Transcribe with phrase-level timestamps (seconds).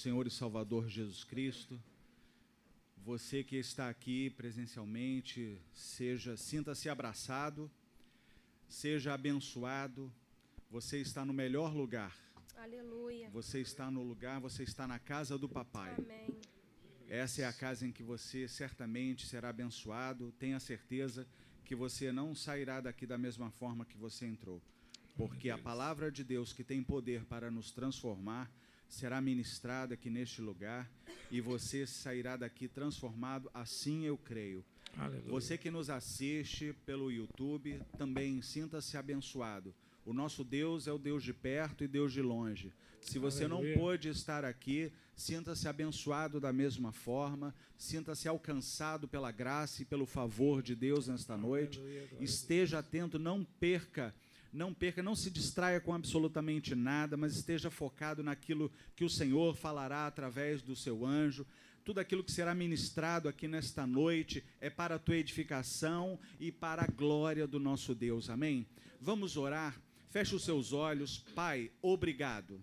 [0.00, 1.78] Senhor e Salvador Jesus Cristo.
[3.04, 7.70] Você que está aqui presencialmente, seja sinta-se abraçado,
[8.66, 10.10] seja abençoado.
[10.70, 12.16] Você está no melhor lugar.
[12.56, 13.28] Aleluia.
[13.28, 15.94] Você está no lugar, você está na casa do papai.
[15.98, 16.40] Amém.
[17.06, 20.32] Essa é a casa em que você certamente será abençoado.
[20.38, 21.28] Tenha certeza
[21.62, 24.62] que você não sairá daqui da mesma forma que você entrou.
[25.14, 28.50] Porque a palavra de Deus, que tem poder para nos transformar,
[28.90, 30.90] será ministrada aqui neste lugar
[31.30, 34.64] e você sairá daqui transformado, assim eu creio.
[34.96, 35.30] Aleluia.
[35.30, 39.72] Você que nos assiste pelo YouTube, também sinta-se abençoado.
[40.04, 42.72] O nosso Deus é o Deus de perto e Deus de longe.
[43.00, 43.74] Se você Aleluia.
[43.74, 50.04] não pôde estar aqui, sinta-se abençoado da mesma forma, sinta-se alcançado pela graça e pelo
[50.04, 51.78] favor de Deus nesta noite.
[51.78, 54.14] Aleluia, Esteja atento, não perca,
[54.52, 59.54] não perca, não se distraia com absolutamente nada, mas esteja focado naquilo que o Senhor
[59.56, 61.46] falará através do seu anjo.
[61.84, 66.82] Tudo aquilo que será ministrado aqui nesta noite é para a tua edificação e para
[66.82, 68.28] a glória do nosso Deus.
[68.28, 68.66] Amém?
[69.00, 69.80] Vamos orar.
[70.10, 71.24] Feche os seus olhos.
[71.34, 72.62] Pai, obrigado.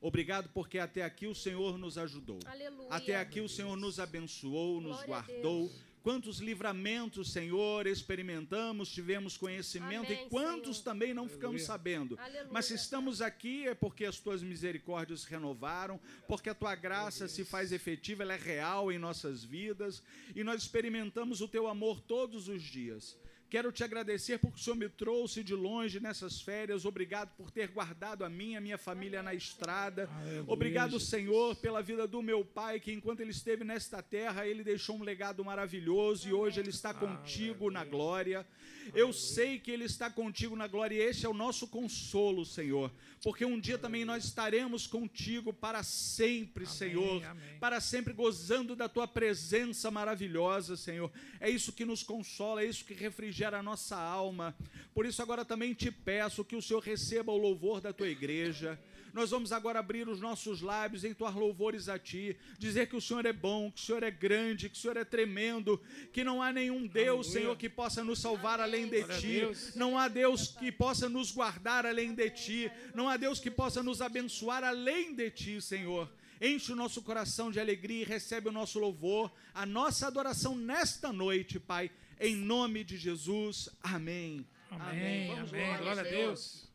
[0.00, 2.38] Obrigado porque até aqui o Senhor nos ajudou.
[2.46, 2.88] Aleluia.
[2.90, 5.70] Até aqui o Senhor nos abençoou, nos Glória guardou.
[6.08, 10.84] Quantos livramentos, Senhor, experimentamos, tivemos conhecimento Amém, e quantos Senhor.
[10.84, 11.66] também não ficamos Aleluia.
[11.66, 12.18] sabendo.
[12.18, 12.48] Aleluia.
[12.50, 17.28] Mas se estamos aqui é porque as tuas misericórdias se renovaram, porque a tua graça
[17.28, 20.02] se faz efetiva, ela é real em nossas vidas
[20.34, 23.14] e nós experimentamos o teu amor todos os dias.
[23.50, 26.84] Quero te agradecer porque o Senhor me trouxe de longe nessas férias.
[26.84, 30.08] Obrigado por ter guardado a minha, a minha família na estrada.
[30.46, 31.00] Obrigado.
[31.00, 35.02] Senhor, pela vida do meu pai, que enquanto ele esteve nesta terra, ele deixou um
[35.02, 38.46] legado maravilhoso e hoje ele está contigo na glória.
[38.94, 42.90] Eu sei que ele está contigo na glória e este é o nosso consolo, Senhor,
[43.22, 47.22] porque um dia também nós estaremos contigo para sempre, Senhor,
[47.60, 51.10] para sempre gozando da tua presença maravilhosa, Senhor.
[51.38, 54.54] É isso que nos consola, é isso que refrigera a nossa alma.
[54.94, 58.78] Por isso agora também te peço que o Senhor receba o louvor da tua igreja.
[59.12, 63.00] Nós vamos agora abrir os nossos lábios em tuas louvores a ti, dizer que o
[63.00, 65.80] Senhor é bom, que o Senhor é grande, que o Senhor é tremendo,
[66.12, 67.32] que não há nenhum Deus, Aleluia.
[67.32, 69.18] Senhor, que possa nos salvar além de Glória
[69.52, 69.76] ti.
[69.76, 72.70] Não há Deus que possa nos guardar além de ti.
[72.94, 76.10] Não há Deus que possa nos abençoar além de ti, Senhor.
[76.40, 81.12] Enche o nosso coração de alegria e recebe o nosso louvor, a nossa adoração nesta
[81.12, 83.68] noite, Pai, em nome de Jesus.
[83.82, 84.46] Amém.
[84.70, 85.68] Amém, Vamos amém.
[85.68, 86.04] orar, Glória a.
[86.04, 86.68] Deus.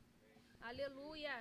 [0.62, 1.32] Aleluia.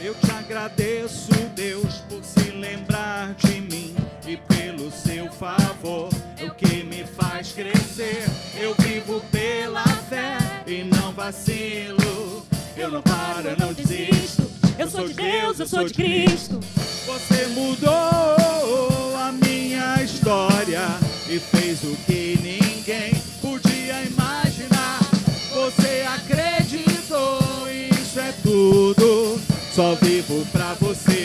[0.00, 3.71] Eu te agradeço, Deus, por se lembrar de mim
[4.26, 8.24] e pelo seu favor, é o que me faz crescer.
[8.54, 12.46] Eu vivo pela fé e não vacilo.
[12.76, 14.50] Eu não paro, eu não desisto.
[14.78, 16.60] Eu sou de Deus, eu sou de Cristo.
[17.06, 20.86] Você mudou a minha história
[21.28, 25.00] e fez o que ninguém podia imaginar.
[25.52, 27.40] Você acreditou,
[27.90, 29.40] isso é tudo.
[29.74, 31.21] Só vivo pra você,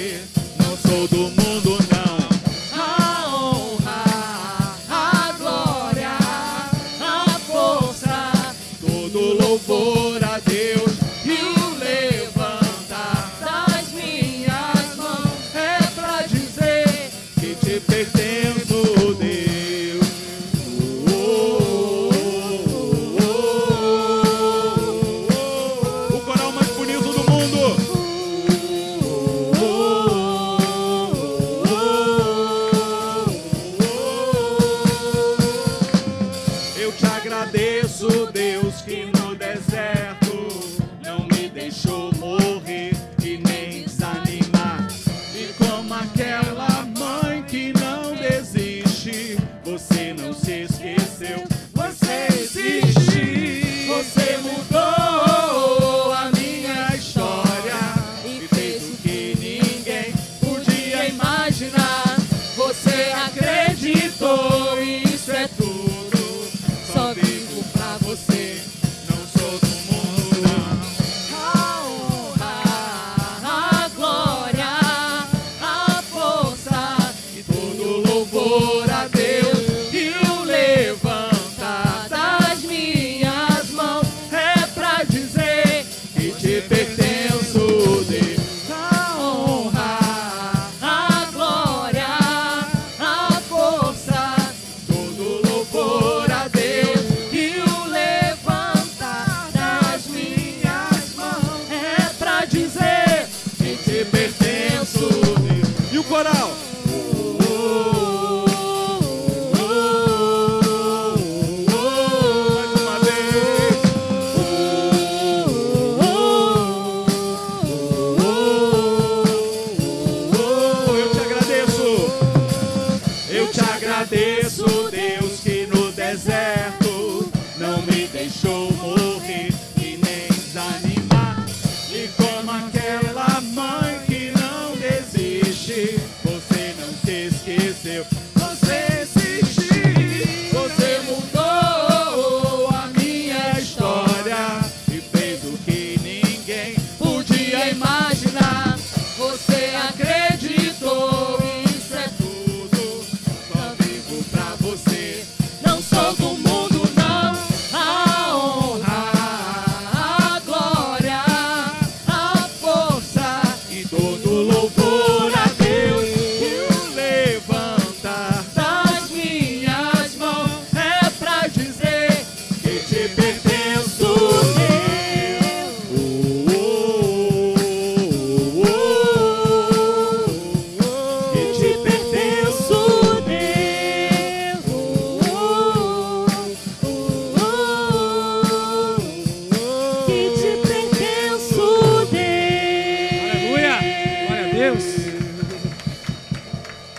[194.67, 194.83] Deus.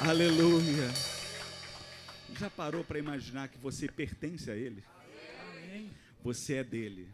[0.01, 0.89] Aleluia.
[2.39, 4.83] Já parou para imaginar que você pertence a Ele?
[5.51, 5.91] Amém.
[6.25, 7.07] Você é dele.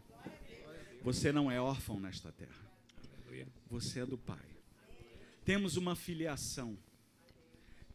[1.01, 2.55] Você não é órfão nesta terra.
[3.69, 4.45] Você é do Pai.
[5.43, 6.77] Temos uma filiação.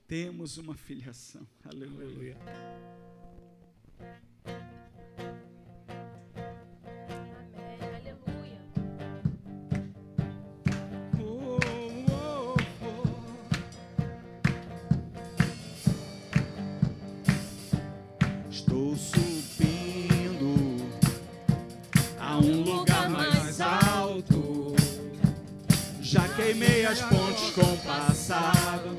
[0.06, 1.46] Temos uma filiação.
[1.64, 2.36] Aleluia.
[2.36, 2.36] Aleluia.
[18.96, 20.76] Subindo
[22.18, 24.74] a um lugar mais alto.
[26.00, 28.96] Já queimei as pontes com o passado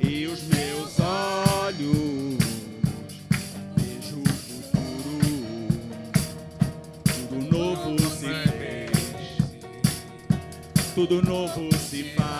[0.00, 2.38] e os meus olhos
[3.76, 4.28] vejo o
[4.70, 5.68] futuro.
[7.28, 8.92] Tudo novo se fez
[10.94, 12.31] tudo novo se faz.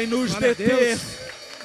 [0.00, 0.98] Vai nos Glória deter.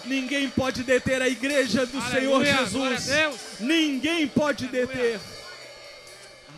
[0.05, 3.05] Ninguém pode deter a igreja do Aleluia, Senhor Jesus.
[3.07, 3.59] Deus.
[3.59, 4.87] Ninguém pode Aleluia.
[4.87, 5.19] deter.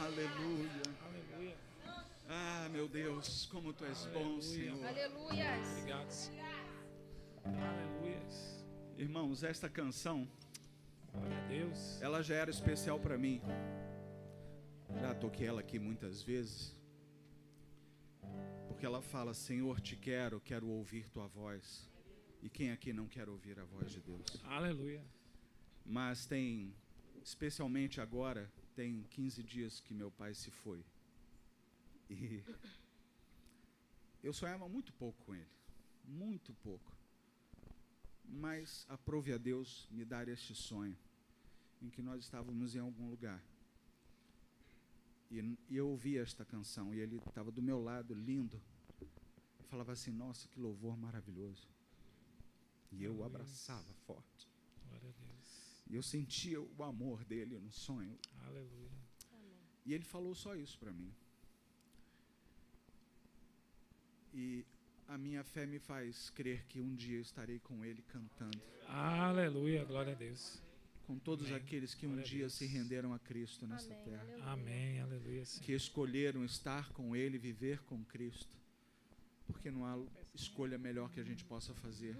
[0.01, 0.69] Aleluia.
[1.05, 1.55] Aleluia.
[2.29, 4.41] Ah, meu Deus, como tu és bom.
[4.41, 4.83] Senhor.
[4.85, 5.59] Aleluia.
[5.71, 6.31] Obrigado.
[7.45, 8.17] Aleluia.
[8.97, 10.27] Irmãos, esta canção,
[11.13, 12.01] Glória a Deus.
[12.01, 13.41] ela já era especial para mim.
[15.01, 16.75] Já toquei ela aqui muitas vezes.
[18.77, 21.89] Porque ela fala: Senhor, te quero, quero ouvir tua voz.
[22.43, 24.21] E quem aqui não quer ouvir a voz de Deus?
[24.43, 25.03] Aleluia.
[25.83, 26.75] Mas tem,
[27.23, 30.85] especialmente agora, tem 15 dias que meu pai se foi.
[32.07, 32.43] E
[34.21, 35.49] eu sonhava muito pouco com ele.
[36.05, 36.95] Muito pouco.
[38.23, 40.95] Mas aprove a Deus me dar este sonho,
[41.81, 43.43] em que nós estávamos em algum lugar.
[45.29, 48.61] E, e eu ouvia esta canção, e ele estava do meu lado, lindo.
[49.59, 51.67] Eu falava assim: Nossa, que louvor maravilhoso.
[52.91, 54.47] E eu o abraçava forte.
[55.89, 58.17] E eu sentia o amor dele no sonho.
[58.45, 58.91] Aleluia.
[59.85, 61.13] E ele falou só isso para mim.
[64.33, 64.65] E
[65.07, 68.61] A minha fé me faz crer que um dia eu estarei com Ele cantando.
[68.85, 70.61] Aleluia, glória a Deus.
[71.07, 71.57] Com todos Amém.
[71.61, 74.03] aqueles que um Glória dia se renderam a Cristo nesta Amém.
[74.03, 74.21] terra.
[74.23, 74.45] Aleluia.
[74.51, 75.45] Amém, aleluia.
[75.45, 75.65] Senhor.
[75.65, 78.57] Que escolheram estar com Ele, viver com Cristo.
[79.45, 79.97] Porque não há
[80.35, 82.13] escolha melhor que a gente possa fazer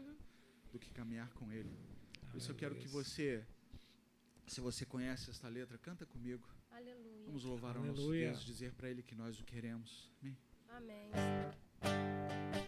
[0.71, 1.69] do que caminhar com Ele.
[2.31, 3.45] Por isso eu quero que você,
[4.47, 6.47] se você conhece esta letra, canta comigo.
[6.71, 7.25] Aleluia.
[7.25, 8.09] Vamos louvar ao nosso.
[8.09, 10.09] Deus, dizer para Ele que nós o queremos.
[10.69, 11.11] Amém.
[11.11, 12.66] Amém.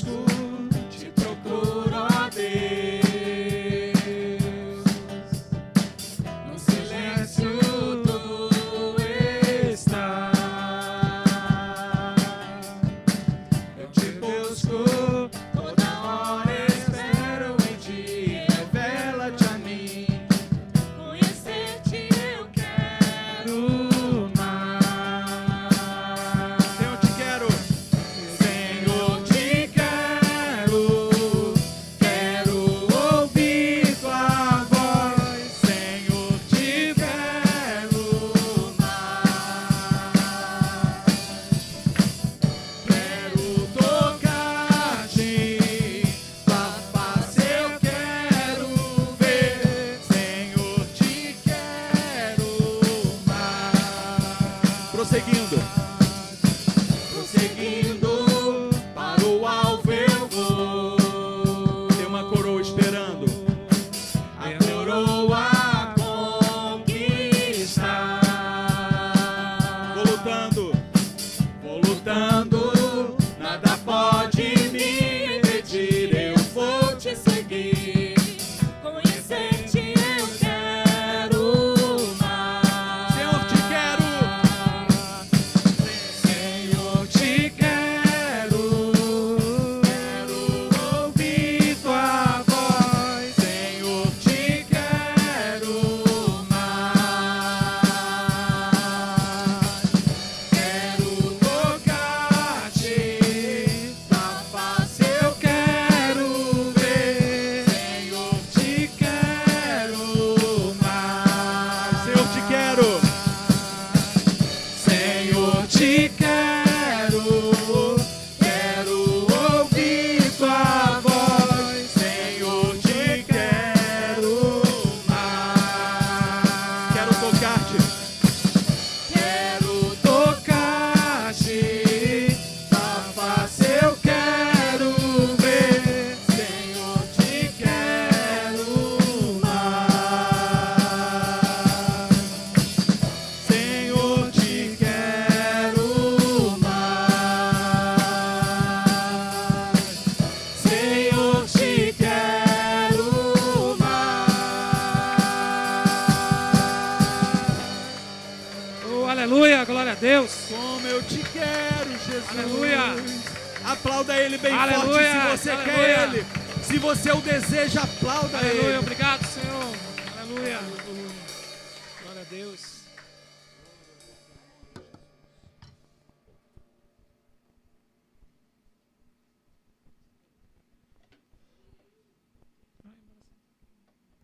[0.00, 0.31] Te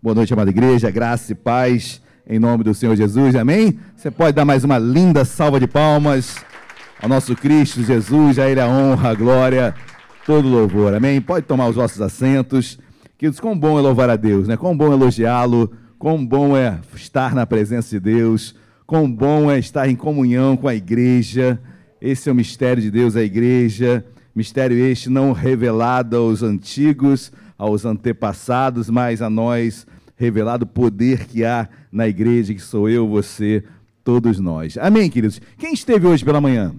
[0.09, 3.79] Boa noite, amada igreja, graça e paz em nome do Senhor Jesus, amém?
[3.95, 6.37] Você pode dar mais uma linda salva de palmas
[7.03, 9.75] ao nosso Cristo Jesus, a Ele a honra, a glória,
[10.25, 11.21] todo louvor, amém?
[11.21, 12.79] Pode tomar os vossos assentos,
[13.19, 14.57] queridos, quão bom é louvar a Deus, né?
[14.57, 18.55] Quão bom é elogiá-lo, quão bom é estar na presença de Deus,
[18.87, 21.61] quão bom é estar em comunhão com a igreja,
[22.01, 24.03] esse é o mistério de Deus, a igreja,
[24.35, 29.87] mistério este não revelado aos antigos, aos antepassados, mas a nós
[30.19, 33.63] revelado o poder que há na igreja, que sou eu, você,
[34.03, 34.77] todos nós.
[34.77, 35.41] Amém, queridos?
[35.57, 36.75] Quem esteve hoje pela manhã?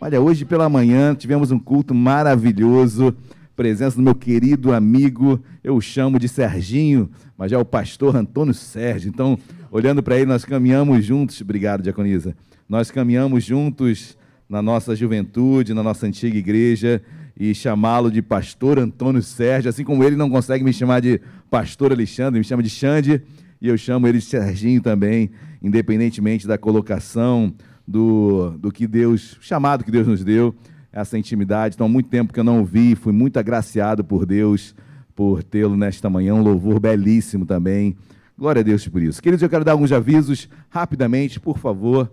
[0.00, 3.14] Olha, hoje pela manhã tivemos um culto maravilhoso,
[3.56, 8.54] presença do meu querido amigo, eu o chamo de Serginho, mas é o pastor Antônio
[8.54, 9.08] Sérgio.
[9.08, 9.36] Então,
[9.70, 12.36] olhando para ele, nós caminhamos juntos, obrigado, Diaconisa,
[12.68, 14.16] nós caminhamos juntos
[14.48, 17.02] na nossa juventude, na nossa antiga igreja,
[17.40, 21.18] e chamá-lo de pastor Antônio Sérgio, assim como ele não consegue me chamar de
[21.50, 23.22] pastor Alexandre, me chama de Xande,
[23.62, 25.30] e eu chamo ele de Serginho também,
[25.62, 27.54] independentemente da colocação,
[27.88, 30.54] do, do que Deus, chamado que Deus nos deu,
[30.92, 31.76] essa intimidade.
[31.76, 34.74] Então, há muito tempo que eu não o vi, fui muito agraciado por Deus
[35.16, 36.34] por tê-lo nesta manhã.
[36.34, 37.96] Um louvor belíssimo também.
[38.38, 39.22] Glória a Deus por isso.
[39.22, 42.10] Queridos, eu quero dar alguns avisos rapidamente, por favor.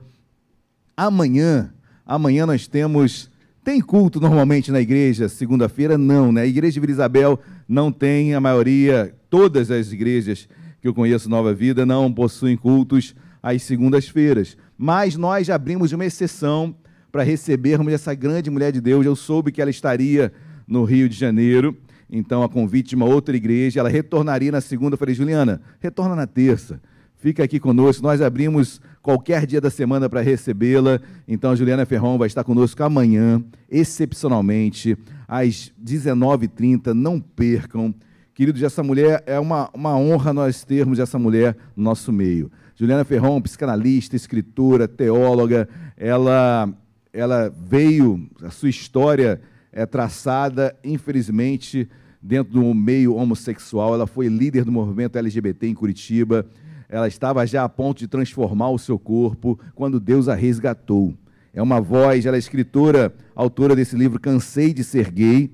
[0.96, 1.74] Amanhã,
[2.06, 3.30] amanhã nós temos.
[3.68, 5.98] Tem culto normalmente na igreja, segunda-feira?
[5.98, 6.44] Não, né?
[6.44, 10.48] A igreja de Vila Isabel não tem, a maioria, todas as igrejas
[10.80, 14.56] que eu conheço, Nova Vida, não possuem cultos às segundas-feiras.
[14.78, 16.74] Mas nós abrimos uma exceção
[17.12, 19.06] para recebermos essa grande mulher de Deus.
[19.06, 20.32] Eu soube que ela estaria
[20.66, 21.78] no Rio de Janeiro,
[22.10, 24.94] então a convite de uma outra igreja, ela retornaria na segunda.
[24.94, 26.80] Eu falei, Juliana, retorna na terça.
[27.18, 28.02] Fica aqui conosco.
[28.02, 31.00] Nós abrimos qualquer dia da semana para recebê-la.
[31.26, 33.42] Então a Juliana Ferron vai estar conosco amanhã,
[33.72, 36.88] excepcionalmente, às 19h30.
[36.88, 37.96] Não percam.
[38.34, 42.52] Queridos, essa mulher é uma, uma honra nós termos essa mulher no nosso meio.
[42.76, 46.70] Juliana Ferron, psicanalista, escritora, teóloga, ela,
[47.14, 49.40] ela veio, a sua história
[49.72, 51.88] é traçada, infelizmente,
[52.22, 53.94] dentro do meio homossexual.
[53.94, 56.46] Ela foi líder do movimento LGBT em Curitiba.
[56.90, 61.14] Ela estava já a ponto de transformar o seu corpo quando Deus a resgatou.
[61.54, 65.52] É uma voz, ela é escritora, autora desse livro Cansei de Ser Gay.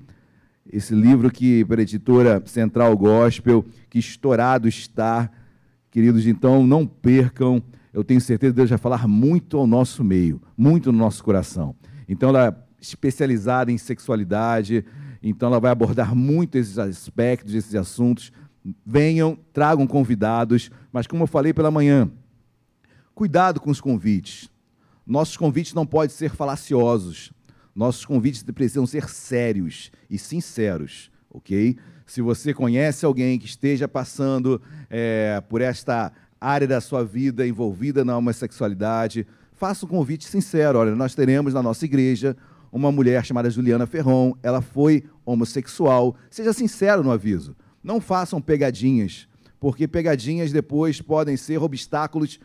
[0.70, 5.30] Esse livro que, para a editora Central Gospel, que estourado está.
[5.90, 7.62] Queridos, então não percam.
[7.92, 11.74] Eu tenho certeza que Deus vai falar muito ao nosso meio, muito no nosso coração.
[12.08, 14.84] Então ela é especializada em sexualidade,
[15.22, 18.30] então ela vai abordar muito esses aspectos, esses assuntos.
[18.84, 22.10] Venham, tragam convidados, mas como eu falei pela manhã,
[23.14, 24.48] cuidado com os convites.
[25.06, 27.32] Nossos convites não podem ser falaciosos.
[27.74, 31.76] Nossos convites precisam ser sérios e sinceros, ok?
[32.06, 38.04] Se você conhece alguém que esteja passando é, por esta área da sua vida envolvida
[38.04, 40.78] na homossexualidade, faça um convite sincero.
[40.78, 42.36] Olha, nós teremos na nossa igreja
[42.70, 46.16] uma mulher chamada Juliana Ferron, ela foi homossexual.
[46.30, 47.56] Seja sincero no aviso.
[47.84, 49.28] Não façam pegadinhas,
[49.60, 52.40] porque pegadinhas depois podem ser obstáculos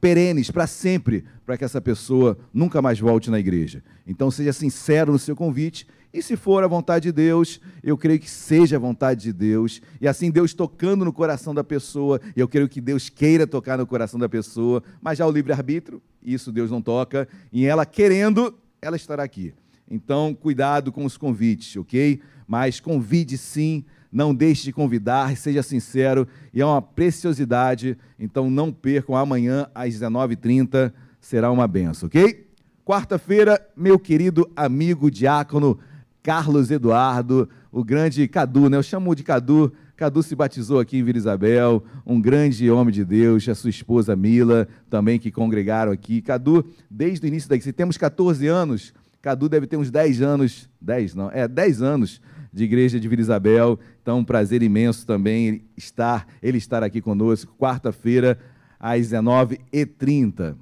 [0.00, 3.82] perenes para sempre, para que essa pessoa nunca mais volte na igreja.
[4.06, 8.20] Então seja sincero no seu convite e se for a vontade de Deus, eu creio
[8.20, 12.46] que seja a vontade de Deus, e assim Deus tocando no coração da pessoa, eu
[12.46, 16.70] creio que Deus queira tocar no coração da pessoa, mas já o livre-arbítrio, isso Deus
[16.70, 19.54] não toca, e ela querendo, ela estará aqui.
[19.90, 22.20] Então, cuidado com os convites, ok?
[22.46, 28.72] Mas convide sim, não deixe de convidar, seja sincero, e é uma preciosidade, então não
[28.72, 32.46] percam amanhã às 19h30, será uma benção, ok?
[32.84, 35.80] Quarta-feira, meu querido amigo diácono
[36.22, 38.76] Carlos Eduardo, o grande Cadu, né?
[38.76, 39.72] Eu chamo de Cadu.
[39.96, 44.14] Cadu se batizou aqui em Vila Isabel, um grande homem de Deus, a sua esposa
[44.14, 46.22] Mila, também que congregaram aqui.
[46.22, 50.68] Cadu, desde o início daqui, se temos 14 anos, Cadu deve ter uns 10 anos,
[50.80, 52.20] 10 não, é 10 anos
[52.54, 53.78] de igreja de Vila Isabel.
[54.00, 58.38] Então, um prazer imenso também estar, ele estar aqui conosco, quarta-feira,
[58.78, 60.54] às 19h30.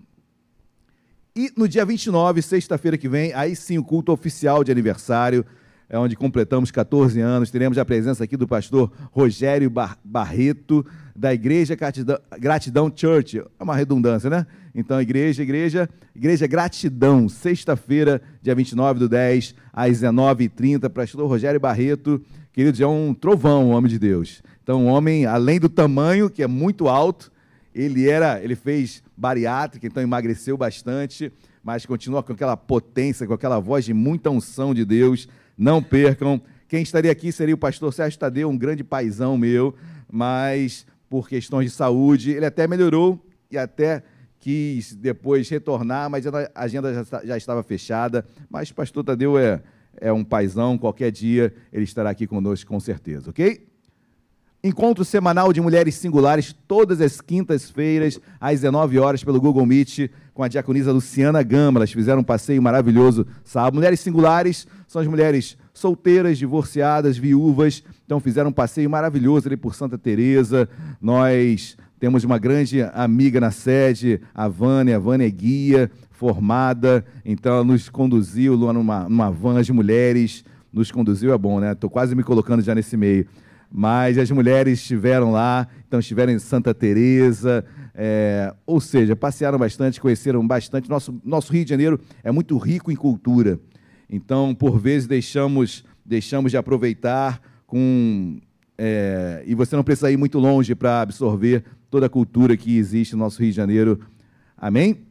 [1.37, 5.45] E no dia 29, sexta-feira que vem, aí sim o culto oficial de aniversário,
[5.89, 7.51] é onde completamos 14 anos.
[7.51, 11.77] Teremos a presença aqui do pastor Rogério Bar Barreto, da Igreja
[12.39, 13.39] Gratidão Church.
[13.39, 14.47] É uma redundância, né?
[14.75, 22.23] Então, igreja, igreja, igreja Gratidão, sexta-feira, dia 29 do 10, às 19h30, pastor Rogério Barreto.
[22.53, 24.43] Queridos, é um trovão, o homem de Deus.
[24.63, 27.31] Então, um homem, além do tamanho, que é muito alto,
[27.75, 31.31] ele era, ele fez bariátrica, então emagreceu bastante,
[31.63, 35.29] mas continua com aquela potência, com aquela voz de muita unção de Deus.
[35.57, 36.41] Não percam.
[36.67, 39.75] Quem estaria aqui seria o pastor Sérgio Tadeu, um grande paizão meu,
[40.11, 44.03] mas por questões de saúde, ele até melhorou e até
[44.43, 48.27] quis depois retornar, mas a agenda já, já estava fechada.
[48.51, 49.63] Mas pastor Tadeu é,
[50.01, 53.69] é um paizão, qualquer dia ele estará aqui conosco com certeza, ok?
[54.65, 60.43] Encontro semanal de mulheres singulares, todas as quintas-feiras, às 19 horas, pelo Google Meet, com
[60.43, 61.79] a diaconisa Luciana Gama.
[61.79, 63.75] Elas fizeram um passeio maravilhoso sábado.
[63.75, 67.83] Mulheres singulares são as mulheres solteiras, divorciadas, viúvas.
[68.05, 70.69] Então fizeram um passeio maravilhoso ali por Santa Teresa.
[71.01, 74.97] Nós temos uma grande amiga na sede, a Vânia.
[74.97, 77.05] A Vânia é guia, formada.
[77.25, 80.45] Então ela nos conduziu numa, numa van de mulheres.
[80.73, 81.71] Nos conduziu, é bom, né?
[81.71, 83.25] Estou quase me colocando já nesse meio
[83.75, 89.99] mas as mulheres estiveram lá, então estiveram em Santa Teresa, é, ou seja, passearam bastante,
[89.99, 90.91] conheceram bastante.
[90.91, 93.59] Nosso, nosso Rio de Janeiro é muito rico em cultura,
[94.11, 98.39] então por vezes deixamos, deixamos de aproveitar com
[98.77, 103.13] é, e você não precisa ir muito longe para absorver toda a cultura que existe
[103.13, 104.01] no nosso Rio de Janeiro.
[104.57, 105.03] Amém?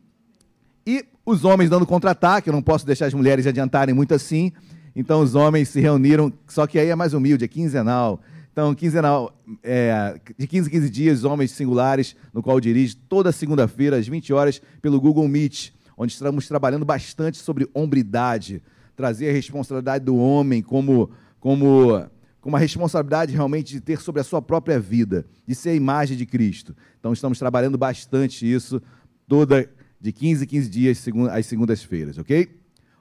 [0.84, 4.52] E os homens dando contra-ataque, eu não posso deixar as mulheres adiantarem muito assim.
[4.96, 8.20] Então os homens se reuniram, só que aí é mais humilde, é quinzenal.
[8.52, 13.32] Então, quinzenal, é, de 15 em 15 dias, homens singulares, no qual eu dirijo toda
[13.32, 18.60] segunda-feira, às 20 horas, pelo Google Meet, onde estamos trabalhando bastante sobre hombridade,
[18.96, 22.04] trazer a responsabilidade do homem como, como,
[22.42, 26.18] como a responsabilidade realmente de ter sobre a sua própria vida, de ser a imagem
[26.18, 26.76] de Cristo.
[27.00, 28.82] Então, estamos trabalhando bastante isso,
[29.28, 29.70] toda
[30.02, 32.50] de 15 em 15 dias, às segundas-feiras, ok?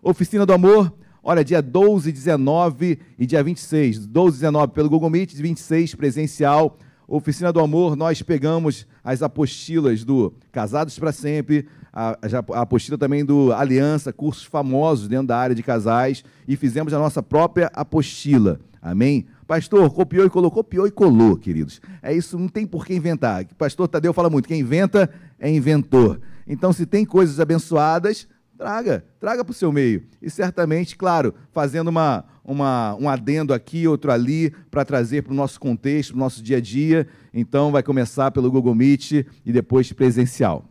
[0.03, 4.07] Oficina do Amor, olha, dia 12, 19 e dia 26.
[4.07, 6.79] 12 e 19 pelo Google Meet, 26 presencial.
[7.09, 12.17] Oficina do Amor, nós pegamos as apostilas do Casados para Sempre, a,
[12.53, 16.99] a apostila também do Aliança, cursos famosos dentro da área de casais, e fizemos a
[16.99, 18.61] nossa própria apostila.
[18.83, 19.27] Amém?
[19.47, 21.81] Pastor, copiou e colou, copiou e colou, queridos.
[22.03, 23.45] É isso, não tem por que inventar.
[23.59, 26.21] Pastor Tadeu fala muito, quem inventa é inventor.
[26.47, 30.05] Então, se tem coisas abençoadas, traga, traga para o seu meio.
[30.23, 35.37] E certamente, claro, fazendo uma, uma, um adendo aqui, outro ali, para trazer para o
[35.37, 37.07] nosso contexto, para o nosso dia a dia.
[37.35, 39.13] Então, vai começar pelo Google Meet
[39.45, 40.70] e depois presencial.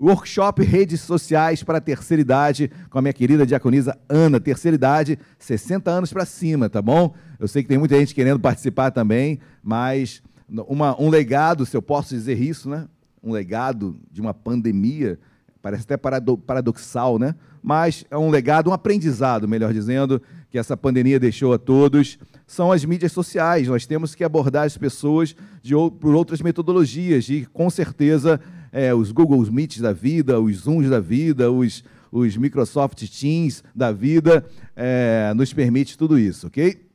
[0.00, 4.38] Workshop Redes Sociais para a Terceira Idade, com a minha querida diaconisa Ana.
[4.38, 7.14] Terceira idade, 60 anos para cima, tá bom?
[7.38, 10.22] Eu sei que tem muita gente querendo participar também, mas
[10.68, 12.86] uma- um legado, se eu posso dizer isso, né?
[13.22, 15.18] Um legado de uma pandemia,
[15.60, 17.34] parece até parado- paradoxal, né?
[17.60, 22.70] Mas é um legado, um aprendizado, melhor dizendo, que essa pandemia deixou a todos, são
[22.72, 23.66] as mídias sociais.
[23.68, 28.40] Nós temos que abordar as pessoas de, por outras metodologias e, com certeza,
[28.72, 33.92] é, os Google Meets da vida, os Zooms da vida, os, os Microsoft Teams da
[33.92, 34.44] vida,
[34.76, 36.86] é, nos permite tudo isso, ok?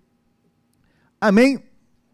[1.19, 1.59] Amém?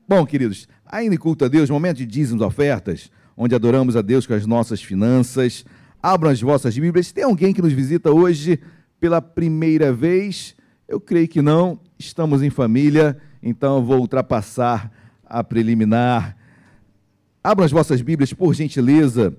[0.08, 4.28] Bom, queridos, ainda em culto a Deus, momento de dízimos ofertas, onde adoramos a Deus
[4.28, 5.66] com as nossas finanças.
[6.02, 7.12] Abram as vossas Bíblias.
[7.12, 8.60] Tem alguém que nos visita hoje
[9.00, 10.56] pela primeira vez?
[10.88, 11.80] Eu creio que não.
[11.98, 14.92] Estamos em família, então vou ultrapassar
[15.26, 16.36] a preliminar.
[17.44, 19.36] Abram as vossas Bíblias, por gentileza,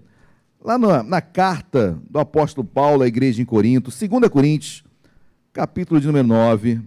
[0.62, 4.84] lá na, na carta do apóstolo Paulo à igreja em Corinto, 2 Coríntios,
[5.52, 6.80] capítulo de número 9.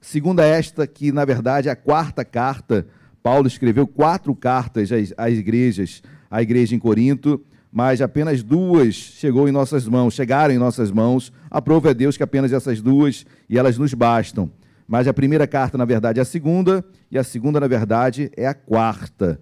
[0.00, 2.86] Segunda esta, que na verdade é a quarta carta.
[3.22, 9.48] Paulo escreveu quatro cartas às, às igrejas, à igreja em Corinto, mas apenas duas chegou
[9.48, 11.32] em nossas mãos, chegaram em nossas mãos.
[11.50, 14.48] Aprove a Deus que apenas essas duas e elas nos bastam.
[14.86, 18.46] Mas a primeira carta, na verdade, é a segunda, e a segunda, na verdade, é
[18.46, 19.40] a quarta.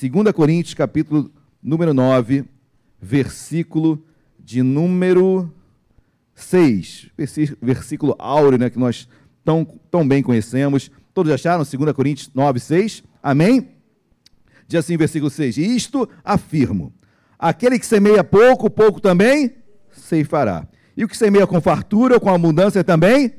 [0.00, 2.44] 2 Coríntios, capítulo número 9,
[3.00, 4.02] versículo
[4.38, 5.52] de número
[6.34, 7.10] 6.
[7.16, 9.08] Versi- Versículo áureo, né, que nós
[9.44, 10.90] tão, tão bem conhecemos.
[11.14, 11.64] Todos acharam?
[11.64, 13.02] 2 Coríntios 9, 6.
[13.22, 13.68] Amém?
[14.66, 15.56] Diz assim, versículo 6.
[15.58, 16.92] Isto afirmo:
[17.38, 19.54] aquele que semeia pouco, pouco também
[19.90, 20.66] ceifará.
[20.96, 23.34] E o que semeia com fartura ou com abundância também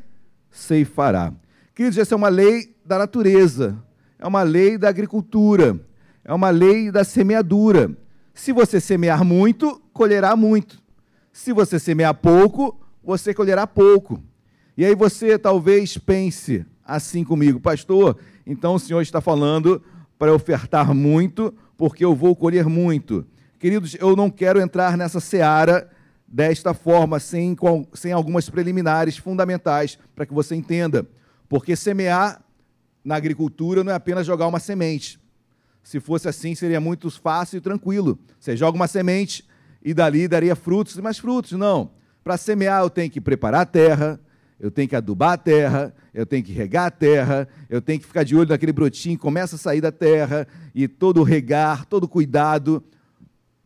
[0.52, 1.34] ceifará.
[1.76, 3.78] Queridos, essa é uma lei da natureza,
[4.18, 5.80] é uma lei da agricultura,
[6.26, 7.96] é uma lei da semeadura.
[8.40, 10.82] Se você semear muito, colherá muito.
[11.30, 14.24] Se você semear pouco, você colherá pouco.
[14.78, 19.84] E aí você talvez pense assim comigo, pastor, então o senhor está falando
[20.18, 23.28] para ofertar muito, porque eu vou colher muito.
[23.60, 25.90] Queridos, eu não quero entrar nessa seara
[26.26, 27.58] desta forma, sem,
[27.94, 31.06] sem algumas preliminares fundamentais, para que você entenda.
[31.50, 32.42] Porque semear
[33.04, 35.20] na agricultura não é apenas jogar uma semente.
[35.84, 38.20] Se fosse assim, seria muito fácil e tranquilo.
[38.40, 39.46] Você joga uma semente
[39.84, 41.54] e dali daria frutos e mais frutos.
[41.54, 41.92] Não.
[42.24, 44.20] Para semear, eu tenho que preparar a terra,
[44.60, 48.06] eu tenho que adubar a terra, eu tenho que regar a terra, eu tenho que
[48.06, 51.86] ficar de olho naquele brotinho que começa a sair da terra, e todo o regar,
[51.86, 52.84] todo o cuidado.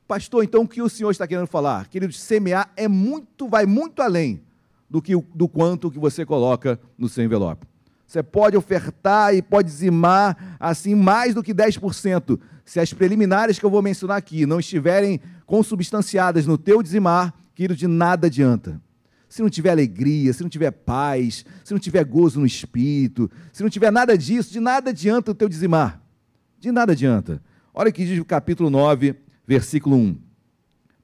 [0.08, 1.88] Pastor, então o que o senhor está querendo falar?
[1.88, 4.42] Querido, semear é muito, vai muito além
[4.90, 7.66] do, que, do quanto que você coloca no seu envelope.
[8.14, 12.40] Você pode ofertar e pode dizimar assim mais do que 10%.
[12.64, 17.76] Se as preliminares que eu vou mencionar aqui não estiverem consubstanciadas no teu dizimar, querido,
[17.76, 18.80] de nada adianta.
[19.28, 23.64] Se não tiver alegria, se não tiver paz, se não tiver gozo no espírito, se
[23.64, 26.00] não tiver nada disso, de nada adianta o teu dizimar.
[26.60, 27.42] De nada adianta.
[27.74, 29.16] Olha o que diz o capítulo 9,
[29.48, 30.16] versículo 1.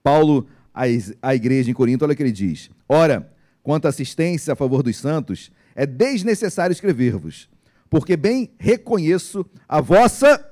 [0.03, 2.69] Paulo à igreja em Corinto, olha o que ele diz.
[2.87, 7.49] Ora, quanto à assistência a favor dos santos, é desnecessário escrever-vos,
[7.89, 10.45] porque bem reconheço a vossa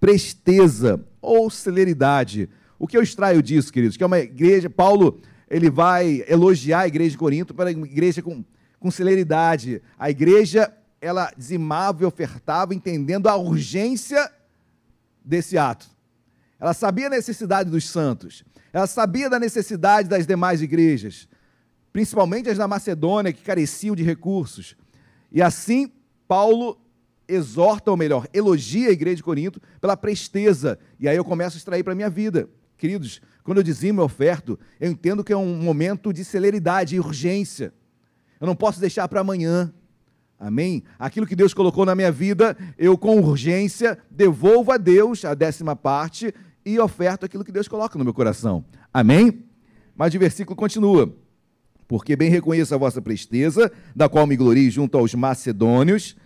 [0.00, 2.50] presteza ou celeridade.
[2.76, 3.96] O que eu extraio disso, queridos?
[3.96, 8.20] Que é uma igreja, Paulo, ele vai elogiar a igreja de Corinto para uma igreja
[8.20, 8.44] com,
[8.80, 9.80] com celeridade.
[9.96, 14.28] A igreja, ela dizimava e ofertava, entendendo a urgência
[15.24, 15.86] desse ato.
[16.58, 21.28] ela sabia a necessidade dos santos, ela sabia da necessidade das demais igrejas,
[21.94, 24.76] principalmente as da Macedônia, que careciam de recursos.
[25.30, 25.92] E assim,
[26.26, 26.76] Paulo
[27.28, 30.76] exorta, ou melhor, elogia a igreja de Corinto pela presteza.
[30.98, 32.48] E aí eu começo a extrair para a minha vida.
[32.76, 36.98] Queridos, quando eu dizimo e oferto, eu entendo que é um momento de celeridade e
[36.98, 37.72] urgência.
[38.40, 39.72] Eu não posso deixar para amanhã.
[40.36, 40.82] Amém?
[40.98, 45.76] Aquilo que Deus colocou na minha vida, eu com urgência devolvo a Deus a décima
[45.76, 46.34] parte
[46.66, 48.64] e oferto aquilo que Deus coloca no meu coração.
[48.92, 49.44] Amém?
[49.94, 51.22] Mas o versículo continua.
[51.94, 56.16] Porque bem reconheço a vossa presteza, da qual me glorio junto aos macedônios,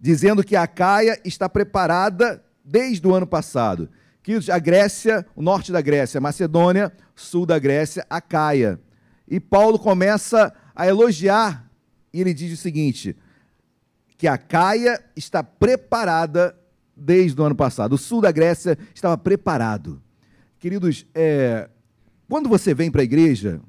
[0.00, 3.90] dizendo que a Caia está preparada desde o ano passado.
[4.22, 8.80] Queridos, a Grécia, o norte da Grécia, a Macedônia, sul da Grécia, a Caia.
[9.28, 11.70] E Paulo começa a elogiar,
[12.10, 13.14] e ele diz o seguinte:
[14.16, 16.56] que a Caia está preparada
[16.96, 17.96] desde o ano passado.
[17.96, 20.00] O sul da Grécia estava preparado.
[20.58, 21.68] Queridos, é,
[22.30, 23.60] quando você vem para a igreja,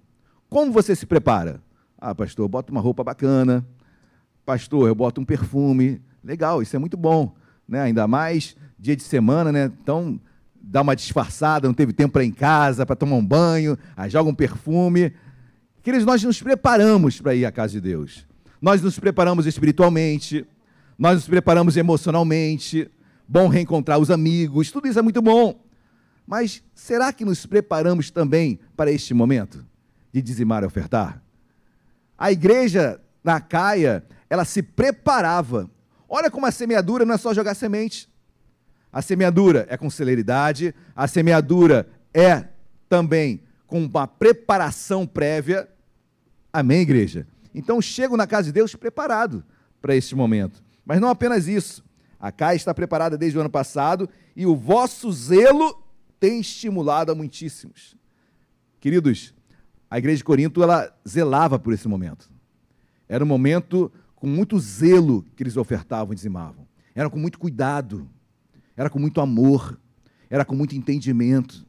[0.53, 1.59] como você se prepara?
[1.97, 3.65] Ah, pastor, eu boto uma roupa bacana.
[4.45, 5.99] Pastor, eu boto um perfume.
[6.23, 7.33] Legal, isso é muito bom.
[7.67, 7.81] Né?
[7.81, 9.71] Ainda mais dia de semana, né?
[9.81, 10.21] Então,
[10.61, 14.11] dá uma disfarçada, não teve tempo para ir em casa, para tomar um banho, aí
[14.11, 15.11] joga um perfume.
[15.81, 18.27] Queridos, nós nos preparamos para ir à casa de Deus.
[18.61, 20.45] Nós nos preparamos espiritualmente,
[20.99, 22.87] nós nos preparamos emocionalmente.
[23.27, 25.59] Bom reencontrar os amigos, tudo isso é muito bom.
[26.27, 29.72] Mas será que nos preparamos também para este momento
[30.13, 31.21] de dizimar e ofertar?
[32.17, 35.69] A igreja na Caia, ela se preparava.
[36.07, 38.07] Olha como a semeadura não é só jogar semente.
[38.91, 42.47] A semeadura é com celeridade, a semeadura é
[42.87, 45.67] também com uma preparação prévia.
[46.51, 47.25] Amém, igreja?
[47.55, 49.43] Então chego na casa de Deus preparado
[49.81, 50.63] para este momento.
[50.85, 51.83] Mas não apenas isso.
[52.19, 55.83] A CAI está preparada desde o ano passado e o vosso zelo
[56.19, 57.95] tem estimulado a muitíssimos.
[58.79, 59.32] Queridos,
[59.93, 62.27] a igreja de Corinto ela zelava por esse momento.
[63.07, 66.67] Era um momento com muito zelo que eles ofertavam e dizimavam.
[66.95, 68.09] Era com muito cuidado,
[68.75, 69.79] era com muito amor,
[70.31, 71.63] era com muito entendimento.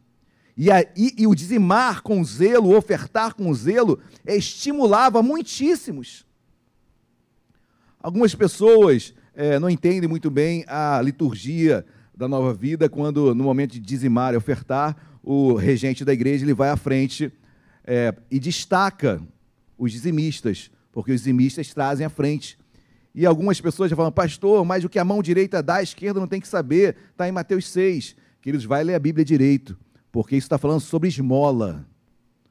[0.56, 6.24] E, a, e, e o dizimar com zelo, o ofertar com zelo, estimulava muitíssimos.
[8.02, 11.84] Algumas pessoas é, não entendem muito bem a liturgia
[12.16, 16.54] da nova vida, quando no momento de dizimar e ofertar, o regente da igreja ele
[16.54, 17.30] vai à frente
[17.84, 19.20] é, e destaca
[19.76, 22.58] os dizimistas, porque os dizimistas trazem à frente.
[23.14, 26.18] E algumas pessoas já falam, pastor, mas o que a mão direita dá, a esquerda
[26.18, 28.16] não tem que saber, está em Mateus 6.
[28.40, 29.78] Queridos, vai ler a Bíblia direito,
[30.10, 31.86] porque isso está falando sobre esmola.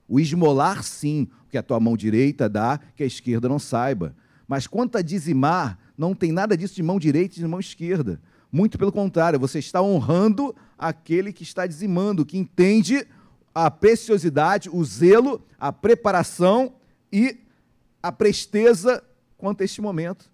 [0.07, 4.15] O esmolar, sim, o que a tua mão direita dá, que a esquerda não saiba.
[4.47, 8.21] Mas quanto a dizimar, não tem nada disso de mão direita e de mão esquerda.
[8.51, 13.05] Muito pelo contrário, você está honrando aquele que está dizimando, que entende
[13.53, 16.73] a preciosidade, o zelo, a preparação
[17.11, 17.37] e
[18.01, 19.03] a presteza
[19.37, 20.31] quanto a este momento.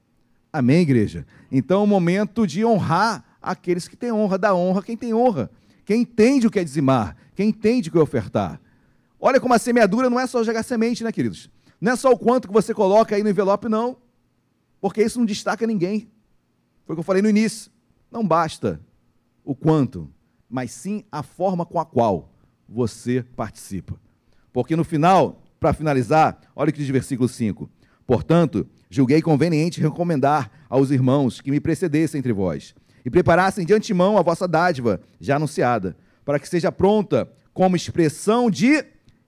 [0.52, 1.26] Amém, igreja?
[1.52, 5.52] Então é o momento de honrar aqueles que têm honra, dar honra quem tem honra.
[5.86, 8.60] Quem entende o que é dizimar, quem entende o que é ofertar.
[9.20, 11.50] Olha como a semeadura não é só jogar semente, né, queridos?
[11.82, 13.98] Não é só o quanto que você coloca aí no envelope, não.
[14.80, 16.10] Porque isso não destaca ninguém.
[16.86, 17.72] Foi o que eu falei no início.
[18.12, 18.80] Não basta
[19.44, 20.10] o quanto,
[20.50, 22.30] mas sim a forma com a qual
[22.70, 24.00] você participa.
[24.54, 27.70] Porque no final, para finalizar, olha o que diz o versículo 5.
[28.06, 32.74] Portanto, julguei conveniente recomendar aos irmãos que me precedessem entre vós
[33.06, 35.96] e preparassem de antemão a vossa dádiva já anunciada,
[36.26, 38.84] para que seja pronta como expressão de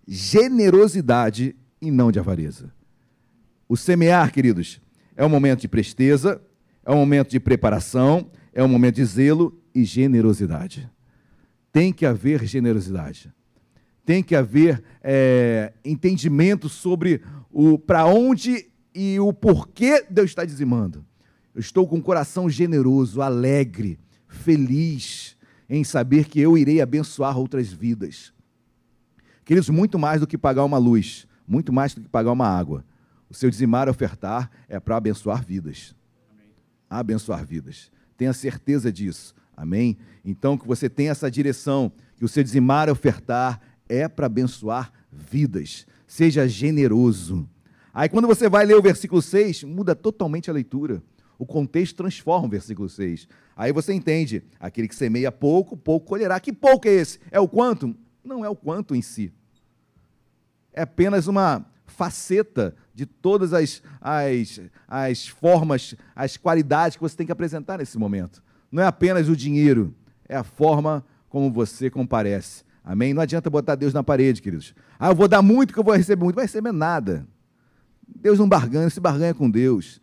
[0.07, 2.71] generosidade e não de avareza.
[3.67, 4.81] O semear, queridos,
[5.15, 6.41] é um momento de presteza,
[6.85, 10.89] é um momento de preparação, é um momento de zelo e generosidade.
[11.71, 13.33] Tem que haver generosidade.
[14.05, 21.05] Tem que haver é, entendimento sobre o para onde e o porquê Deus está dizimando.
[21.53, 25.37] Eu estou com o coração generoso, alegre, feliz
[25.69, 28.33] em saber que eu irei abençoar outras vidas.
[29.45, 32.83] Queridos, muito mais do que pagar uma luz, muito mais do que pagar uma água.
[33.29, 35.95] O seu dizimar e ofertar é para abençoar vidas.
[36.89, 37.89] Abençoar vidas.
[38.17, 39.33] Tenha certeza disso.
[39.55, 39.97] Amém?
[40.23, 43.59] Então, que você tenha essa direção, que o seu dizimar e ofertar
[43.89, 45.85] é para abençoar vidas.
[46.07, 47.49] Seja generoso.
[47.93, 51.01] Aí, quando você vai ler o versículo 6, muda totalmente a leitura.
[51.37, 53.27] O contexto transforma o versículo 6.
[53.55, 56.39] Aí você entende: aquele que semeia pouco, pouco colherá.
[56.39, 57.19] Que pouco é esse?
[57.31, 57.95] É o quanto?
[58.23, 59.33] Não é o quanto em si.
[60.71, 67.25] É apenas uma faceta de todas as, as, as formas, as qualidades que você tem
[67.25, 68.41] que apresentar nesse momento.
[68.71, 69.93] Não é apenas o dinheiro,
[70.31, 72.63] é a forma como você comparece.
[72.83, 73.13] Amém?
[73.13, 74.73] Não adianta botar Deus na parede, queridos.
[74.97, 76.35] Ah, eu vou dar muito que eu vou receber muito.
[76.35, 77.27] Não vai receber nada.
[78.07, 80.01] Deus não barganha, se barganha com Deus.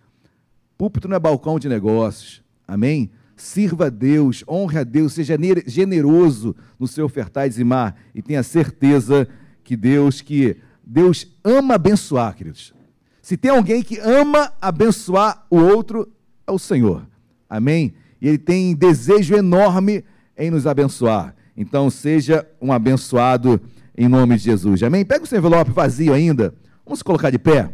[0.76, 2.42] Púlpito não é balcão de negócios.
[2.66, 3.10] Amém?
[3.36, 8.20] Sirva a Deus, honre a Deus, seja ner- generoso no seu ofertar e dizimar e
[8.20, 9.28] tenha certeza
[9.64, 12.74] que Deus que Deus ama abençoar, queridos.
[13.22, 16.10] Se tem alguém que ama abençoar o outro,
[16.46, 17.06] é o Senhor.
[17.48, 17.94] Amém?
[18.20, 20.04] E ele tem desejo enorme
[20.38, 21.34] em nos abençoar.
[21.56, 23.60] Então, seja um abençoado
[23.96, 24.82] em nome de Jesus.
[24.82, 25.04] Amém?
[25.04, 26.54] Pega o seu envelope vazio ainda.
[26.84, 27.70] Vamos colocar de pé.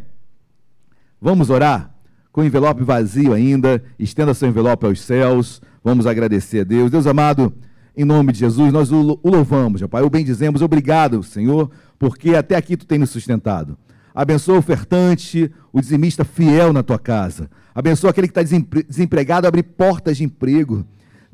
[1.21, 1.95] Vamos orar?
[2.31, 5.61] Com o envelope vazio ainda, estenda seu envelope aos céus.
[5.83, 6.91] Vamos agradecer a Deus.
[6.91, 7.53] Deus amado,
[7.95, 10.01] em nome de Jesus, nós o louvamos, ó Pai.
[10.01, 10.61] O bendizemos.
[10.61, 13.77] Obrigado, Senhor, porque até aqui tu tem nos sustentado.
[14.13, 17.49] Abençoa o ofertante, o dizimista fiel na tua casa.
[17.73, 20.85] Abençoa aquele que está desempregado, abre portas de emprego.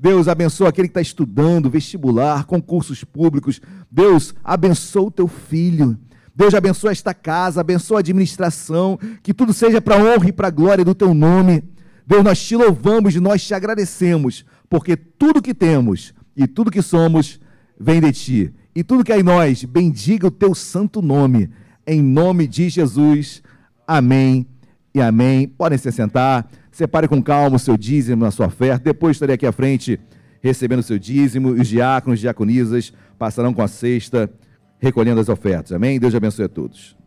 [0.02, 3.62] Deus abençoa aquele que está estudando, vestibular, concursos públicos.
[3.91, 5.95] Deus abençoa o teu filho.
[6.36, 10.47] Deus abençoa esta casa, abençoa a administração, que tudo seja para a honra e para
[10.47, 11.64] a glória do teu nome.
[12.08, 16.82] Deus, nós te louvamos e nós te agradecemos, porque tudo que temos e tudo que
[16.82, 17.39] somos
[17.80, 18.54] vem de ti.
[18.74, 21.47] E tudo que há em nós, bendiga o teu santo nome.
[21.86, 23.43] Em nome de Jesus.
[23.86, 24.47] Amém
[24.95, 25.47] e amém.
[25.47, 26.49] Podem se sentar.
[26.72, 28.84] Separe com calma o seu dízimo na sua oferta.
[28.84, 29.99] Depois estarei aqui à frente
[30.41, 31.49] recebendo o seu dízimo.
[31.49, 34.32] Os diáconos, diaconisas passarão com a cesta
[34.80, 35.74] recolhendo as ofertas.
[35.74, 35.99] Amém?
[35.99, 37.01] Deus abençoe a todos.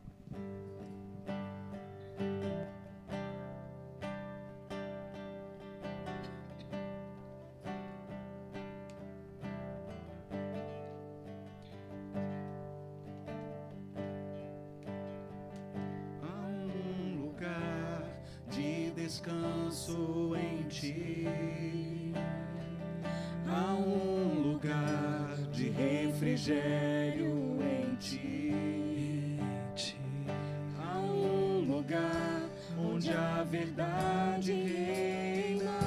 [33.84, 35.78] Verdade reina.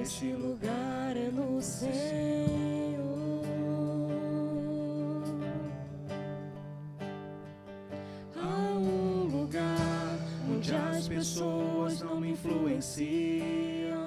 [0.00, 3.42] Esse lugar é no Senhor.
[8.36, 10.18] Há um lugar
[10.50, 14.02] onde as pessoas não me influenciam.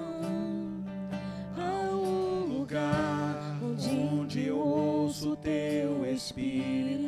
[1.58, 7.05] Há um lugar onde eu ouço teu espírito.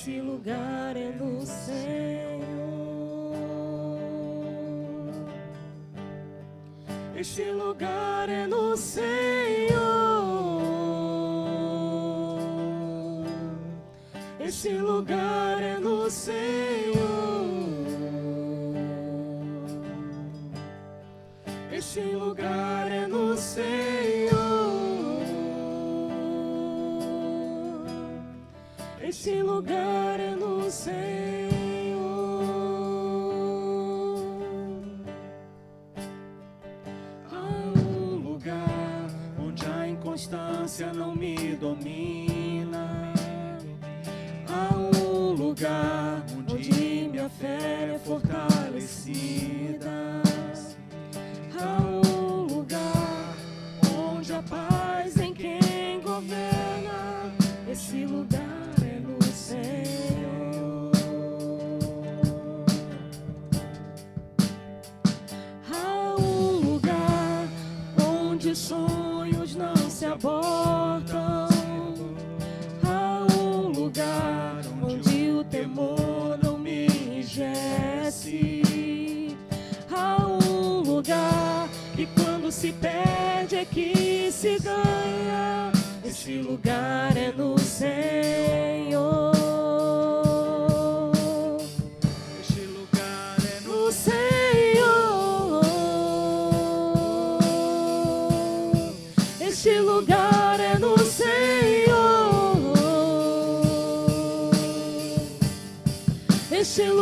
[0.00, 2.40] Esse lugar é no Senhor.
[7.14, 9.76] Este lugar é no Senhor.
[14.40, 16.96] Este lugar é no Senhor.
[21.70, 23.89] Este lugar é no Senhor.
[29.22, 30.98] Este lugar é no Senhor.
[37.30, 43.12] Há um lugar onde a inconstância não me domina.
[44.48, 49.59] Há um lugar onde minha fé é fortalecida.
[70.18, 70.79] Não
[106.70, 106.99] Este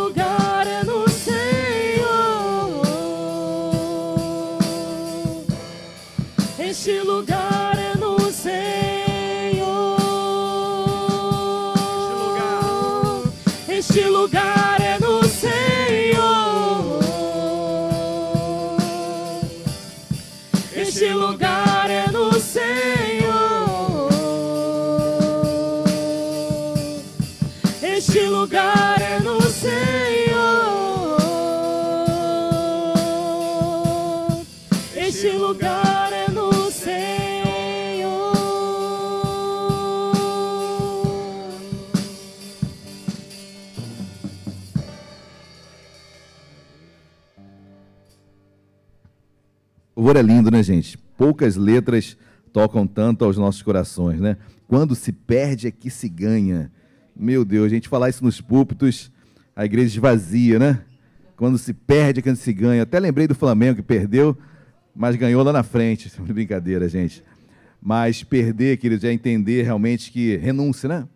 [50.19, 50.99] é lindo, né, gente?
[51.17, 52.17] Poucas letras
[52.53, 54.37] tocam tanto aos nossos corações, né?
[54.67, 56.71] Quando se perde é que se ganha.
[57.17, 59.11] Meu Deus, a gente falar isso nos púlpitos,
[59.55, 60.81] a igreja esvazia, né?
[61.37, 62.83] Quando se perde é que se ganha.
[62.83, 64.37] Até lembrei do Flamengo que perdeu,
[64.95, 66.11] mas ganhou lá na frente.
[66.21, 67.23] Brincadeira, gente.
[67.81, 71.09] Mas perder, queridos, é entender realmente que renúncia, né?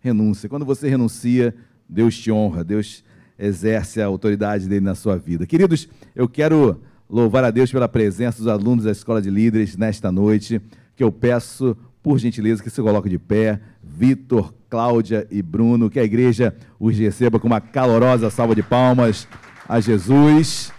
[0.00, 0.48] Renúncia.
[0.48, 1.54] Quando você renuncia,
[1.88, 3.04] Deus te honra, Deus
[3.38, 5.46] exerce a autoridade dele na sua vida.
[5.46, 10.10] Queridos, eu quero louvar a Deus pela presença dos alunos da Escola de Líderes nesta
[10.10, 10.60] noite,
[10.94, 13.60] que eu peço, por gentileza, que se coloque de pé.
[13.82, 19.26] Vitor, Cláudia e Bruno, que a igreja os receba com uma calorosa salva de palmas
[19.68, 20.72] a Jesus.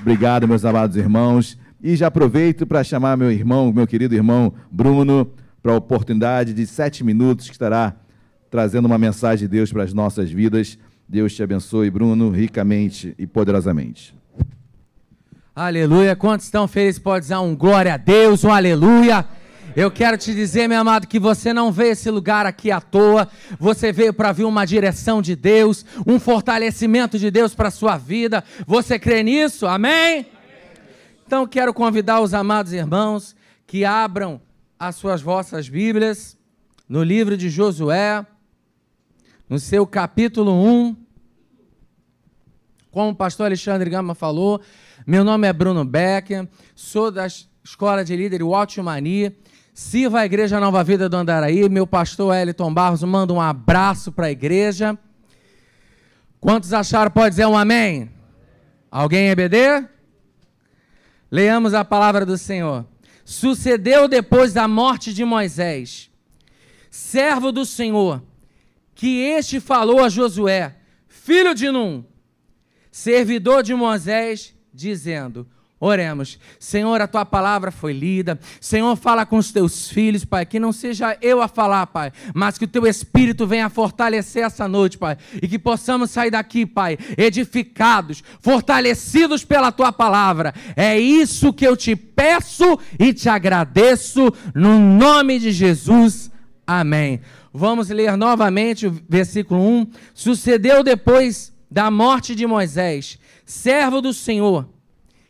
[0.00, 1.58] Obrigado, meus amados irmãos.
[1.82, 5.30] E já aproveito para chamar meu irmão, meu querido irmão Bruno,
[5.62, 7.94] para a oportunidade de sete minutos que estará
[8.50, 10.78] trazendo uma mensagem de Deus para as nossas vidas.
[11.08, 14.15] Deus te abençoe, Bruno, ricamente e poderosamente.
[15.58, 16.14] Aleluia.
[16.14, 16.98] Quantos estão felizes?
[16.98, 19.26] Pode dizer um glória a Deus, um aleluia.
[19.74, 23.26] Eu quero te dizer, meu amado, que você não veio esse lugar aqui à toa.
[23.58, 27.96] Você veio para ver uma direção de Deus, um fortalecimento de Deus para a sua
[27.96, 28.44] vida.
[28.66, 29.66] Você crê nisso?
[29.66, 30.26] Amém?
[31.26, 33.34] Então quero convidar os amados irmãos
[33.66, 34.38] que abram
[34.78, 36.36] as suas vossas Bíblias
[36.86, 38.26] no livro de Josué,
[39.48, 40.94] no seu capítulo 1.
[42.90, 44.60] Como o pastor Alexandre Gama falou,
[45.06, 47.28] meu nome é Bruno Becker, sou da
[47.62, 49.32] Escola de Líder Watch Mani,
[49.72, 54.26] sirvo a Igreja Nova Vida do Andaraí, meu pastor Eliton Barros manda um abraço para
[54.26, 54.98] a igreja.
[56.40, 57.12] Quantos acharam?
[57.12, 58.10] Pode dizer um amém?
[58.90, 59.86] Alguém EBD?
[61.30, 62.84] Leamos a palavra do Senhor.
[63.24, 66.10] Sucedeu depois da morte de Moisés,
[66.90, 68.20] servo do Senhor,
[68.92, 70.74] que este falou a Josué,
[71.06, 72.04] filho de Num,
[72.90, 75.46] servidor de Moisés, dizendo:
[75.78, 78.38] Oremos, Senhor, a tua palavra foi lida.
[78.60, 80.46] Senhor, fala com os teus filhos, Pai.
[80.46, 84.66] Que não seja eu a falar, Pai, mas que o teu espírito venha fortalecer essa
[84.66, 85.18] noite, Pai.
[85.42, 90.54] E que possamos sair daqui, Pai, edificados, fortalecidos pela tua palavra.
[90.74, 96.30] É isso que eu te peço e te agradeço, no nome de Jesus.
[96.66, 97.20] Amém.
[97.52, 99.90] Vamos ler novamente o versículo 1.
[100.14, 104.68] Sucedeu depois da morte de Moisés, servo do Senhor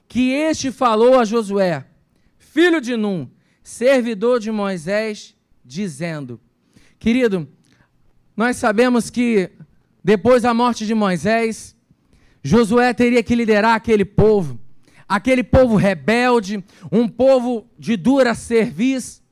[0.09, 1.85] que este falou a Josué,
[2.39, 3.29] filho de Num,
[3.63, 5.35] servidor de Moisés,
[5.65, 6.41] dizendo:
[6.99, 7.49] Querido,
[8.37, 9.51] nós sabemos que
[10.03, 11.77] depois da morte de Moisés,
[12.43, 14.59] Josué teria que liderar aquele povo,
[15.09, 19.23] aquele povo rebelde, um povo de dura serviço,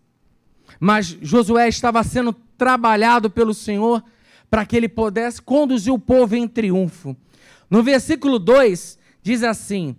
[0.81, 4.03] mas Josué estava sendo trabalhado pelo Senhor
[4.55, 7.17] para que ele pudesse conduzir o povo em triunfo.
[7.69, 9.97] No versículo 2 diz assim: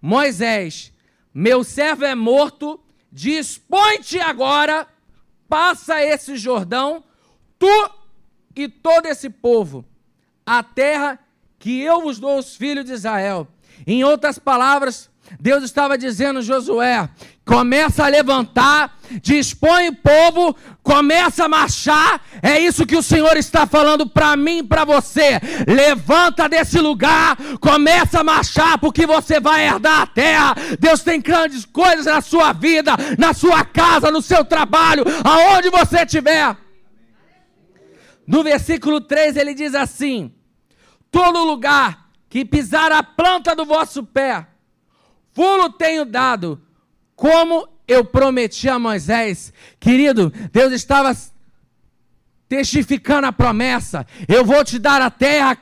[0.00, 0.94] Moisés,
[1.34, 2.80] meu servo é morto,
[3.12, 4.86] dispõe-te agora,
[5.46, 7.04] passa esse Jordão,
[7.58, 7.90] tu
[8.56, 9.84] e todo esse povo,
[10.46, 11.18] a terra
[11.58, 13.46] que eu vos dou os filhos de Israel.
[13.86, 17.10] Em outras palavras, Deus estava dizendo, Josué,
[17.44, 20.56] começa a levantar, dispõe o povo,
[20.88, 22.18] começa a marchar.
[22.42, 25.38] É isso que o Senhor está falando para mim para você.
[25.66, 30.54] Levanta desse lugar, começa a marchar, porque você vai herdar a terra.
[30.80, 36.04] Deus tem grandes coisas na sua vida, na sua casa, no seu trabalho, aonde você
[36.04, 36.56] estiver.
[38.26, 40.32] No versículo 3 ele diz assim:
[41.10, 44.46] Todo lugar que pisar a planta do vosso pé,
[45.34, 46.62] vou tenho dado,
[47.14, 49.52] como eu prometi a Moisés.
[49.80, 51.16] Querido, Deus estava
[52.46, 55.56] testificando a promessa: eu vou te dar a terra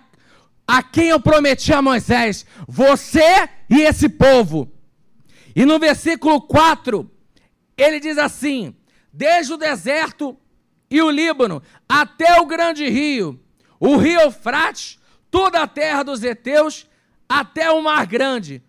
[0.66, 4.70] a quem eu prometi a Moisés, você e esse povo.
[5.54, 7.08] E no versículo 4,
[7.76, 8.74] ele diz assim:
[9.12, 10.36] desde o deserto
[10.90, 13.40] e o Líbano até o grande rio,
[13.78, 14.98] o rio Eufrates,
[15.30, 16.88] toda a terra dos heteus,
[17.28, 18.62] até o mar grande,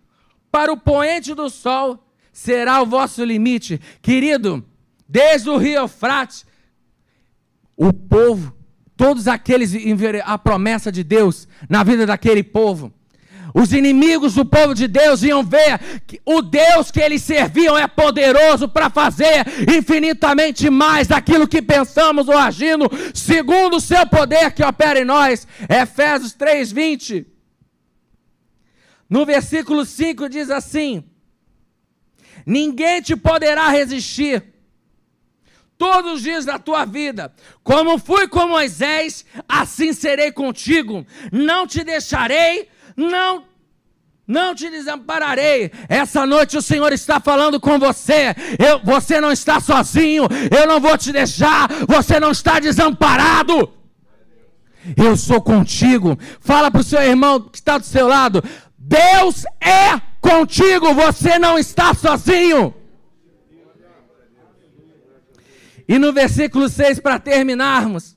[0.50, 2.07] para o poente do sol
[2.38, 3.80] será o vosso limite.
[4.00, 4.64] Querido,
[5.08, 6.46] desde o rio Eufrates,
[7.76, 8.54] o povo,
[8.96, 9.72] todos aqueles,
[10.24, 12.92] a promessa de Deus na vida daquele povo.
[13.52, 17.88] Os inimigos do povo de Deus iam ver que o Deus que eles serviam é
[17.88, 19.44] poderoso para fazer
[19.76, 25.44] infinitamente mais daquilo que pensamos ou agindo, segundo o seu poder que opera em nós.
[25.68, 27.26] Efésios 3:20.
[29.10, 31.02] No versículo 5 diz assim:
[32.48, 34.42] ninguém te poderá resistir
[35.76, 37.32] todos os dias da tua vida.
[37.62, 41.06] Como fui com Moisés, assim serei contigo.
[41.30, 43.46] Não te deixarei, não
[44.26, 45.70] não te desampararei.
[45.88, 48.34] Essa noite o Senhor está falando com você.
[48.58, 50.24] Eu, você não está sozinho.
[50.54, 51.66] Eu não vou te deixar.
[51.88, 53.72] Você não está desamparado.
[54.94, 56.18] Eu sou contigo.
[56.40, 58.44] Fala para o seu irmão que está do seu lado.
[58.76, 60.94] Deus é contigo.
[60.94, 62.74] Você não está sozinho.
[65.88, 68.16] E no versículo 6, para terminarmos,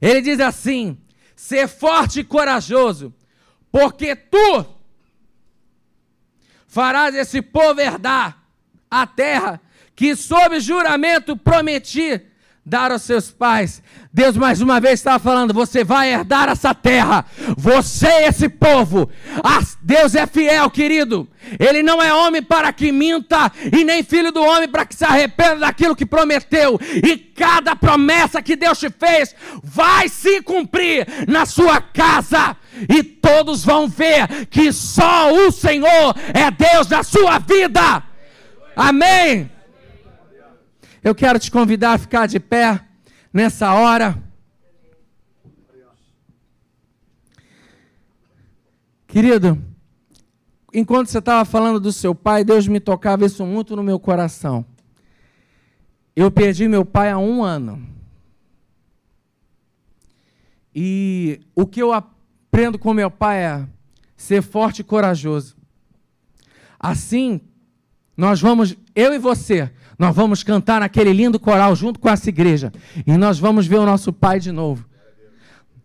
[0.00, 0.96] ele diz assim:
[1.34, 3.12] Ser forte e corajoso,
[3.72, 4.64] porque tu
[6.68, 8.42] farás esse povo herdar
[8.90, 9.60] a terra
[9.96, 12.20] que, sob juramento, prometi
[12.64, 13.82] dar aos seus pais.
[14.12, 17.24] Deus mais uma vez estava falando: você vai herdar essa terra,
[17.56, 19.10] você, esse povo.
[19.42, 21.28] Ah, Deus é fiel, querido.
[21.58, 25.04] Ele não é homem para que minta, e nem filho do homem para que se
[25.04, 26.80] arrependa daquilo que prometeu.
[27.04, 32.56] E cada promessa que Deus te fez vai se cumprir na sua casa.
[32.88, 38.02] E todos vão ver que só o Senhor é Deus da sua vida.
[38.74, 39.53] Amém.
[41.04, 42.82] Eu quero te convidar a ficar de pé
[43.30, 44.24] nessa hora.
[49.06, 49.62] Querido,
[50.72, 54.64] enquanto você estava falando do seu pai, Deus me tocava isso muito no meu coração.
[56.16, 57.86] Eu perdi meu pai há um ano.
[60.74, 63.68] E o que eu aprendo com meu pai é
[64.16, 65.54] ser forte e corajoso.
[66.80, 67.42] Assim,
[68.16, 72.72] nós vamos, eu e você, nós vamos cantar naquele lindo coral junto com essa igreja.
[73.06, 74.84] E nós vamos ver o nosso Pai de novo.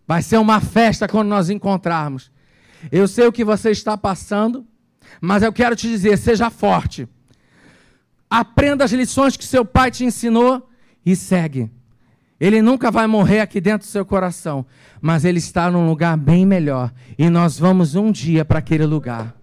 [0.06, 2.30] Vai ser uma festa quando nós encontrarmos.
[2.90, 4.66] Eu sei o que você está passando,
[5.20, 7.08] mas eu quero te dizer: seja forte.
[8.28, 10.68] Aprenda as lições que seu pai te ensinou
[11.04, 11.70] e segue.
[12.40, 14.64] Ele nunca vai morrer aqui dentro do seu coração,
[15.00, 16.92] mas ele está num lugar bem melhor.
[17.18, 19.36] E nós vamos um dia para aquele lugar.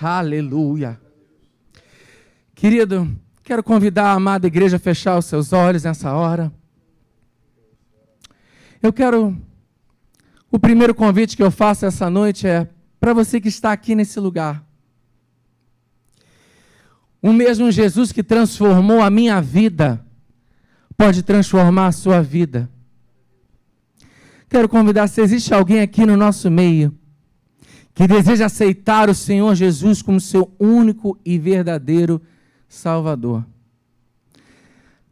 [0.00, 1.00] Aleluia.
[2.54, 3.10] Querido,
[3.50, 6.52] Quero convidar a amada igreja a fechar os seus olhos nessa hora.
[8.80, 9.36] Eu quero.
[10.52, 12.68] O primeiro convite que eu faço essa noite é
[13.00, 14.64] para você que está aqui nesse lugar.
[17.20, 20.00] O mesmo Jesus que transformou a minha vida
[20.96, 22.70] pode transformar a sua vida.
[24.48, 26.96] Quero convidar, se existe alguém aqui no nosso meio
[27.96, 32.22] que deseja aceitar o Senhor Jesus como seu único e verdadeiro
[32.70, 33.44] Salvador.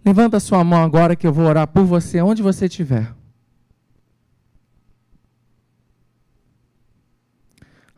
[0.05, 3.13] Levanta sua mão agora que eu vou orar por você, onde você estiver.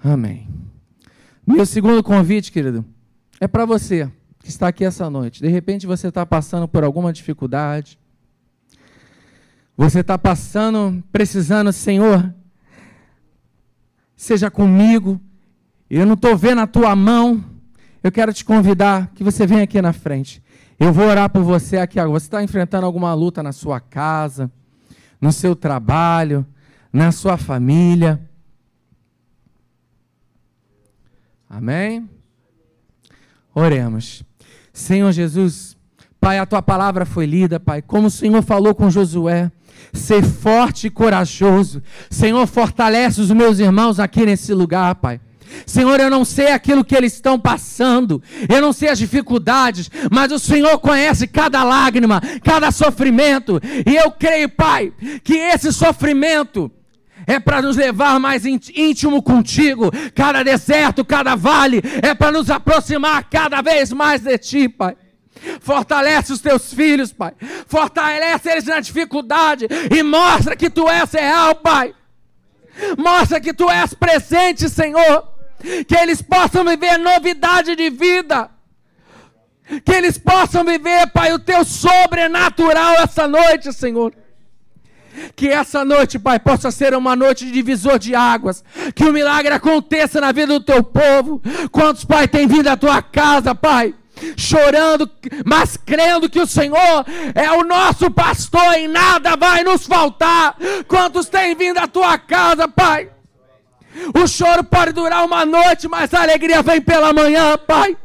[0.03, 0.49] Amém.
[1.47, 2.87] Meu segundo convite, querido,
[3.39, 5.43] é para você que está aqui essa noite.
[5.43, 7.99] De repente você está passando por alguma dificuldade.
[9.77, 12.35] Você está passando, precisando, Senhor,
[14.17, 15.21] seja comigo.
[15.89, 17.45] Eu não estou vendo a tua mão
[18.03, 20.43] eu quero te convidar que você venha aqui na frente.
[20.79, 22.19] Eu vou orar por você aqui agora.
[22.19, 24.51] Você está enfrentando alguma luta na sua casa,
[25.21, 26.47] no seu trabalho,
[26.91, 28.21] na sua família.
[31.49, 32.09] Amém?
[33.55, 34.23] Oremos.
[34.73, 35.77] Senhor Jesus,
[36.19, 39.51] Pai, a tua palavra foi lida, Pai, como o Senhor falou com Josué.
[39.93, 41.83] Ser forte e corajoso.
[42.09, 45.21] Senhor, fortalece os meus irmãos aqui nesse lugar, Pai.
[45.67, 50.33] Senhor, eu não sei aquilo que eles estão passando, eu não sei as dificuldades, mas
[50.33, 54.93] o Senhor conhece cada lágrima, cada sofrimento, e eu creio, Pai,
[55.23, 56.71] que esse sofrimento
[57.27, 63.25] é para nos levar mais íntimo contigo, cada deserto, cada vale, é para nos aproximar
[63.31, 64.97] cada vez mais de Ti, Pai.
[65.61, 67.33] Fortalece os teus filhos, Pai.
[67.67, 71.95] Fortalece eles na dificuldade e mostra que tu és real, Pai.
[72.99, 75.30] Mostra que tu és presente, Senhor
[75.87, 78.51] que eles possam viver novidade de vida,
[79.85, 84.13] que eles possam viver, Pai, o teu sobrenatural essa noite, Senhor.
[85.37, 88.65] Que essa noite, Pai, possa ser uma noite de divisor de águas.
[88.95, 91.43] Que o milagre aconteça na vida do teu povo.
[91.71, 93.95] Quantos, Pai, têm vindo à tua casa, Pai?
[94.37, 95.11] Chorando,
[95.47, 100.57] mas crendo que o Senhor é o nosso pastor e nada vai nos faltar.
[100.87, 103.09] Quantos têm vindo à tua casa, Pai?
[104.15, 107.97] O choro pode durar uma noite, mas a alegria vem pela manhã, Pai.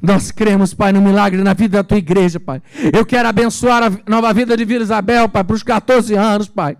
[0.00, 2.62] Nós cremos, Pai, no milagre na vida da tua igreja, Pai.
[2.92, 6.76] Eu quero abençoar a nova vida de Vila Isabel, Pai, para os 14 anos, Pai.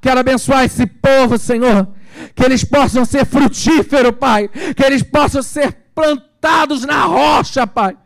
[0.00, 1.88] Quero abençoar esse povo, Senhor.
[2.34, 4.48] Que eles possam ser frutíferos, Pai.
[4.48, 7.96] Que eles possam ser plantados na rocha, Pai.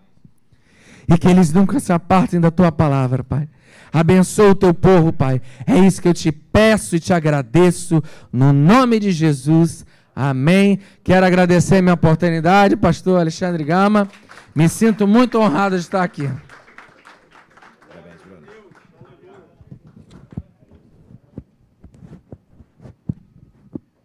[1.09, 3.49] E que eles nunca se apartem da tua palavra, Pai.
[3.97, 5.41] Abençoa o teu povo, Pai.
[5.67, 9.87] É isso que eu te peço e te agradeço, no nome de Jesus.
[10.15, 10.81] Amém.
[11.03, 14.07] Quero agradecer a minha oportunidade, pastor Alexandre Gama.
[14.55, 16.29] Me sinto muito honrado de estar aqui.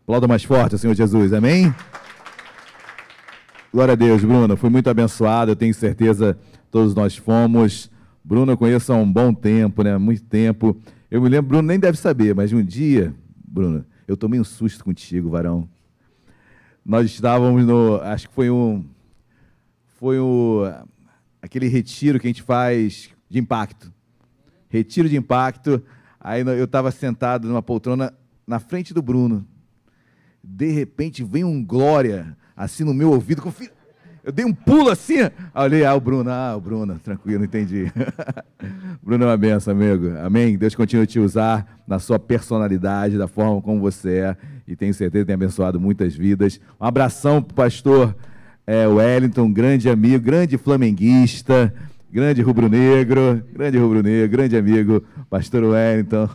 [0.03, 1.33] Aplauda mais forte, Senhor Jesus.
[1.33, 1.75] Amém?
[3.73, 4.55] Glória a Deus, Bruno.
[4.55, 6.37] Fui muito abençoado, eu tenho certeza
[6.71, 7.91] todos nós fomos.
[8.23, 9.97] Bruno eu conheço há um bom tempo, né?
[9.97, 10.77] Muito tempo.
[11.09, 14.83] Eu me lembro, Bruno nem deve saber, mas um dia, Bruno, eu tomei um susto
[14.83, 15.67] contigo, varão.
[16.85, 18.85] Nós estávamos no, acho que foi um,
[20.01, 20.63] foi o,
[21.41, 23.93] aquele retiro que a gente faz de impacto.
[24.69, 25.83] Retiro de impacto.
[26.19, 28.13] Aí eu estava sentado numa poltrona
[28.47, 29.45] na frente do Bruno.
[30.43, 33.43] De repente vem um glória assim no meu ouvido.
[34.23, 35.15] Eu dei um pulo assim.
[35.53, 37.91] Olhei, ah, o Bruno, ah, o Bruno, tranquilo, entendi.
[39.01, 40.15] Bruno é uma benção, amigo.
[40.19, 40.55] Amém?
[40.57, 44.37] Deus continue a te usar na sua personalidade, da forma como você é.
[44.67, 46.59] E tenho certeza que tem abençoado muitas vidas.
[46.79, 48.15] Um abração para o pastor
[48.67, 51.73] é, Wellington, grande amigo, grande flamenguista,
[52.11, 56.29] grande rubro-negro, grande rubro-negro, grande amigo, pastor Wellington.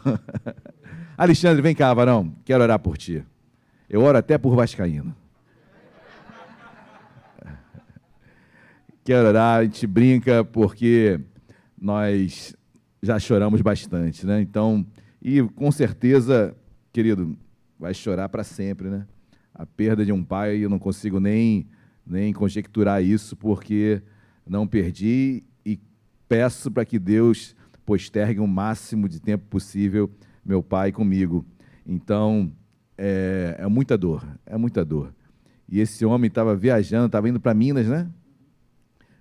[1.16, 3.22] Alexandre, vem cá, varão, quero orar por ti.
[3.88, 5.14] Eu oro até por Vascaíno.
[9.06, 11.20] Quero orar, a gente brinca porque
[11.80, 12.56] nós
[13.00, 14.40] já choramos bastante, né?
[14.40, 14.84] Então,
[15.22, 16.56] e com certeza,
[16.92, 17.38] querido,
[17.78, 19.06] vai chorar para sempre, né?
[19.54, 21.68] A perda de um pai, eu não consigo nem,
[22.04, 24.02] nem conjecturar isso, porque
[24.44, 25.78] não perdi e
[26.28, 27.54] peço para que Deus
[27.84, 30.10] postergue o máximo de tempo possível
[30.44, 31.46] meu pai comigo.
[31.86, 32.50] Então,
[32.98, 35.14] é, é muita dor, é muita dor.
[35.68, 38.10] E esse homem estava viajando, estava indo para Minas, né?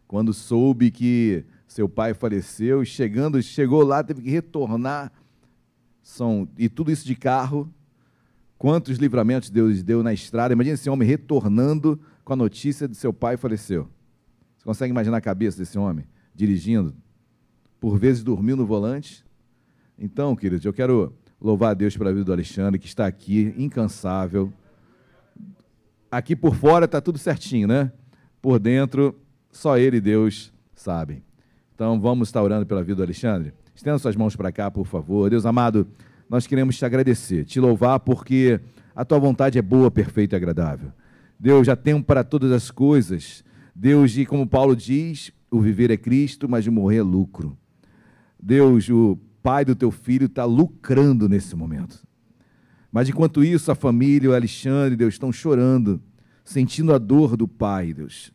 [0.08, 5.12] Quando soube que seu pai faleceu, chegando, chegou lá, teve que retornar.
[6.01, 7.70] São, e tudo isso de carro.
[8.58, 10.53] Quantos livramentos Deus deu na estrada?
[10.53, 13.89] Imagina esse homem retornando com a notícia de seu pai faleceu.
[14.58, 16.93] Você consegue imaginar a cabeça desse homem dirigindo?
[17.80, 19.26] Por vezes dormiu no volante.
[19.97, 24.51] Então, queridos, eu quero louvar a Deus pela vida do Alexandre, que está aqui, incansável.
[26.10, 27.91] Aqui por fora está tudo certinho, né?
[28.41, 29.16] Por dentro
[29.56, 31.24] só ele e Deus sabem.
[31.74, 33.53] Então vamos estar orando pela vida do Alexandre.
[33.74, 35.30] Estenda suas mãos para cá, por favor.
[35.30, 35.88] Deus amado,
[36.30, 38.60] nós queremos te agradecer, te louvar, porque
[38.93, 40.91] a tua vontade é boa, perfeita e agradável.
[41.39, 43.43] Deus, já tempo para todas as coisas.
[43.74, 47.58] Deus, e como Paulo diz, o viver é Cristo, mas o morrer é lucro.
[48.41, 52.06] Deus, o pai do teu filho está lucrando nesse momento.
[52.91, 56.01] Mas enquanto isso, a família, o Alexandre, Deus, estão chorando,
[56.43, 58.34] sentindo a dor do pai, Deus.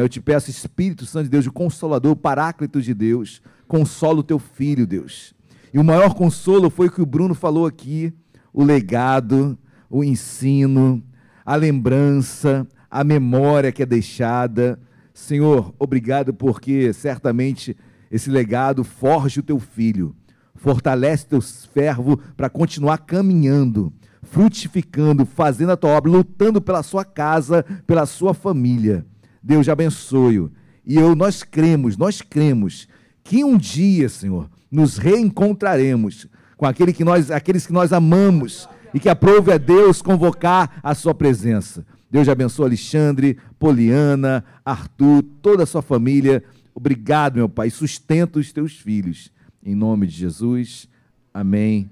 [0.00, 4.22] Eu te peço, Espírito Santo de Deus, o Consolador, o Paráclito de Deus, consola o
[4.22, 5.34] teu filho, Deus.
[5.72, 8.12] E o maior consolo foi o que o Bruno falou aqui:
[8.52, 9.58] o legado,
[9.90, 11.02] o ensino,
[11.44, 14.80] a lembrança, a memória que é deixada.
[15.12, 17.76] Senhor, obrigado porque certamente
[18.10, 20.16] esse legado forge o teu filho,
[20.54, 27.62] fortalece teu fervo para continuar caminhando, frutificando, fazendo a tua obra, lutando pela sua casa,
[27.86, 29.06] pela sua família.
[29.42, 30.50] Deus abençoe.
[30.84, 32.88] E eu, nós cremos, nós cremos
[33.24, 36.26] que um dia, Senhor, nos reencontraremos
[36.56, 40.94] com aquele que nós, aqueles que nós amamos e que aprove a Deus convocar a
[40.94, 41.84] sua presença.
[42.10, 46.44] Deus abençoe Alexandre, Poliana, Arthur, toda a sua família.
[46.74, 47.70] Obrigado, meu Pai.
[47.70, 49.32] Sustenta os teus filhos.
[49.64, 50.88] Em nome de Jesus.
[51.32, 51.90] Amém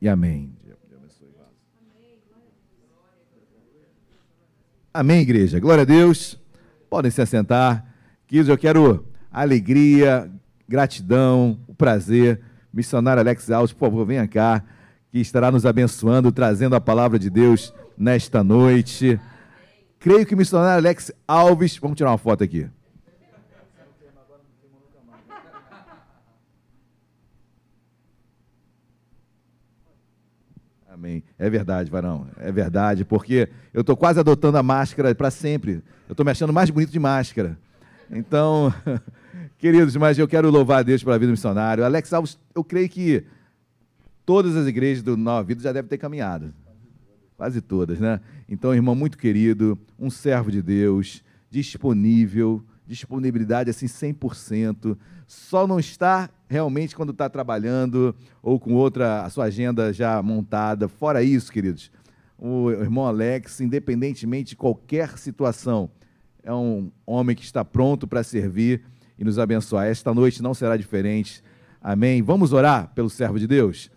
[0.00, 0.52] e amém.
[4.92, 5.60] Amém, igreja.
[5.60, 6.38] Glória a Deus.
[6.88, 7.84] Podem se assentar.
[8.26, 10.30] Queridos, eu quero alegria,
[10.68, 12.40] gratidão, o prazer.
[12.72, 14.62] Missionário Alex Alves, por favor, venha cá,
[15.10, 19.18] que estará nos abençoando, trazendo a palavra de Deus nesta noite.
[19.98, 21.76] Creio que o missionário Alex Alves.
[21.78, 22.68] Vamos tirar uma foto aqui.
[30.98, 31.22] Amém.
[31.38, 32.26] É verdade, varão.
[32.38, 35.74] É verdade, porque eu estou quase adotando a máscara para sempre.
[36.08, 37.56] Eu estou me achando mais bonito de máscara.
[38.10, 38.74] Então,
[39.58, 41.84] queridos, mas eu quero louvar a Deus pela vida missionário.
[41.84, 43.22] Alex Alves, eu creio que
[44.26, 46.52] todas as igrejas do Nova Vida já devem ter caminhado.
[47.36, 48.20] Quase todas, né?
[48.48, 54.98] Então, irmão muito querido, um servo de Deus, disponível, disponibilidade assim 100%.
[55.28, 60.88] Só não está realmente quando está trabalhando ou com outra, a sua agenda já montada.
[60.88, 61.90] Fora isso, queridos,
[62.38, 65.90] o irmão Alex, independentemente de qualquer situação,
[66.42, 68.82] é um homem que está pronto para servir
[69.18, 69.86] e nos abençoar.
[69.86, 71.42] Esta noite não será diferente.
[71.80, 72.22] Amém.
[72.22, 73.90] Vamos orar pelo servo de Deus?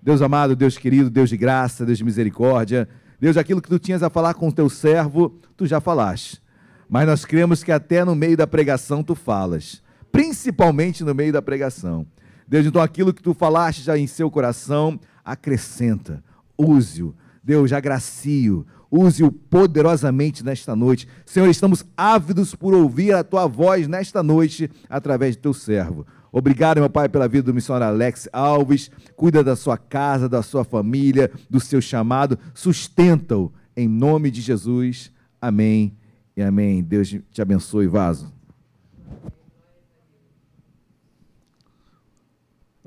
[0.00, 2.88] Deus amado, Deus querido, Deus de graça, Deus de misericórdia.
[3.20, 6.40] Deus, aquilo que tu tinhas a falar com o teu servo, tu já falaste.
[6.88, 11.42] Mas nós cremos que até no meio da pregação tu falas, principalmente no meio da
[11.42, 12.06] pregação.
[12.46, 16.22] Deus, então aquilo que tu falaste já em seu coração, acrescenta,
[16.56, 17.14] use-o.
[17.44, 21.08] Deus, agracie-o, use-o poderosamente nesta noite.
[21.24, 26.06] Senhor, estamos ávidos por ouvir a tua voz nesta noite através do teu servo.
[26.30, 28.90] Obrigado, meu Pai, pela vida do missionário Alex Alves.
[29.16, 32.38] Cuida da sua casa, da sua família, do seu chamado.
[32.52, 35.10] Sustenta-o em nome de Jesus.
[35.40, 35.96] Amém
[36.36, 36.82] e amém.
[36.82, 38.32] Deus te abençoe, vaso.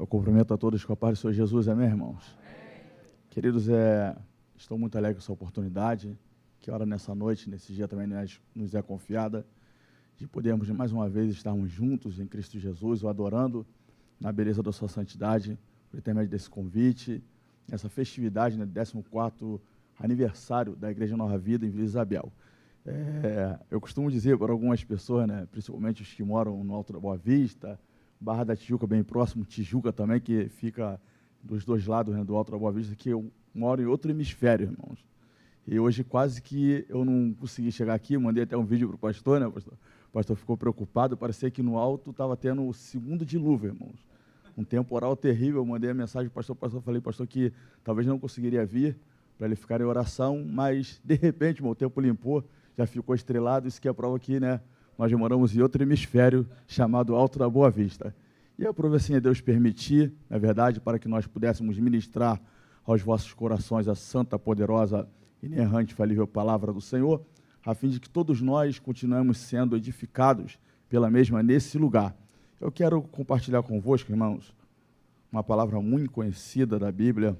[0.01, 2.35] Eu cumprimento a todos com a paz do Senhor Jesus, amém, irmãos?
[2.39, 2.89] Amém.
[3.29, 4.17] Queridos, é,
[4.57, 6.17] estou muito alegre com essa oportunidade,
[6.59, 8.07] que hora nessa noite, nesse dia também
[8.55, 9.45] nos é confiada,
[10.17, 13.63] de podermos mais uma vez estarmos juntos em Cristo Jesus, o adorando
[14.19, 15.55] na beleza da sua santidade,
[15.91, 17.23] por intermédio desse convite,
[17.69, 19.61] nessa festividade, né, 14
[19.99, 22.33] aniversário da Igreja Nova Vida em Vila Isabel.
[22.83, 26.99] É, eu costumo dizer para algumas pessoas, né, principalmente os que moram no Alto da
[26.99, 27.79] Boa Vista,
[28.21, 31.01] Barra da Tijuca, bem próximo, Tijuca também, que fica
[31.41, 34.65] dos dois lados né, do Alto da Boa Vista, que eu moro em outro hemisfério,
[34.65, 35.03] irmãos.
[35.67, 38.99] E hoje quase que eu não consegui chegar aqui, mandei até um vídeo para o
[38.99, 39.73] pastor, né, pastor?
[40.09, 44.05] O pastor ficou preocupado, parecia que no alto estava tendo o segundo dilúvio, irmãos.
[44.55, 47.51] Um temporal terrível, eu mandei a mensagem para o pastor, pastor, falei, pastor, que
[47.83, 48.95] talvez não conseguiria vir
[49.35, 52.43] para ele ficar em oração, mas de repente, irmão, o tempo limpou,
[52.77, 54.61] já ficou estrelado, isso que é a prova que, né,
[55.01, 58.15] nós moramos em outro hemisfério chamado Alto da Boa Vista.
[58.55, 62.39] E eu assim a Deus permitir, na verdade, para que nós pudéssemos ministrar
[62.85, 65.09] aos vossos corações a santa, poderosa,
[65.41, 67.19] inerrante, falível palavra do Senhor,
[67.65, 72.15] a fim de que todos nós continuemos sendo edificados pela mesma nesse lugar.
[72.59, 74.53] Eu quero compartilhar convosco, irmãos,
[75.31, 77.35] uma palavra muito conhecida da Bíblia,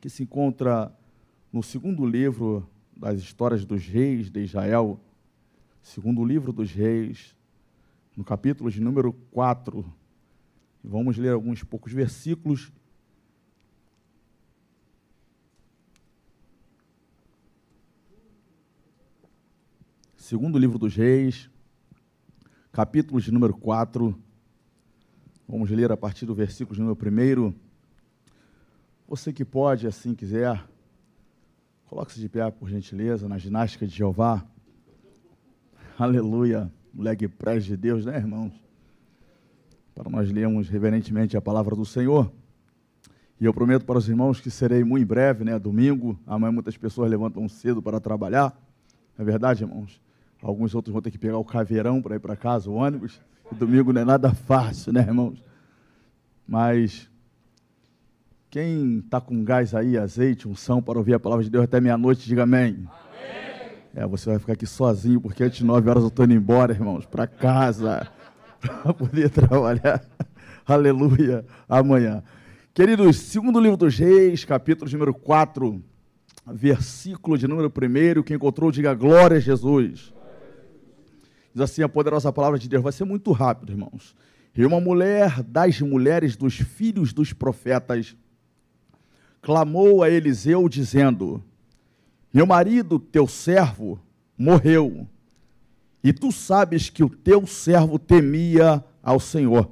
[0.00, 0.96] que se encontra
[1.52, 2.64] no segundo livro
[2.96, 5.00] das histórias dos reis de Israel,
[5.86, 7.36] segundo livro dos reis,
[8.16, 9.84] no capítulo de número 4.
[10.82, 12.72] Vamos ler alguns poucos versículos.
[20.16, 21.48] Segundo livro dos reis,
[22.72, 24.20] capítulo de número 4.
[25.48, 27.54] Vamos ler a partir do versículo de número 1.
[29.06, 30.68] Você que pode, assim quiser,
[31.84, 34.44] coloque-se de pé, por gentileza, na ginástica de Jeová.
[35.98, 36.70] Aleluia.
[36.94, 38.52] Leg prés de Deus, né, irmãos?
[39.94, 42.30] Para nós lermos reverentemente a palavra do Senhor.
[43.40, 45.58] E eu prometo para os irmãos que serei muito breve, né?
[45.58, 46.18] Domingo.
[46.26, 48.54] Amanhã muitas pessoas levantam cedo para trabalhar.
[49.18, 49.98] É verdade, irmãos?
[50.42, 53.18] Alguns outros vão ter que pegar o caveirão para ir para casa, o ônibus.
[53.50, 55.42] E domingo não é nada fácil, né, irmãos?
[56.46, 57.10] Mas
[58.50, 62.26] quem está com gás aí, azeite, unção para ouvir a palavra de Deus até meia-noite,
[62.26, 62.74] diga amém.
[62.74, 63.05] amém.
[63.96, 66.70] É, você vai ficar aqui sozinho, porque antes de nove horas eu estou indo embora,
[66.70, 68.06] irmãos, para casa,
[68.60, 70.04] para poder trabalhar.
[70.68, 72.22] Aleluia, amanhã.
[72.74, 75.82] Queridos, segundo livro dos reis, capítulo número 4,
[76.46, 80.12] versículo de número 1, quem encontrou, diga glória a Jesus.
[81.54, 84.14] Diz assim a poderosa palavra de Deus, vai ser muito rápido, irmãos.
[84.54, 88.14] E uma mulher das mulheres dos filhos dos profetas
[89.40, 91.42] clamou a Eliseu, dizendo:
[92.36, 93.98] meu marido, teu servo,
[94.36, 95.08] morreu,
[96.04, 99.70] e tu sabes que o teu servo temia ao Senhor.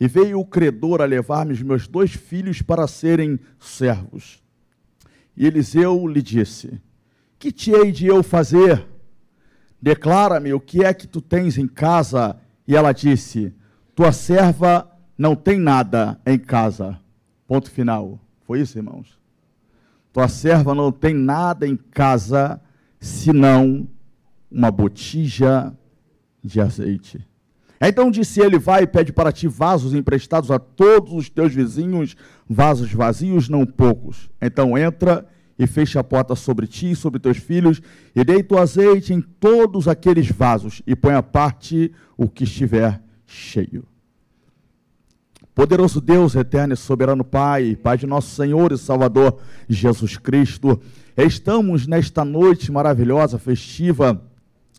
[0.00, 4.42] E veio o credor a levar-me os meus dois filhos para serem servos.
[5.36, 6.80] E Eliseu lhe disse:
[7.38, 8.86] Que te hei de eu fazer?
[9.78, 12.38] Declara-me o que é que tu tens em casa.
[12.66, 13.52] E ela disse:
[13.94, 16.98] Tua serva não tem nada em casa.
[17.46, 18.18] Ponto final.
[18.46, 19.25] Foi isso, irmãos?
[20.16, 22.58] Tua serva não tem nada em casa
[22.98, 23.86] senão
[24.50, 25.76] uma botija
[26.42, 27.22] de azeite.
[27.78, 32.16] Então disse ele: Vai e pede para ti vasos emprestados a todos os teus vizinhos,
[32.48, 34.30] vasos vazios, não poucos.
[34.40, 35.26] Então entra
[35.58, 37.82] e fecha a porta sobre ti e sobre teus filhos,
[38.14, 43.02] e deita o azeite em todos aqueles vasos, e põe a parte o que estiver
[43.26, 43.86] cheio.
[45.56, 50.78] Poderoso Deus, eterno e soberano Pai, Pai de nosso Senhor e Salvador Jesus Cristo,
[51.16, 54.20] estamos nesta noite maravilhosa, festiva,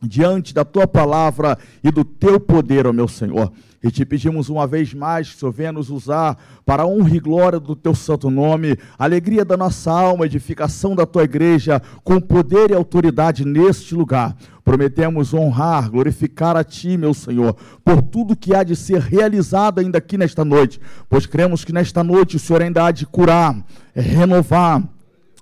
[0.01, 3.51] diante da tua palavra e do teu poder, ó meu Senhor.
[3.83, 7.15] E te pedimos uma vez mais que o Senhor venha nos usar para a honra
[7.15, 12.19] e glória do teu santo nome, alegria da nossa alma, edificação da tua igreja, com
[12.19, 14.35] poder e autoridade neste lugar.
[14.63, 19.99] Prometemos honrar, glorificar a ti, meu Senhor, por tudo que há de ser realizado ainda
[19.99, 23.55] aqui nesta noite, pois cremos que nesta noite o Senhor ainda há de curar,
[23.95, 24.83] renovar,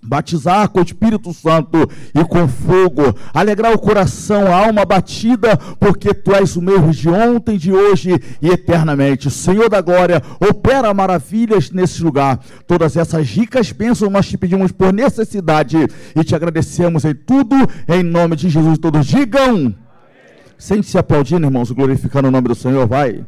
[0.06, 6.14] batizar com o Espírito Santo e com fogo, alegrar o coração, a alma batida, porque
[6.14, 9.30] tu és o mesmo de ontem, de hoje e eternamente.
[9.30, 12.40] Senhor da glória, opera maravilhas nesse lugar.
[12.68, 15.78] Todas essas ricas bênçãos nós te pedimos por necessidade
[16.16, 17.56] e te agradecemos em tudo,
[17.88, 18.78] em nome de Jesus.
[18.78, 19.76] Todos digam.
[20.58, 23.26] Sente-se aplaudindo, irmãos, glorificando o nome do Senhor, vai.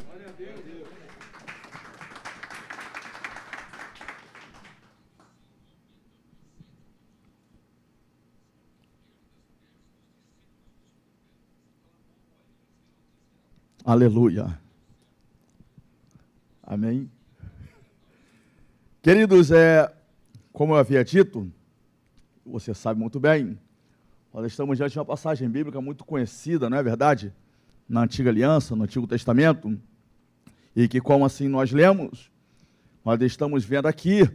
[13.88, 14.60] Aleluia.
[16.62, 17.10] Amém.
[19.02, 19.90] Queridos, é,
[20.52, 21.50] como eu havia dito,
[22.46, 23.58] você sabe muito bem,
[24.34, 27.34] nós estamos diante de uma passagem bíblica muito conhecida, não é verdade?
[27.88, 29.80] Na Antiga Aliança, no Antigo Testamento,
[30.76, 32.30] e que, como assim nós lemos,
[33.06, 34.30] nós estamos vendo aqui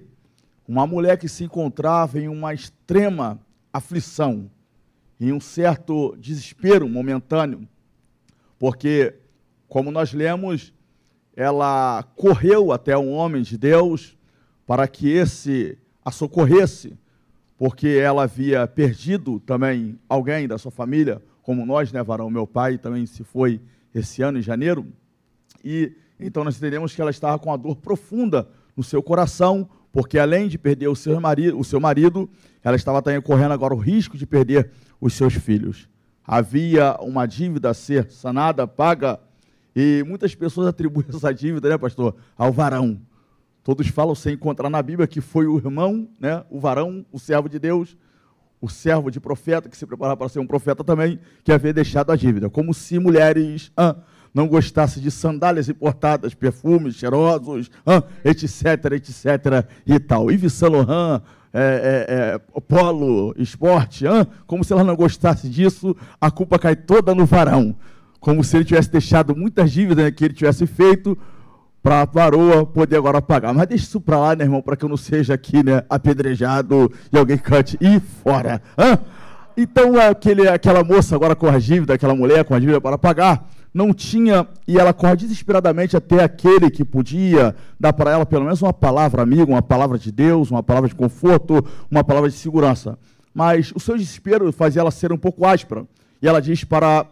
[0.66, 3.38] uma mulher que se encontrava em uma extrema
[3.70, 4.50] aflição,
[5.20, 7.68] em um certo desespero momentâneo,
[8.58, 9.18] porque
[9.72, 10.70] como nós lemos,
[11.34, 14.18] ela correu até um homem de Deus
[14.66, 16.92] para que esse a socorresse,
[17.56, 22.28] porque ela havia perdido também alguém da sua família, como nós, né, varão?
[22.28, 23.62] Meu pai também se foi
[23.94, 24.86] esse ano, em janeiro.
[25.64, 28.46] E então nós entendemos que ela estava com uma dor profunda
[28.76, 32.28] no seu coração, porque além de perder o seu marido, o seu marido
[32.62, 34.70] ela estava também correndo agora o risco de perder
[35.00, 35.88] os seus filhos.
[36.22, 39.18] Havia uma dívida a ser sanada, paga
[39.74, 43.00] e muitas pessoas atribuem essa dívida, né, pastor, ao varão.
[43.64, 47.48] Todos falam sem encontrar na Bíblia que foi o irmão, né, o varão, o servo
[47.48, 47.96] de Deus,
[48.60, 52.12] o servo de profeta, que se preparava para ser um profeta também, que havia deixado
[52.12, 52.48] a dívida.
[52.48, 53.96] Como se mulheres ah,
[54.32, 60.30] não gostassem de sandálias importadas, perfumes cheirosos, ah, etc, etc e tal.
[60.30, 65.96] Yves Saint Laurent, é, é, é, polo, esporte, ah, como se ela não gostasse disso,
[66.20, 67.76] a culpa cai toda no varão
[68.22, 71.18] como se ele tivesse deixado muitas dívidas né, que ele tivesse feito
[71.82, 73.52] para a varoa poder agora pagar.
[73.52, 76.90] Mas deixa isso para lá, né, irmão, para que eu não seja aqui né, apedrejado
[77.12, 78.62] e alguém cante e fora.
[78.78, 78.96] Hã?
[79.56, 83.50] Então, aquele, aquela moça agora com a dívida, aquela mulher com a dívida para pagar,
[83.74, 88.62] não tinha, e ela corre desesperadamente até aquele que podia dar para ela pelo menos
[88.62, 92.96] uma palavra amiga, uma palavra de Deus, uma palavra de conforto, uma palavra de segurança.
[93.34, 95.84] Mas o seu desespero fazia ela ser um pouco áspera.
[96.22, 97.04] E ela diz para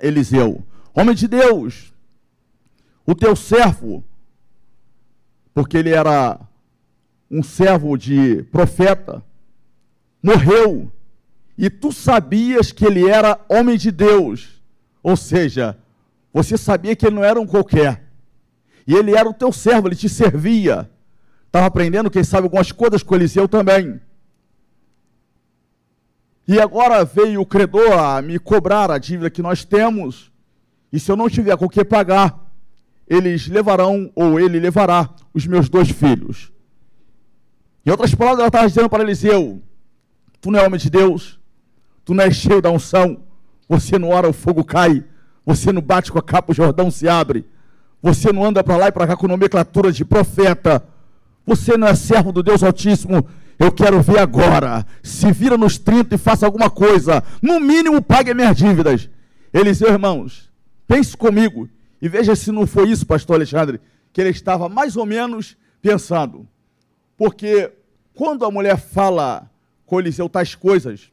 [0.00, 1.92] Eliseu: Homem de Deus,
[3.06, 4.04] o teu servo,
[5.54, 6.38] porque ele era
[7.30, 9.24] um servo de profeta,
[10.22, 10.90] morreu,
[11.56, 14.62] e tu sabias que ele era homem de Deus,
[15.02, 15.76] ou seja,
[16.32, 18.04] você sabia que ele não era um qualquer,
[18.86, 20.90] e ele era o teu servo, ele te servia,
[21.46, 24.00] estava aprendendo, quem sabe, algumas coisas com Eliseu também.
[26.48, 30.32] E agora veio o credor a me cobrar a dívida que nós temos.
[30.90, 32.50] E se eu não tiver com que pagar,
[33.06, 36.50] eles levarão, ou ele levará, os meus dois filhos.
[37.84, 39.62] Em outras palavras, ela estava dizendo para Eliseu:
[40.40, 41.38] Tu não é homem de Deus,
[42.02, 43.20] tu não és cheio da unção,
[43.68, 45.04] você não ora, o fogo cai,
[45.44, 47.44] você não bate com a capa, o Jordão se abre,
[48.02, 50.82] você não anda para lá e para cá com nomenclatura de profeta,
[51.44, 53.26] você não é servo do Deus Altíssimo,
[53.58, 54.86] eu quero ver agora.
[55.02, 57.22] Se vira nos 30 e faça alguma coisa.
[57.42, 59.10] No mínimo, pague minhas dívidas.
[59.52, 60.50] Eliseu, irmãos,
[60.86, 61.68] pense comigo
[62.00, 63.80] e veja se não foi isso, pastor Alexandre,
[64.12, 66.46] que ele estava mais ou menos pensando.
[67.16, 67.72] Porque
[68.14, 69.50] quando a mulher fala
[69.84, 71.10] com Eliseu tais coisas,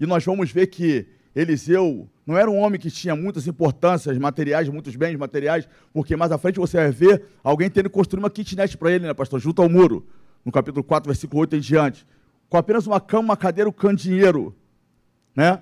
[0.00, 4.68] e nós vamos ver que Eliseu não era um homem que tinha muitas importâncias materiais,
[4.68, 8.30] muitos bens materiais, porque mais à frente você vai ver alguém tendo que construir uma
[8.30, 10.04] kitnet para ele, né, pastor, junto ao muro
[10.46, 12.06] no capítulo 4, versículo 8 em diante,
[12.48, 14.54] com apenas uma cama, uma cadeira, um candeeiro,
[15.34, 15.60] né?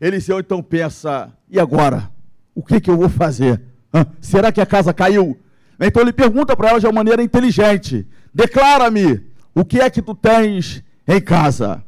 [0.00, 2.08] Eliseu então pensa, e agora?
[2.54, 3.60] O que, que eu vou fazer?
[3.92, 4.06] Hã?
[4.20, 5.36] Será que a casa caiu?
[5.80, 10.14] Então ele pergunta para ela de uma maneira inteligente: Declara-me, o que é que tu
[10.14, 11.84] tens em casa?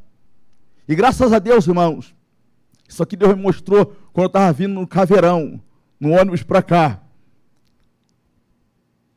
[0.89, 2.15] E graças a Deus, irmãos,
[2.89, 5.61] isso aqui Deus me mostrou quando eu estava vindo no caveirão,
[6.01, 7.01] no ônibus para cá.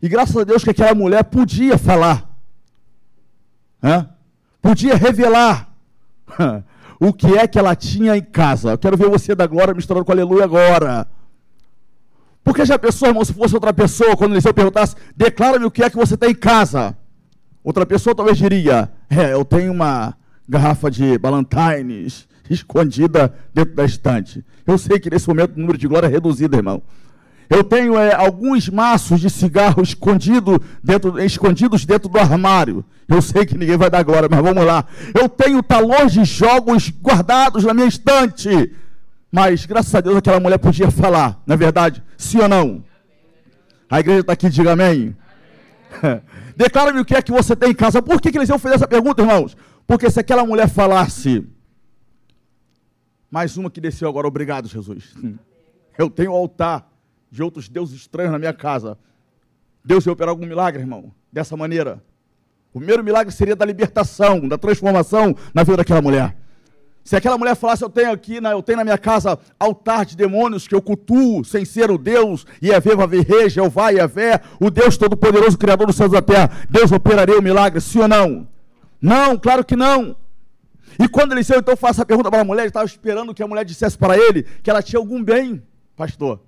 [0.01, 2.26] E graças a Deus que aquela mulher podia falar.
[4.61, 5.69] Podia revelar
[6.99, 8.71] o que é que ela tinha em casa.
[8.71, 11.07] Eu quero ver você da glória misturando com aleluia agora.
[12.43, 15.89] Porque já pensou, irmão, se fosse outra pessoa, quando Eliseu perguntasse, declara-me o que é
[15.89, 16.95] que você tem em casa.
[17.63, 20.15] Outra pessoa talvez diria, é, eu tenho uma
[20.47, 24.45] garrafa de Ballantines escondida dentro da estante.
[24.65, 26.82] Eu sei que nesse momento o número de glória é reduzido, irmão.
[27.50, 32.84] Eu tenho é, alguns maços de cigarro escondido dentro, escondidos dentro do armário.
[33.08, 34.86] Eu sei que ninguém vai dar glória, mas vamos lá.
[35.20, 38.74] Eu tenho talões de jogos guardados na minha estante.
[39.32, 42.04] Mas, graças a Deus, aquela mulher podia falar, não é verdade?
[42.18, 42.84] Sim ou não?
[43.89, 45.16] A igreja está aqui, diga amém.
[46.56, 48.02] Declara-me o que é que você tem em casa.
[48.02, 49.56] Por que, que eles iam fazer essa pergunta, irmãos?
[49.86, 51.48] Porque se aquela mulher falasse,
[53.32, 55.16] mais uma que desceu agora, obrigado, Jesus.
[55.98, 56.86] Eu tenho altar
[57.30, 58.98] de outros deuses estranhos na minha casa.
[59.84, 62.04] Deus ia operar algum milagre, irmão, dessa maneira.
[62.74, 66.36] O primeiro milagre seria da libertação, da transformação na vida daquela mulher.
[67.04, 70.68] Se aquela mulher falasse, eu tenho aqui, eu tenho na minha casa altar de demônios
[70.68, 75.88] que eu cultuo sem ser o Deus, Iavé, Vaverre, Jeová, Iavé, o Deus Todo-Poderoso, Criador
[75.88, 78.45] dos céus e da terra, Deus operaria o milagre, sim ou não?
[79.02, 80.18] Não, claro que não.
[80.99, 83.41] E quando ele disse, então faça a pergunta para a mulher, ele estava esperando que
[83.41, 85.64] a mulher dissesse para ele que ela tinha algum bem,
[85.95, 86.41] pastor.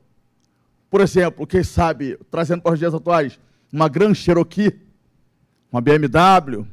[0.90, 3.40] Por exemplo, quem sabe, trazendo para os dias atuais,
[3.72, 4.74] uma Grand Cherokee,
[5.72, 6.66] uma BMW,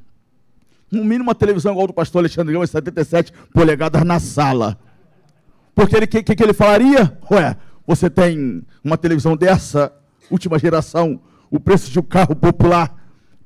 [0.91, 4.79] no mínimo uma televisão igual do pastor Alexandre Gama, 77 polegadas na sala.
[5.75, 7.19] Porque o que, que, ele falaria?
[7.31, 7.57] Ué,
[7.87, 9.93] você tem uma televisão dessa,
[10.31, 11.21] última geração,
[11.51, 12.95] o preço de um carro popular.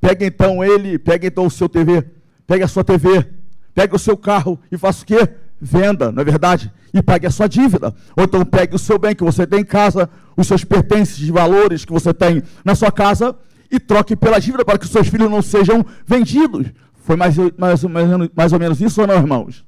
[0.01, 2.07] Pega então ele, pega então o seu TV,
[2.47, 3.27] pega a sua TV,
[3.75, 5.29] pega o seu carro e faça o quê?
[5.61, 6.73] Venda, não é verdade?
[6.93, 7.95] E pague a sua dívida.
[8.17, 11.31] Ou então pegue o seu bem que você tem em casa, os seus pertences de
[11.31, 13.37] valores que você tem na sua casa
[13.71, 16.69] e troque pela dívida para que os seus filhos não sejam vendidos.
[17.05, 19.65] Foi mais, mais, mais, mais ou menos isso ou não, irmãos?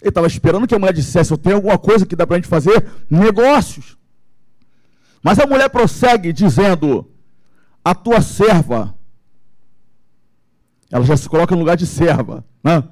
[0.00, 2.38] Ele estava esperando que a mulher dissesse: Eu tenho alguma coisa que dá para a
[2.38, 3.98] gente fazer negócios.
[5.22, 7.10] Mas a mulher prossegue dizendo:
[7.84, 8.94] A tua serva.
[10.90, 12.44] Ela já se coloca no lugar de serva.
[12.64, 12.82] Né?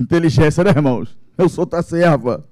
[0.00, 1.14] Inteligência, né, irmãos?
[1.36, 2.48] Eu sou tua serva.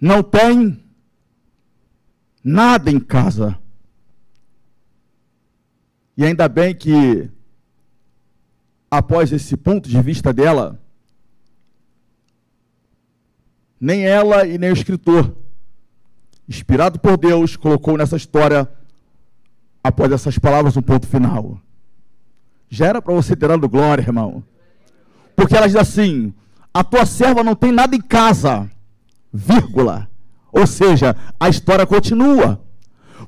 [0.00, 0.82] Não tem
[2.42, 3.58] nada em casa.
[6.16, 7.30] E ainda bem que,
[8.90, 10.80] após esse ponto de vista dela,
[13.78, 15.36] nem ela e nem o escritor,
[16.48, 18.66] inspirado por Deus, colocou nessa história,
[19.82, 21.60] após essas palavras, um ponto final.
[22.70, 24.42] Já era para você ter dado glória, irmão.
[25.36, 26.32] Porque ela diz assim:
[26.72, 28.70] a tua serva não tem nada em casa,
[29.32, 30.08] vírgula.
[30.52, 32.60] Ou seja, a história continua.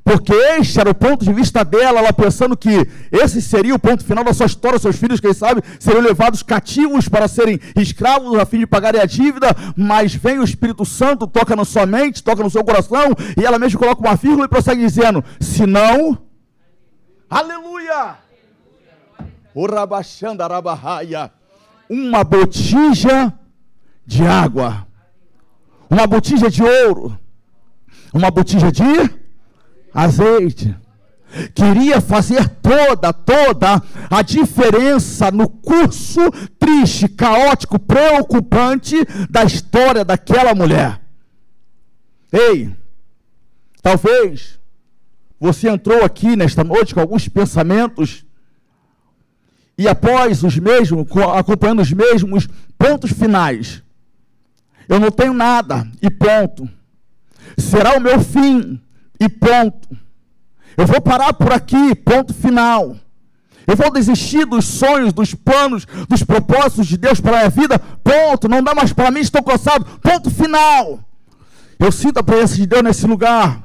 [0.03, 4.05] Porque este era o ponto de vista dela, ela pensando que esse seria o ponto
[4.05, 8.45] final da sua história, seus filhos, quem sabe, seriam levados cativos para serem escravos a
[8.45, 12.41] fim de pagarem a dívida, mas vem o Espírito Santo, toca na sua mente, toca
[12.41, 16.17] no seu coração, e ela mesmo coloca uma vírgula e prossegue dizendo: se não,
[17.29, 18.15] aleluia!
[19.53, 21.31] Urabachandarabahaya,
[21.89, 23.33] uma botija
[24.05, 24.87] de água,
[25.89, 27.17] uma botija de ouro,
[28.13, 28.83] uma botija de
[29.93, 30.75] azeite.
[31.53, 36.21] Queria fazer toda, toda a diferença no curso
[36.57, 38.95] triste, caótico, preocupante
[39.29, 41.01] da história daquela mulher.
[42.31, 42.73] Ei,
[43.81, 44.57] talvez
[45.39, 48.25] você entrou aqui nesta noite com alguns pensamentos
[49.77, 51.05] e após os mesmos,
[51.35, 52.47] acompanhando os mesmos
[52.77, 53.83] pontos finais.
[54.89, 56.67] Eu não tenho nada e ponto.
[57.57, 58.81] Será o meu fim
[59.19, 59.87] e ponto.
[60.75, 62.95] Eu vou parar por aqui, ponto final.
[63.67, 67.77] Eu vou desistir dos sonhos, dos planos, dos propósitos de Deus para a minha vida,
[67.77, 68.47] ponto.
[68.47, 70.99] Não dá mais para mim, estou cansado, ponto final.
[71.77, 73.61] Eu sinto a presença de Deus nesse lugar,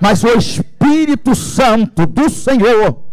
[0.00, 3.05] mas o Espírito Santo do Senhor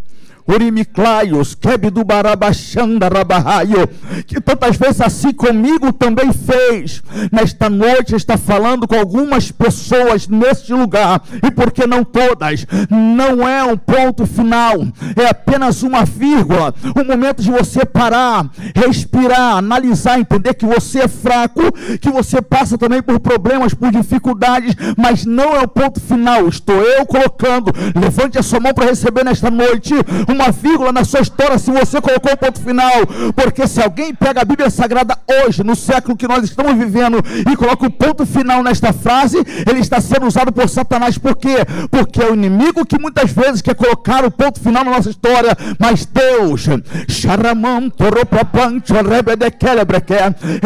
[0.46, 3.88] Urimiclaios, Kebidu Barabachanda Rabahaio,
[4.26, 7.02] que tantas vezes assim comigo também fez.
[7.32, 12.66] Nesta noite está falando com algumas pessoas neste lugar, e por que não todas?
[12.90, 19.56] Não é um ponto final, é apenas uma vírgula, um momento de você parar, respirar,
[19.56, 25.24] analisar, entender que você é fraco, que você passa também por problemas, por dificuldades, mas
[25.24, 26.46] não é o ponto final.
[26.48, 29.94] Estou eu colocando, levante a sua mão para receber nesta noite
[30.34, 33.06] uma vírgula na sua história se você colocou um ponto final.
[33.34, 37.18] Porque se alguém pega a Bíblia Sagrada hoje, no século que nós estamos vivendo,
[37.50, 39.38] e coloca o um ponto final nesta frase,
[39.68, 41.16] ele está sendo usado por Satanás.
[41.18, 41.56] Por quê?
[41.90, 45.56] Porque é o inimigo que muitas vezes quer colocar o ponto final na nossa história,
[45.78, 46.66] mas Deus,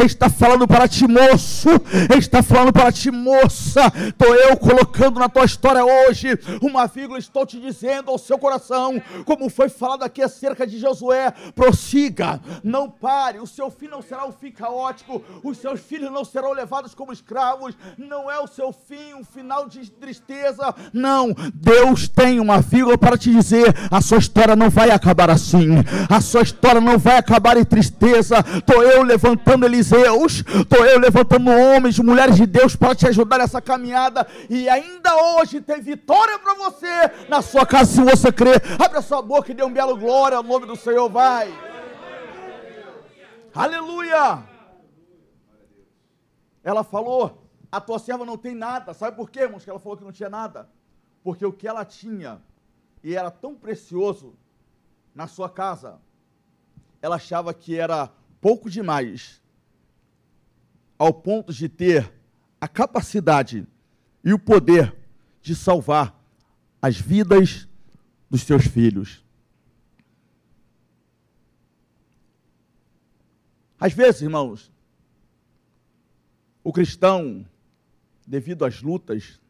[0.04, 1.68] está falando para ti, moço,
[2.18, 7.46] está falando para ti, moça, estou eu colocando na tua história hoje uma vírgula, estou
[7.46, 13.40] te dizendo ao seu coração, como foi falado aqui acerca de Josué, prossiga, não pare,
[13.40, 17.12] o seu fim não será um fim caótico, os seus filhos não serão levados como
[17.12, 22.96] escravos, não é o seu fim um final de tristeza, não, Deus tem uma vírgula
[22.96, 25.66] para te dizer, a sua história não vai acabar assim,
[26.08, 31.50] a sua história não vai acabar em tristeza, estou eu levantando Eliseus, estou eu levantando
[31.50, 36.54] homens, mulheres de Deus para te ajudar nessa caminhada, e ainda hoje tem vitória para
[36.54, 39.96] você na sua casa, se você crer, abre a sua boca e dê um belo
[39.96, 41.48] glória ao nome do Senhor, vai.
[43.54, 44.44] Aleluia!
[46.62, 48.94] Ela falou: a tua serva não tem nada.
[48.94, 49.64] Sabe por quê, irmãos?
[49.64, 50.68] Que ela falou que não tinha nada.
[51.22, 52.40] Porque o que ela tinha,
[53.02, 54.34] e era tão precioso
[55.14, 56.00] na sua casa,
[57.02, 58.10] ela achava que era
[58.40, 59.42] pouco demais,
[60.98, 62.12] ao ponto de ter
[62.60, 63.66] a capacidade
[64.24, 64.96] e o poder
[65.40, 66.14] de salvar
[66.80, 67.68] as vidas
[68.30, 69.24] dos seus filhos.
[73.80, 74.72] Às vezes, irmãos,
[76.64, 77.46] o cristão,
[78.26, 79.40] devido às lutas,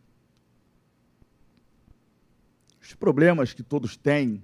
[2.81, 4.43] os problemas que todos têm,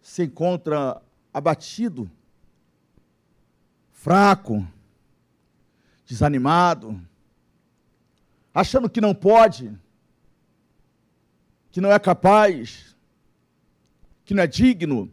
[0.00, 1.02] se encontra
[1.32, 2.10] abatido,
[3.92, 4.66] fraco,
[6.06, 6.98] desanimado,
[8.54, 9.76] achando que não pode,
[11.70, 12.96] que não é capaz,
[14.24, 15.12] que não é digno,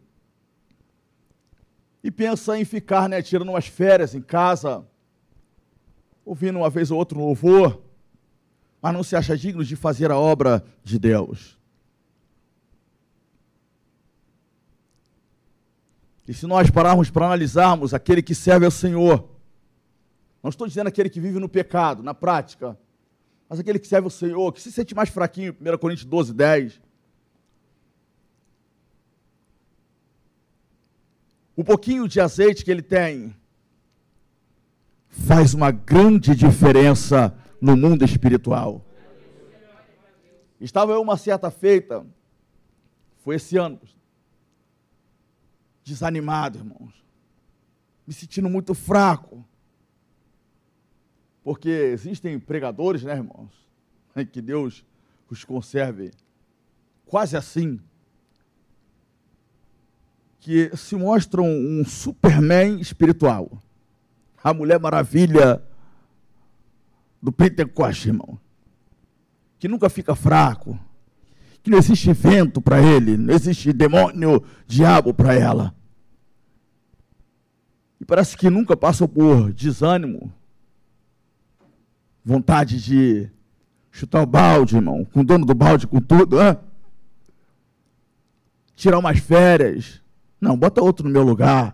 [2.03, 4.85] e pensa em ficar, né, tirando umas férias em casa,
[6.25, 7.81] ouvindo uma vez ou outra um louvor,
[8.81, 11.57] mas não se acha digno de fazer a obra de Deus.
[16.27, 19.29] E se nós pararmos para analisarmos aquele que serve ao Senhor,
[20.41, 22.77] não estou dizendo aquele que vive no pecado, na prática,
[23.47, 26.81] mas aquele que serve ao Senhor, que se sente mais fraquinho, 1 Coríntios 12, 10.
[31.55, 33.35] O pouquinho de azeite que ele tem
[35.07, 38.83] faz uma grande diferença no mundo espiritual.
[40.59, 42.05] Estava eu uma certa feita,
[43.19, 43.79] foi esse ano,
[45.83, 47.03] desanimado, irmãos,
[48.07, 49.45] me sentindo muito fraco,
[51.43, 53.51] porque existem pregadores, né, irmãos,
[54.31, 54.85] que Deus
[55.29, 56.11] os conserve.
[57.05, 57.79] Quase assim,
[60.43, 63.49] que se mostram um superman espiritual.
[64.43, 65.63] A Mulher Maravilha
[67.21, 68.37] do Pentecoste, irmão.
[69.57, 70.77] Que nunca fica fraco.
[71.63, 75.73] Que não existe vento para ele, não existe demônio, diabo para ela.
[78.01, 80.29] E parece que nunca passou por desânimo,
[82.21, 83.31] vontade de
[83.89, 86.59] chutar o balde, irmão, com o dono do balde, com tudo, hã?
[88.75, 90.02] tirar umas férias,
[90.43, 91.73] não, bota outro no meu lugar.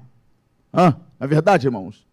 [0.71, 2.07] Ah, é verdade, irmãos?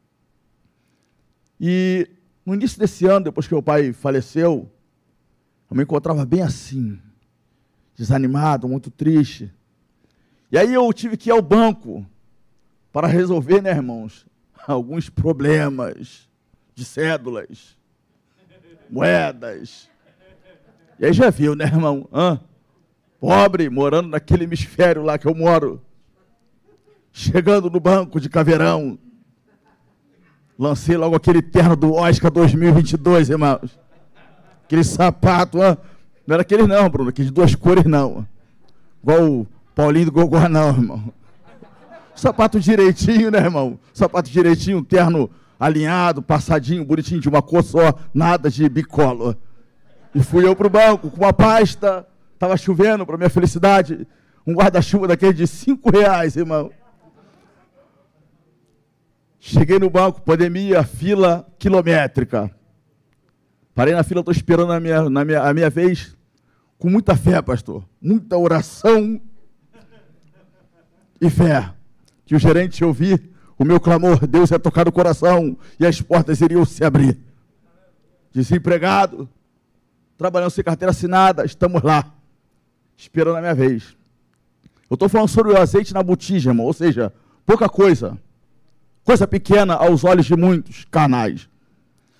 [1.60, 2.08] E
[2.46, 4.66] no início desse ano, depois que meu pai faleceu,
[5.70, 6.98] eu me encontrava bem assim,
[7.94, 9.52] desanimado, muito triste.
[10.50, 12.06] E aí eu tive que ir ao banco
[12.90, 14.24] para resolver, né, irmãos,
[14.66, 16.26] alguns problemas
[16.74, 17.76] de cédulas,
[18.88, 19.90] moedas.
[20.98, 22.08] E aí já viu, né, irmão?
[22.10, 22.40] Hã?
[23.20, 25.82] Pobre, morando naquele hemisfério lá que eu moro
[27.16, 28.98] chegando no banco de caveirão,
[30.58, 33.78] lancei logo aquele terno do Oscar 2022, irmãos.
[34.64, 35.76] Aquele sapato, ó.
[36.26, 38.26] não era aquele não, Bruno, aquele de duas cores não.
[39.02, 41.12] Igual o Paulinho do Gogó não, irmão.
[42.14, 43.78] Sapato direitinho, né, irmão?
[43.94, 49.34] Sapato direitinho, terno alinhado, passadinho, bonitinho, de uma cor só, nada de bicolo.
[50.14, 52.06] E fui eu pro banco com uma pasta,
[52.38, 54.06] tava chovendo, para minha felicidade,
[54.46, 56.70] um guarda-chuva daquele de cinco reais, irmão.
[59.48, 62.50] Cheguei no banco, pandemia, fila quilométrica.
[63.72, 66.16] Parei na fila, estou esperando a minha, na minha, a minha vez,
[66.76, 67.84] com muita fé, pastor.
[68.02, 69.20] Muita oração
[71.20, 71.72] e fé.
[72.24, 73.22] Que o gerente ouvir
[73.56, 77.16] o meu clamor, Deus ia tocar no coração e as portas iriam se abrir.
[78.32, 79.28] Desempregado,
[80.18, 82.12] trabalhando sem carteira assinada, estamos lá.
[82.96, 83.96] esperando a minha vez.
[84.90, 87.12] Eu estou falando sobre o azeite na botija, irmão, ou seja,
[87.46, 88.18] pouca coisa.
[89.06, 91.48] Coisa pequena aos olhos de muitos canais.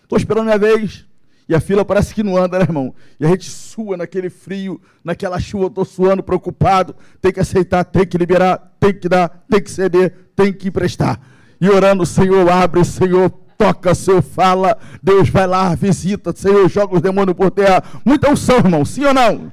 [0.04, 1.04] Estou esperando minha vez.
[1.48, 2.94] E a fila parece que não anda, né, irmão?
[3.18, 6.94] E a gente sua naquele frio, naquela chuva, estou suando, preocupado.
[7.20, 11.20] Tem que aceitar, tem que liberar, tem que dar, tem que ceder, tem que emprestar.
[11.60, 14.78] E orando, Senhor, abre, Senhor, toca, Senhor, fala.
[15.02, 17.82] Deus vai lá, visita, Senhor, joga os demônios por terra.
[18.04, 19.52] Muita unção, irmão, sim ou não?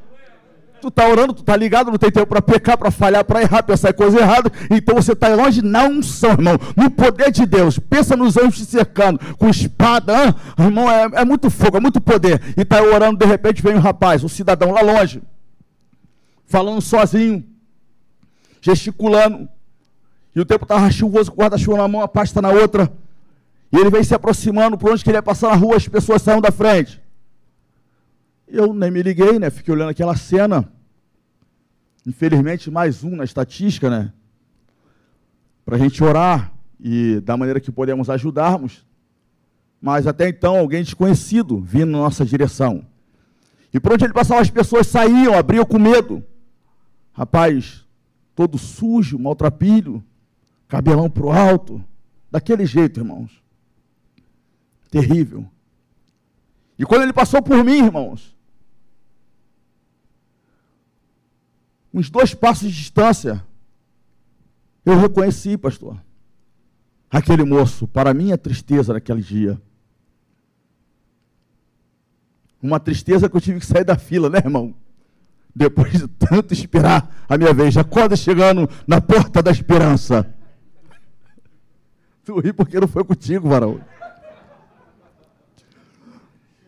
[0.84, 3.64] Tu tá orando, tu tá ligado, não tem tempo para pecar, para falhar, para errar,
[3.64, 4.52] pensar coisa errada.
[4.70, 7.80] Então você está longe na unção, irmão, no poder de Deus.
[7.80, 10.36] Pensa nos anjos te cercando, com espada, hein?
[10.60, 12.42] irmão, é, é, muito fogo, é muito poder.
[12.58, 15.22] E tá orando, de repente vem um rapaz, um cidadão lá longe,
[16.48, 17.44] falando sozinho,
[18.62, 19.48] gesticulando.
[20.36, 22.92] E o tempo estava chuvoso, o guarda-chuva na mão, a pasta na outra.
[23.72, 26.22] E ele vem se aproximando, por onde que ele ia passar na rua, as pessoas
[26.22, 27.03] saíram da frente.
[28.56, 29.50] Eu nem me liguei, né?
[29.50, 30.72] Fiquei olhando aquela cena.
[32.06, 34.14] Infelizmente, mais um na estatística, né?
[35.66, 38.86] Para a gente orar e da maneira que podemos ajudarmos.
[39.82, 42.86] Mas até então, alguém desconhecido vindo na nossa direção.
[43.74, 46.24] E por onde ele passava, as pessoas saíam, abriam com medo.
[47.12, 47.84] Rapaz,
[48.36, 50.04] todo sujo, maltrapilho,
[50.68, 51.84] cabelão pro alto.
[52.30, 53.32] Daquele jeito, irmãos.
[54.92, 55.44] Terrível.
[56.78, 58.33] E quando ele passou por mim, irmãos,
[61.94, 63.44] uns dois passos de distância,
[64.86, 65.98] eu reconheci, pastor,
[67.10, 69.62] aquele moço, para minha tristeza naquele dia.
[72.62, 74.74] Uma tristeza que eu tive que sair da fila, né, irmão?
[75.56, 80.34] Depois de tanto esperar a minha vez, já quase chegando na porta da esperança.
[82.24, 83.80] Tu ri porque não foi contigo, varão.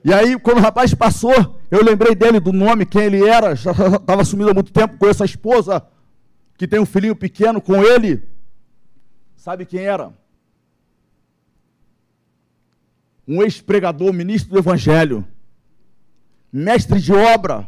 [0.06, 1.34] E aí, quando o rapaz passou,
[1.72, 5.24] eu lembrei dele, do nome, quem ele era, já estava sumido há muito tempo, conheço
[5.24, 5.84] a esposa,
[6.56, 8.22] que tem um filhinho pequeno com ele.
[9.36, 10.14] Sabe quem era?
[13.28, 15.26] Um ex-pregador, ministro do Evangelho,
[16.54, 17.68] mestre de obra,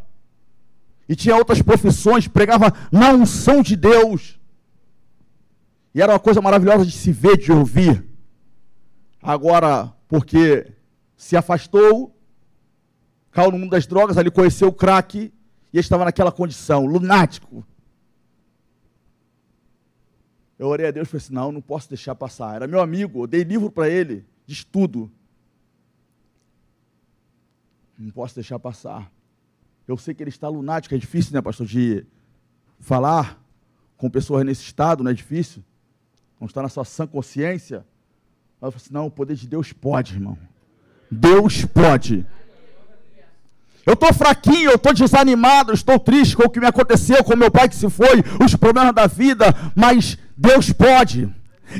[1.10, 4.40] e tinha outras profissões, pregava na unção de Deus.
[5.92, 8.06] E era uma coisa maravilhosa de se ver, de ouvir.
[9.20, 10.72] Agora, porque
[11.16, 12.14] se afastou,
[13.38, 15.32] caiu no mundo das drogas, ali conheceu o crack
[15.72, 17.64] e estava naquela condição, lunático.
[20.58, 22.56] Eu orei a Deus e falei assim: não, não posso deixar passar.
[22.56, 25.12] Era meu amigo, eu dei livro para ele, de estudo.
[27.96, 29.12] Não posso deixar passar.
[29.88, 32.04] Eu sei que ele está lunático, é difícil, né, pastor, de
[32.80, 33.40] falar
[33.98, 35.64] com pessoas nesse estado, não é difícil?
[36.40, 37.86] Não está na sua sã consciência.
[38.60, 40.36] Mas eu falei assim: não, o poder de Deus pode, irmão.
[41.12, 42.26] Deus pode.
[43.88, 47.50] Eu estou fraquinho, eu estou desanimado, estou triste com o que me aconteceu, com meu
[47.50, 51.34] pai que se foi, os problemas da vida, mas Deus pode.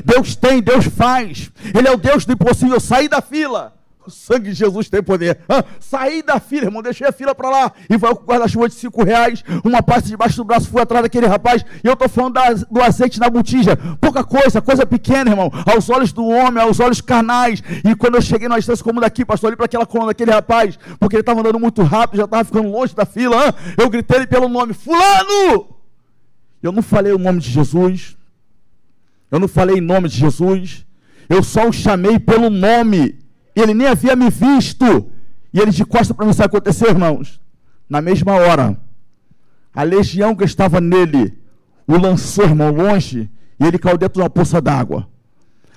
[0.06, 1.50] Deus tem, Deus faz.
[1.74, 2.80] Ele é o Deus do impossível.
[2.80, 3.74] Sair da fila.
[4.08, 5.38] O sangue de Jesus tem poder.
[5.46, 6.80] Ah, saí da fila, irmão.
[6.80, 7.72] Deixei a fila para lá.
[7.90, 9.44] E vai com guarda-chuva de cinco reais.
[9.62, 10.70] Uma pasta debaixo do braço.
[10.70, 11.62] Fui atrás daquele rapaz.
[11.84, 13.76] E eu estou falando da, do azeite na botija.
[14.00, 15.52] Pouca coisa, coisa pequena, irmão.
[15.70, 17.62] Aos olhos do homem, aos olhos carnais.
[17.84, 20.78] E quando eu cheguei numa distância como daqui, pastor, ali para aquela coluna daquele rapaz.
[20.98, 23.50] Porque ele estava andando muito rápido, já estava ficando longe da fila.
[23.50, 25.68] Ah, eu gritei ele pelo nome: Fulano!
[26.62, 28.16] Eu não falei o nome de Jesus.
[29.30, 30.86] Eu não falei em nome de Jesus.
[31.28, 33.27] Eu só o chamei pelo nome
[33.60, 35.10] ele nem havia me visto.
[35.52, 37.40] E ele de costa para mim, sabe o que aconteceu, irmãos?
[37.88, 38.78] Na mesma hora,
[39.74, 41.38] a legião que estava nele
[41.86, 45.08] o lançou, irmão, longe, e ele caiu dentro de uma poça d'água.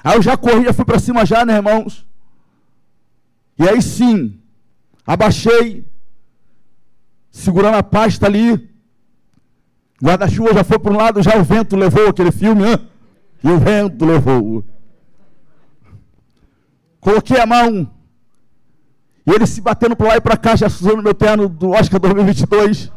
[0.04, 2.06] Aí eu já corri, já fui para cima já, né, irmãos?
[3.58, 4.40] E aí sim,
[5.06, 5.86] abaixei,
[7.32, 8.70] segurando a pasta ali.
[10.04, 12.92] Guarda-chuva já foi para um lado, já o vento levou aquele filme, hein?
[13.44, 14.64] e o vento levou.
[17.02, 17.92] Coloquei a mão.
[19.26, 22.00] E ele se batendo para lá e para cá, já usando meu terno do Oscar
[22.00, 22.92] 2022.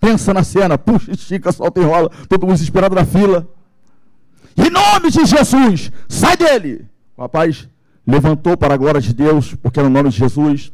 [0.00, 3.46] Pensa na cena, puxa, estica, solta e enrola, todo mundo desesperado na fila.
[4.56, 6.88] Em nome de Jesus, sai dele.
[7.16, 7.68] O rapaz
[8.06, 10.72] levantou para a glória de Deus, porque era o nome de Jesus.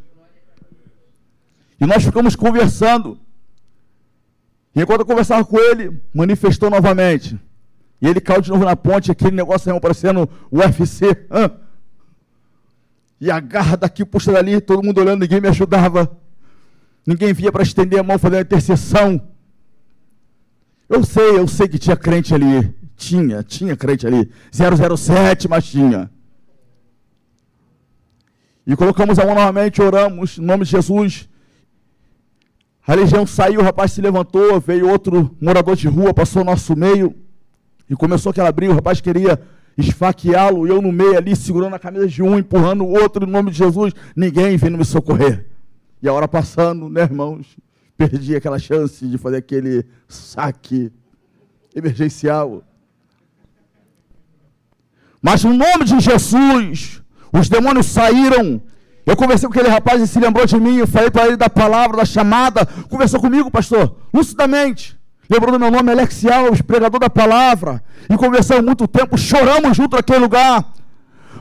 [1.81, 3.19] E nós ficamos conversando.
[4.75, 7.39] E enquanto eu conversava com ele, manifestou novamente.
[8.01, 11.27] E ele caiu de novo na ponte, aquele negócio aí parecendo UFC.
[11.31, 11.51] Hã?
[13.21, 16.11] E agarra daqui, puxa dali, todo mundo olhando, ninguém me ajudava.
[17.07, 19.21] Ninguém via para estender a mão, fazer uma intercessão.
[20.89, 22.75] Eu sei, eu sei que tinha crente ali.
[22.97, 24.31] Tinha, tinha crente ali.
[24.53, 26.11] 007, mas tinha.
[28.67, 31.29] E colocamos a mão novamente, oramos, em nome de Jesus.
[32.87, 37.15] A legião saiu, o rapaz se levantou, veio outro morador de rua, passou nosso meio
[37.89, 38.73] e começou aquela briga.
[38.73, 39.41] O rapaz queria
[39.77, 43.51] esfaqueá-lo, eu no meio ali, segurando a camisa de um, empurrando o outro, em nome
[43.51, 45.47] de Jesus, ninguém vindo me socorrer.
[46.03, 47.57] E a hora passando, né, irmãos,
[47.97, 50.93] perdi aquela chance de fazer aquele saque
[51.75, 52.63] emergencial.
[55.21, 58.63] Mas no nome de Jesus, os demônios saíram.
[59.05, 60.79] Eu conversei com aquele rapaz e se lembrou de mim.
[60.79, 62.67] Eu falei para ele da palavra, da chamada.
[62.89, 64.96] Conversou comigo, pastor, lucidamente.
[65.29, 67.83] Lembrou do meu nome, Alex Alves, pregador da palavra.
[68.09, 70.65] E conversamos muito tempo, choramos junto naquele lugar.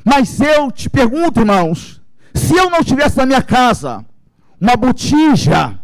[0.03, 2.01] Mas eu te pergunto, irmãos,
[2.33, 4.05] se eu não tivesse na minha casa
[4.59, 5.79] uma botija,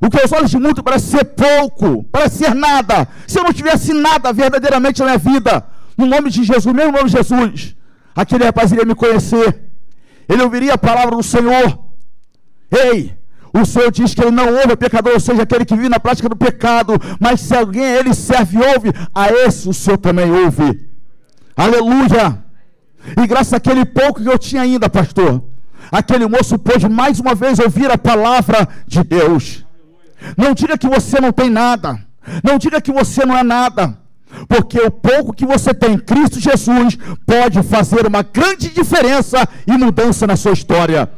[0.00, 3.52] o que aos olhos de muito parece ser pouco, parece ser nada, se eu não
[3.52, 5.64] tivesse nada verdadeiramente na minha vida,
[5.96, 7.76] no nome de Jesus, mesmo nome de Jesus,
[8.14, 9.70] aquele rapaz iria me conhecer,
[10.28, 11.78] ele ouviria a palavra do Senhor.
[12.70, 13.16] Ei,
[13.52, 16.00] o Senhor diz que ele não ouve o pecador, ou seja, aquele que vive na
[16.00, 20.30] prática do pecado, mas se alguém ele serve e ouve, a esse o Senhor também
[20.30, 20.88] ouve.
[21.56, 22.42] Aleluia!
[23.20, 25.42] E graças àquele pouco que eu tinha ainda, pastor,
[25.90, 29.64] aquele moço pôde mais uma vez ouvir a palavra de Deus.
[30.36, 31.98] Não diga que você não tem nada,
[32.42, 33.98] não diga que você não é nada.
[34.48, 36.96] Porque o pouco que você tem em Cristo Jesus
[37.26, 41.10] pode fazer uma grande diferença e mudança na sua história.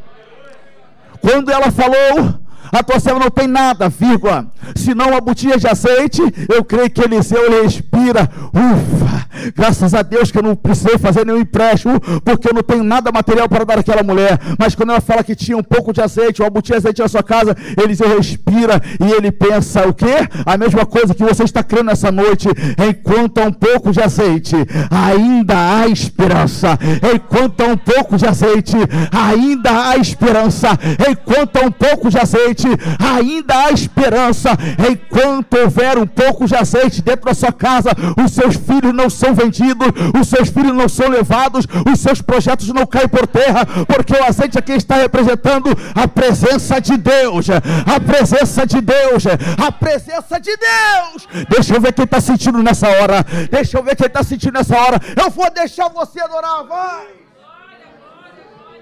[1.24, 2.38] Quando ela falou,
[2.74, 4.46] a tua serva não tem nada, vírgula.
[4.74, 8.28] Se não uma botija de azeite, eu creio que Eliseu respira.
[8.52, 12.82] Ufa, graças a Deus que eu não precisei fazer nenhum empréstimo, porque eu não tenho
[12.82, 14.40] nada material para dar àquela mulher.
[14.59, 17.09] Mas quando ela fala que tinha um pouco de azeite, uma botija de azeite na
[17.09, 20.28] sua casa, Eliseu respira e ele pensa o quê?
[20.44, 22.48] A mesma coisa que você está crendo nessa noite.
[22.88, 24.56] Enquanto há um pouco de azeite,
[24.90, 26.78] ainda há esperança.
[27.14, 28.76] Enquanto há um pouco de azeite,
[29.12, 30.70] ainda há esperança.
[31.09, 32.64] Enquanto há um pouco de azeite,
[32.99, 34.51] ainda há esperança.
[34.91, 37.91] Enquanto houver um pouco de azeite dentro da sua casa,
[38.23, 39.89] os seus filhos não são vendidos,
[40.19, 44.24] os seus filhos não são levados, os seus projetos não caem por terra, porque o
[44.24, 50.57] azeite aqui está representando a presença de Deus, a presença de Deus, a presença de
[50.57, 51.28] Deus.
[51.49, 54.77] Deixa eu ver quem está sentindo nessa hora, deixa eu ver quem está sentindo nessa
[54.77, 55.01] hora.
[55.16, 57.07] Eu vou deixar você adorar, vai.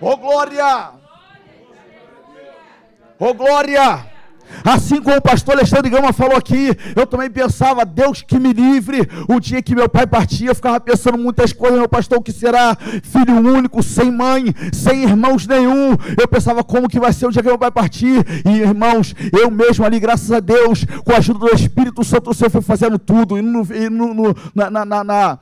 [0.01, 1.02] Oh glória!
[3.24, 4.12] Oh glória!
[4.65, 9.09] Assim como o pastor Alexandre Gama falou aqui, eu também pensava, Deus que me livre.
[9.29, 12.33] O dia que meu pai partia, eu ficava pensando muitas coisas, meu pastor, o que
[12.33, 12.77] será?
[13.03, 15.97] Filho único, sem mãe, sem irmãos nenhum.
[16.19, 18.24] Eu pensava, como que vai ser o dia que meu pai partir?
[18.45, 22.35] E irmãos, eu mesmo ali, graças a Deus, com a ajuda do Espírito Santo, o
[22.35, 23.39] Senhor foi fazendo tudo.
[23.39, 25.39] E no, no, na, na, na, na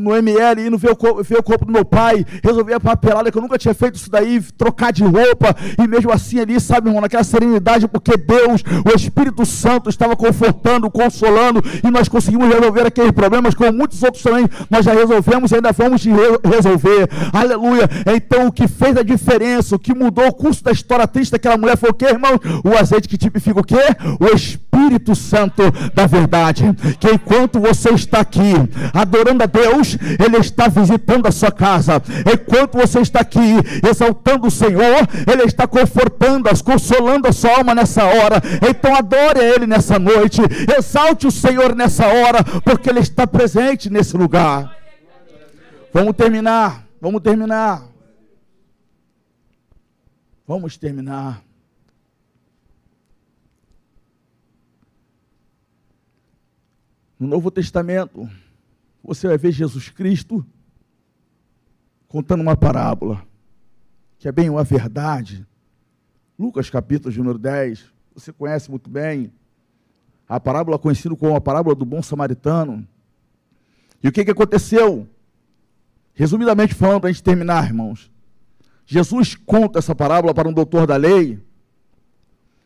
[0.00, 3.36] no ML, indo ver o, ver o corpo do meu pai, resolvi a papelada que
[3.36, 7.02] eu nunca tinha feito isso daí, trocar de roupa, e mesmo assim ali, sabe, irmão,
[7.02, 13.12] naquela serenidade, porque Deus, o Espírito Santo, estava confortando, consolando, e nós conseguimos resolver aqueles
[13.12, 16.04] problemas, como muitos outros também, nós já resolvemos e ainda vamos
[16.44, 17.88] resolver, aleluia.
[18.14, 21.56] Então, o que fez a diferença, o que mudou o curso da história triste daquela
[21.56, 22.38] mulher foi o que, irmão?
[22.64, 23.76] O azeite que tipifica o quê?
[24.20, 25.62] O Espírito Santo
[25.94, 26.64] da verdade,
[27.00, 28.54] que enquanto você está aqui,
[28.92, 32.02] adorando a Deus, Ele está visitando a sua casa.
[32.32, 33.56] Enquanto você está aqui
[33.88, 38.27] exaltando o Senhor, Ele está confortando, consolando a sua alma nessa hora.
[38.68, 40.40] Então adore a Ele nessa noite,
[40.76, 44.76] exalte o Senhor nessa hora, porque Ele está presente nesse lugar.
[45.92, 47.88] Vamos terminar, vamos terminar.
[50.46, 51.42] Vamos terminar.
[57.18, 58.28] No Novo Testamento,
[59.02, 60.46] você vai ver Jesus Cristo
[62.06, 63.22] contando uma parábola,
[64.18, 65.46] que é bem uma verdade.
[66.38, 67.84] Lucas capítulo número 10,
[68.18, 69.32] você conhece muito bem.
[70.28, 72.86] A parábola conhecida como a parábola do bom samaritano.
[74.02, 75.08] E o que, que aconteceu?
[76.14, 78.10] Resumidamente falando, para a gente terminar, irmãos.
[78.84, 81.38] Jesus conta essa parábola para um doutor da lei,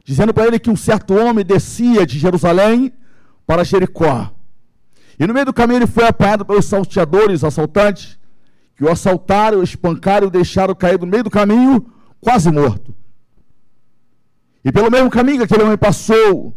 [0.04, 2.92] dizendo para ele que um certo homem descia de Jerusalém
[3.46, 4.32] para Jericó.
[5.18, 8.18] E no meio do caminho ele foi apanhado pelos salteadores, assaltantes,
[8.74, 12.94] que o assaltaram, espancaram e o deixaram cair no meio do caminho, quase morto.
[14.64, 16.56] E pelo mesmo caminho que aquele homem passou,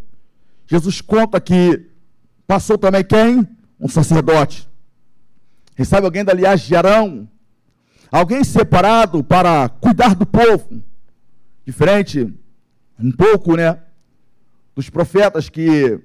[0.68, 1.90] Jesus conta que
[2.45, 3.48] passou também quem?
[3.80, 4.69] Um sacerdote.
[5.76, 7.27] Quem sabe alguém da linhagem de Arão?
[8.11, 10.84] Alguém separado para cuidar do povo.
[11.65, 12.32] Diferente
[12.99, 13.80] um pouco, né?
[14.76, 15.99] Dos profetas que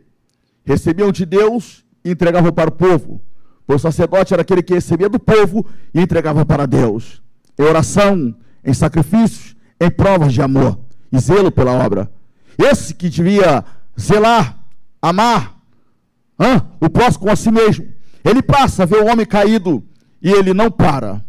[0.65, 3.21] recebiam de Deus e entregavam para o povo.
[3.69, 7.23] O sacerdote era aquele que recebia do povo e entregava para Deus.
[7.59, 12.11] Em oração, em sacrifícios, em provas de amor e zelo pela obra.
[12.59, 13.65] Esse que devia
[13.99, 14.59] zelar,
[15.01, 15.57] amar
[16.39, 16.63] hã?
[16.81, 17.87] o próximo a si mesmo.
[18.25, 19.83] Ele passa, vê o homem caído
[20.23, 21.25] e ele não para.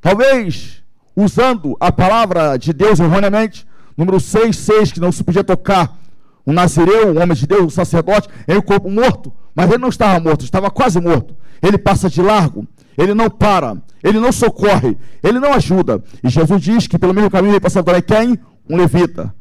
[0.00, 0.82] Talvez
[1.14, 3.66] usando a palavra de Deus erroneamente,
[3.96, 5.98] número 6, 6, que não se podia tocar
[6.46, 9.88] um nazireu, um homem de Deus, um sacerdote, em um corpo morto, mas ele não
[9.88, 11.36] estava morto, estava quase morto.
[11.62, 12.66] Ele passa de largo,
[12.96, 16.02] ele não para, ele não socorre, ele não ajuda.
[16.24, 18.38] E Jesus diz que pelo mesmo caminho ele passa agora quem?
[18.70, 19.34] Um levita.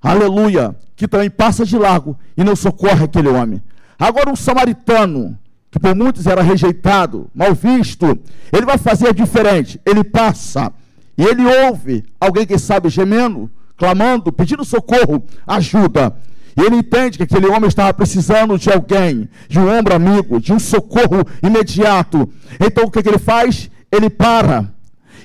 [0.00, 3.62] Aleluia, que também passa de largo e não socorre aquele homem.
[3.98, 5.38] Agora um samaritano,
[5.70, 8.18] que por muitos era rejeitado, mal visto,
[8.50, 9.78] ele vai fazer diferente.
[9.84, 10.72] Ele passa
[11.18, 16.16] e ele ouve alguém que sabe gemendo, clamando, pedindo socorro, ajuda.
[16.56, 20.50] E ele entende que aquele homem estava precisando de alguém, de um ombro amigo, de
[20.50, 22.26] um socorro imediato.
[22.58, 23.70] Então o que, que ele faz?
[23.92, 24.72] Ele para.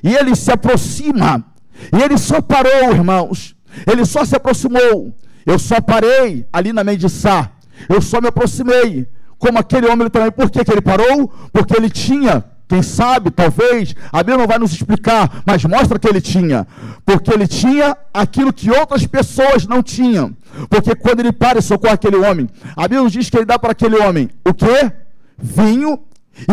[0.04, 1.55] E ele se aproxima.
[1.94, 3.56] E ele só parou, irmãos.
[3.86, 5.14] Ele só se aproximou.
[5.46, 7.52] Eu só parei ali na Mendiçá.
[7.90, 9.08] Eu só me aproximei.
[9.38, 10.32] Como aquele homem também.
[10.32, 11.32] Por que, que ele parou?
[11.52, 16.08] Porque ele tinha quem sabe, talvez, a Bíblia não vai nos explicar, mas mostra que
[16.08, 16.66] ele tinha.
[17.06, 20.36] Porque ele tinha aquilo que outras pessoas não tinham.
[20.68, 23.72] Porque quando ele para e socorre aquele homem, a Bíblia diz que ele dá para
[23.72, 24.92] aquele homem o quê?
[25.38, 26.00] Vinho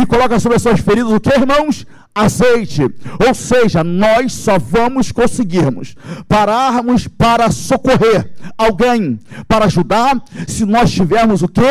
[0.01, 1.87] e coloca sobre as suas feridas o que, irmãos?
[2.15, 2.83] Azeite.
[3.27, 5.95] Ou seja, nós só vamos conseguirmos
[6.29, 9.19] pararmos para socorrer alguém,
[9.49, 11.63] para ajudar, se nós tivermos o que?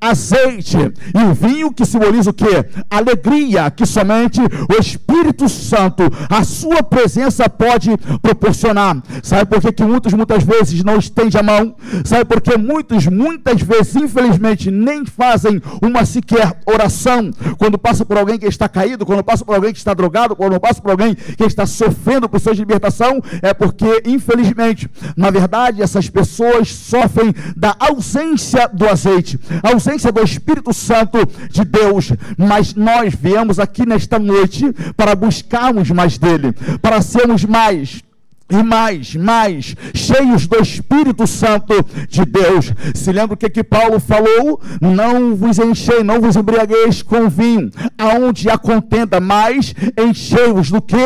[0.00, 0.76] Azeite.
[1.14, 2.64] E o vinho que simboliza o que?
[2.88, 7.90] Alegria que somente o Espírito Santo, a sua presença pode
[8.22, 9.02] proporcionar.
[9.22, 11.74] Sabe por que, que muitos muitas vezes não estende a mão?
[12.04, 18.16] Sabe por que muitos muitas vezes, infelizmente, nem fazem uma sequer oração quando passa por
[18.16, 21.14] alguém que está caído, quando passa por alguém que está drogado, quando passa por alguém
[21.14, 23.20] que está sofrendo por sua libertação?
[23.42, 29.38] É porque, infelizmente, na verdade, essas pessoas sofrem da ausência do azeite.
[29.62, 31.18] A ausência do Espírito Santo
[31.50, 34.64] de Deus, mas nós viemos aqui nesta noite
[34.96, 38.02] para buscarmos mais dele, para sermos mais
[38.50, 41.74] e mais, mais, cheios do Espírito Santo
[42.08, 42.72] de Deus.
[42.94, 44.60] Se lembra o que, que Paulo falou?
[44.80, 50.96] Não vos enchei, não vos embriagueis com vinho, aonde a contenda, mais enchei-vos do que?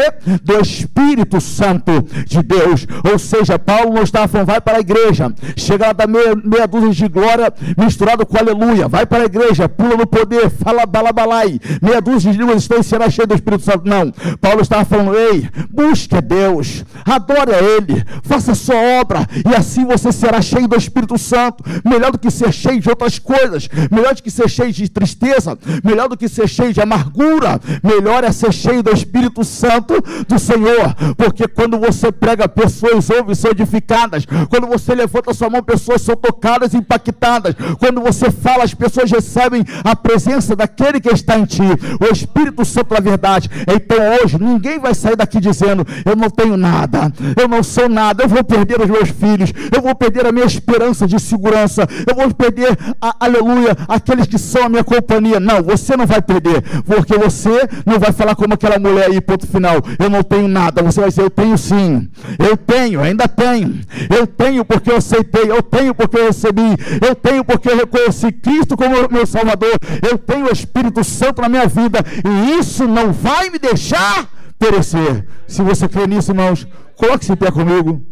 [0.42, 1.92] Do Espírito Santo
[2.26, 2.86] de Deus.
[3.10, 6.66] Ou seja, Paulo não estava falando, vai para a igreja, chega lá da meia, meia
[6.66, 11.60] dúzia de glória misturado com aleluia, vai para a igreja, pula no poder, fala balabalai,
[11.82, 13.86] meia dúzia de línguas estão e será cheio do Espírito Santo.
[13.86, 14.10] Não,
[14.40, 19.54] Paulo estava falando, ei, busque Deus, adore adore a Ele, faça a sua obra, e
[19.54, 21.64] assim você será cheio do Espírito Santo.
[21.84, 25.58] Melhor do que ser cheio de outras coisas, melhor do que ser cheio de tristeza,
[25.82, 29.94] melhor do que ser cheio de amargura, melhor é ser cheio do Espírito Santo
[30.28, 35.62] do Senhor, porque quando você prega, pessoas ouvem, são edificadas, quando você levanta sua mão,
[35.62, 41.38] pessoas são tocadas impactadas, quando você fala, as pessoas recebem a presença daquele que está
[41.38, 41.62] em ti,
[42.00, 43.50] o Espírito Santo da verdade.
[43.62, 48.24] Então hoje, ninguém vai sair daqui dizendo, eu não tenho nada, eu não sou nada,
[48.24, 52.14] eu vou perder os meus filhos, eu vou perder a minha esperança de segurança, eu
[52.14, 55.40] vou perder, a, aleluia, aqueles que são a minha companhia.
[55.40, 59.46] Não, você não vai perder, porque você não vai falar como aquela mulher aí, ponto
[59.46, 60.82] final, eu não tenho nada.
[60.82, 63.80] Você vai dizer, eu tenho sim, eu tenho, ainda tenho,
[64.16, 66.76] eu tenho porque eu aceitei, eu tenho porque eu recebi,
[67.06, 69.72] eu tenho porque eu reconheci Cristo como meu Salvador,
[70.10, 74.28] eu tenho o Espírito Santo na minha vida, e isso não vai me deixar
[74.58, 75.26] perecer.
[75.46, 76.66] Se você crê nisso, irmãos,
[76.96, 78.04] Coloque-se em pé comigo.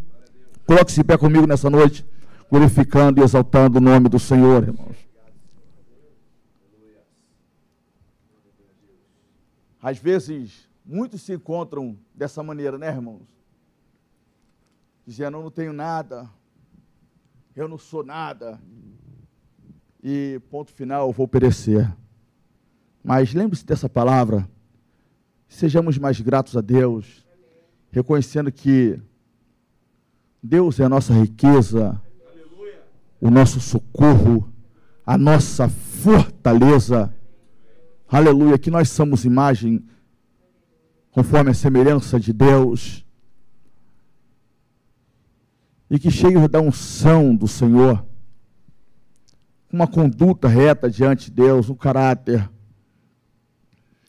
[0.67, 2.07] Coloque-se em pé comigo nessa noite,
[2.51, 4.97] glorificando e exaltando o nome do Senhor, irmãos.
[9.83, 13.23] Às vezes, muitos se encontram dessa maneira, né, irmãos?
[15.05, 16.31] Dizendo, eu não tenho nada,
[17.57, 18.61] eu não sou nada,
[20.03, 21.93] e ponto final, eu vou perecer.
[23.03, 24.49] Mas lembre-se dessa palavra,
[25.49, 27.22] sejamos mais gratos a Deus,
[27.93, 28.99] reconhecendo que
[30.43, 32.01] Deus é a nossa riqueza,
[33.21, 34.51] o nosso socorro,
[35.07, 37.15] a nossa fortaleza.
[38.09, 39.85] Aleluia, que nós somos imagem
[41.13, 43.05] conforme a semelhança de Deus.
[45.89, 48.05] E que cheios da unção do Senhor,
[49.71, 52.51] uma conduta reta diante de Deus, um caráter.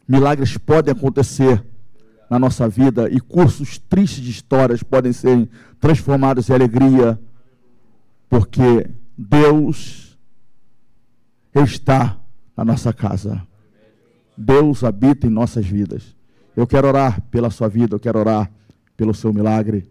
[0.08, 1.64] Milagres podem acontecer
[2.30, 7.20] na nossa vida e cursos tristes de histórias podem ser transformados em alegria,
[8.30, 10.18] porque Deus
[11.54, 12.20] está
[12.56, 13.46] na nossa casa.
[14.38, 16.16] Deus habita em nossas vidas.
[16.56, 18.52] Eu quero orar pela sua vida, eu quero orar
[18.96, 19.90] pelo seu milagre.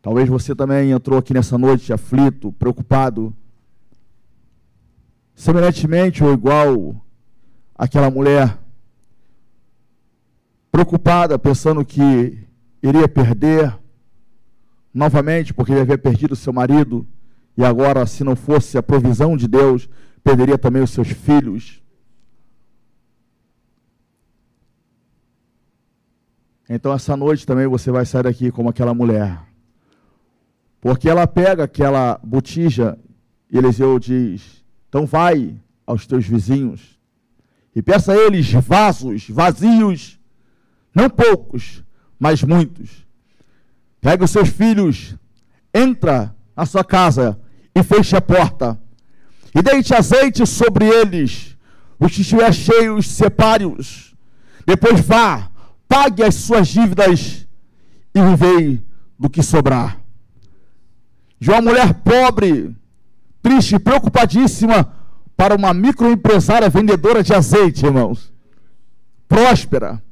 [0.00, 3.34] Talvez você também entrou aqui nessa noite aflito, preocupado.
[5.34, 7.04] Semelhantemente ou igual
[7.74, 8.56] aquela mulher
[10.76, 12.38] preocupada, pensando que
[12.82, 13.74] iria perder
[14.92, 17.06] novamente, porque ele havia perdido seu marido,
[17.56, 19.88] e agora, se não fosse a provisão de Deus,
[20.22, 21.82] perderia também os seus filhos.
[26.68, 29.40] Então, essa noite também você vai sair daqui como aquela mulher.
[30.78, 32.98] Porque ela pega aquela botija
[33.50, 37.00] e Eliseu diz: Então vai aos teus vizinhos
[37.74, 40.15] e peça a eles vasos vazios,
[40.96, 41.84] não poucos,
[42.18, 43.06] mas muitos.
[44.00, 45.14] Pega os seus filhos,
[45.74, 47.38] entra na sua casa
[47.74, 48.80] e feche a porta.
[49.54, 51.54] E deite azeite sobre eles.
[52.00, 54.14] Os que estiver cheios, separe-os.
[54.66, 55.50] Depois vá,
[55.86, 57.46] pague as suas dívidas
[58.14, 58.82] e vivei
[59.18, 60.00] do que sobrar.
[61.38, 62.74] De uma mulher pobre,
[63.42, 64.94] triste, preocupadíssima,
[65.36, 68.32] para uma microempresária vendedora de azeite, irmãos.
[69.28, 70.02] Próspera,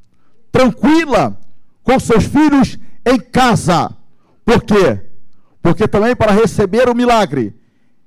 [0.54, 1.36] tranquila,
[1.82, 3.90] com seus filhos em casa.
[4.44, 5.00] Por quê?
[5.60, 7.52] Porque também para receber o milagre,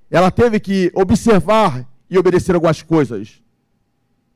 [0.10, 3.42] ela teve que observar e obedecer algumas coisas.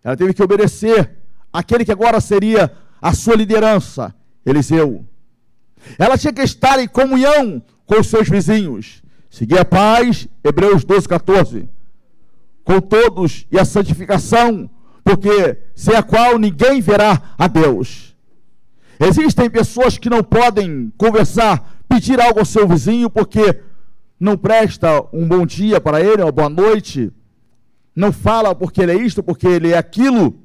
[0.04, 1.10] Ela teve que obedecer
[1.54, 2.70] aquele que agora seria
[3.02, 4.14] a sua liderança,
[4.46, 5.06] Eliseu.
[5.98, 9.02] Ela tinha que estar em comunhão com os seus vizinhos.
[9.30, 11.70] Seguir a paz, Hebreus 12, 14.
[12.66, 14.70] Com todos e a santificação,
[15.04, 18.16] porque sem a qual ninguém verá a Deus.
[19.00, 23.60] Existem pessoas que não podem conversar, pedir algo ao seu vizinho, porque
[24.20, 27.12] não presta um bom dia para ele, uma boa noite,
[27.96, 30.36] não fala porque ele é isto, porque ele é aquilo.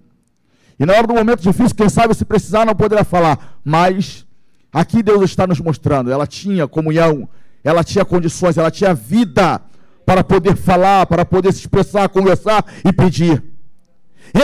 [0.79, 3.61] E na hora do momento difícil, quem sabe se precisar não poderá falar.
[3.65, 4.27] Mas
[4.73, 6.11] aqui Deus está nos mostrando.
[6.11, 7.29] Ela tinha comunhão,
[7.63, 9.61] ela tinha condições, ela tinha vida
[10.05, 13.43] para poder falar, para poder se expressar, conversar e pedir.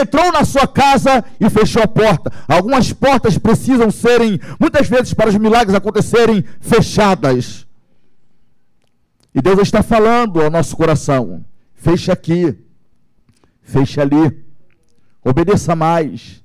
[0.01, 2.31] Entrou na sua casa e fechou a porta.
[2.47, 7.67] Algumas portas precisam serem, muitas vezes, para os milagres acontecerem, fechadas.
[9.35, 11.45] E Deus está falando ao nosso coração:
[11.75, 12.57] feche aqui,
[13.61, 14.43] feche ali.
[15.23, 16.43] Obedeça mais,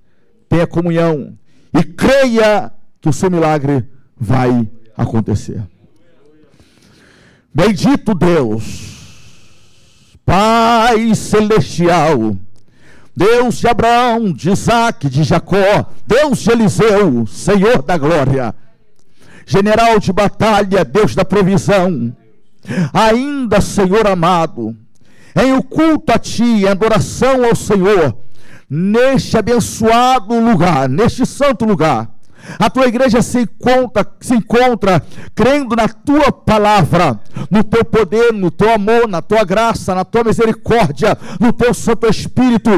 [0.48, 1.36] tenha comunhão
[1.76, 5.62] e creia que o seu milagre vai acontecer.
[7.52, 8.88] Bendito Deus,
[10.24, 12.36] Pai celestial,
[13.18, 18.54] Deus de Abraão, de Isaac, de Jacó, Deus de Eliseu, Senhor da glória,
[19.44, 22.14] general de batalha, Deus da provisão,
[22.92, 24.76] ainda, Senhor amado,
[25.34, 28.16] em o culto a Ti, em adoração ao Senhor,
[28.70, 32.08] neste abençoado lugar, neste santo lugar.
[32.56, 35.02] A tua igreja se encontra, se encontra
[35.34, 37.20] crendo na tua palavra,
[37.50, 42.06] no teu poder, no teu amor, na tua graça, na tua misericórdia, no teu Santo
[42.06, 42.70] Espírito.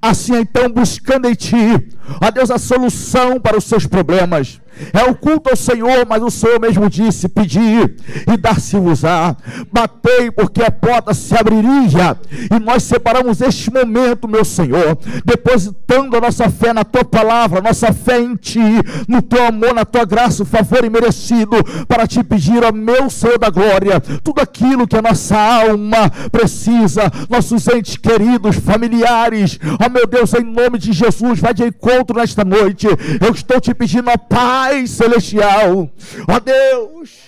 [0.00, 1.88] Assim então, buscando em ti,
[2.20, 4.60] ó Deus, a solução para os seus problemas
[4.92, 7.96] é o culto ao Senhor, mas o Senhor mesmo disse: pedir
[8.30, 9.36] e dar-se-vos-á.
[9.72, 12.18] Batei, porque a porta se abriria.
[12.50, 17.92] E nós separamos este momento, meu Senhor, depositando a nossa fé na tua palavra, nossa
[17.92, 18.60] fé em ti,
[19.08, 21.56] no teu amor, na tua graça, o favor imerecido,
[21.88, 27.10] para te pedir, ó meu Senhor da glória, tudo aquilo que a nossa alma precisa,
[27.30, 32.44] nossos entes queridos, familiares, ó meu Deus, em nome de Jesus, vai de encontro nesta
[32.44, 32.86] noite.
[32.86, 35.90] Eu estou te pedindo, Pai Pai Celestial,
[36.28, 37.25] ó Deus,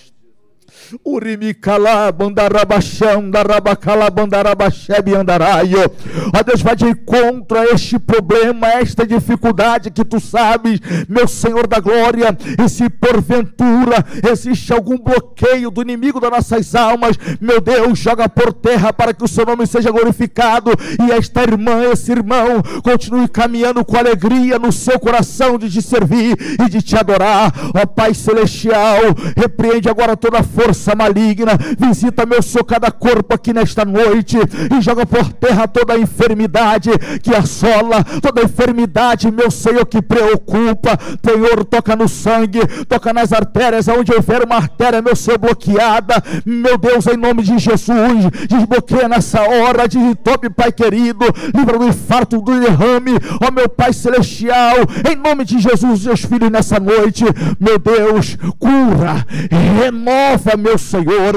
[1.03, 5.91] Urimicalabandarabachão, darabacalabandarabachebe andaraio.
[6.35, 11.27] Ó Deus, vai de encontro a este problema, a esta dificuldade que tu sabes, meu
[11.27, 12.35] Senhor da glória.
[12.63, 18.51] E se porventura existe algum bloqueio do inimigo das nossas almas, meu Deus, joga por
[18.53, 20.71] terra para que o seu nome seja glorificado.
[21.07, 26.37] E esta irmã, esse irmão, continue caminhando com alegria no seu coração de te servir
[26.63, 27.53] e de te adorar.
[27.73, 29.01] Ó Pai Celestial,
[29.35, 30.43] repreende agora toda a
[30.79, 31.51] força maligna.
[31.77, 36.89] Visita, meu Senhor, cada corpo aqui nesta noite e joga por terra toda a enfermidade
[37.21, 40.97] que assola, toda a enfermidade, meu Senhor, que preocupa.
[41.23, 46.23] Senhor, toca no sangue, toca nas artérias, onde houver uma artéria, meu Senhor, bloqueada.
[46.45, 51.25] Meu Deus, em nome de Jesus, desbloqueia nessa hora, de top, Pai querido,
[51.55, 53.11] livra do infarto, do derrame,
[53.41, 54.77] ó meu Pai celestial,
[55.09, 57.25] em nome de Jesus, seus filhos nessa noite,
[57.59, 59.25] meu Deus, cura,
[59.79, 61.33] renova, meu meu Senhor.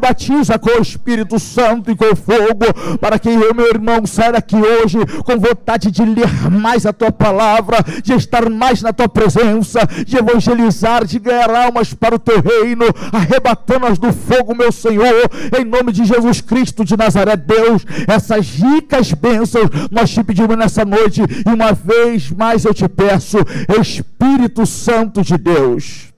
[0.00, 4.56] Batiza com o Espírito Santo e com fogo, para que eu, meu irmão, saia daqui
[4.56, 9.80] hoje com vontade de ler mais a tua palavra, de estar mais na tua presença,
[10.04, 15.64] de evangelizar, de ganhar almas para o teu reino, arrebatando-as do fogo, meu Senhor, em
[15.64, 21.20] nome de Jesus Cristo de Nazaré, Deus, essas ricas bênçãos nós te pedimos nessa noite,
[21.20, 23.38] e uma vez mais eu te peço,
[23.80, 26.11] Espírito Santo de Deus,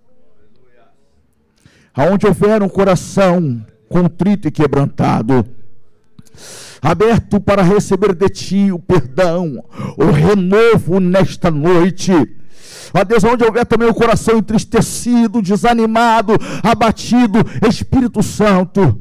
[1.95, 5.47] aonde houver um coração contrito e quebrantado,
[6.83, 9.65] aberto para receber de ti o perdão,
[9.97, 12.13] o renovo nesta noite.
[12.93, 17.39] Ó Deus, onde houver também o coração entristecido, desanimado, abatido,
[17.69, 19.01] Espírito Santo,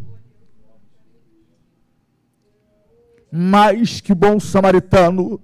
[3.32, 5.42] mais que bom samaritano,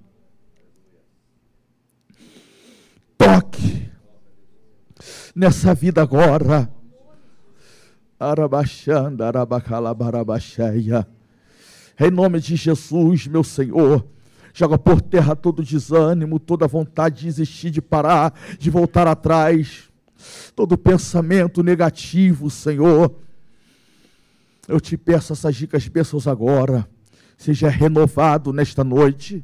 [3.18, 3.90] toque
[5.34, 6.79] nessa vida agora.
[8.20, 11.08] Arabaxanda, arabacalabarabaxeia.
[11.98, 14.06] Em nome de Jesus, meu Senhor,
[14.52, 19.90] joga por terra todo desânimo, toda vontade de desistir, de parar, de voltar atrás,
[20.54, 23.14] todo pensamento negativo, Senhor.
[24.68, 26.86] Eu te peço essas dicas bênçãos agora.
[27.38, 29.42] Seja renovado nesta noite,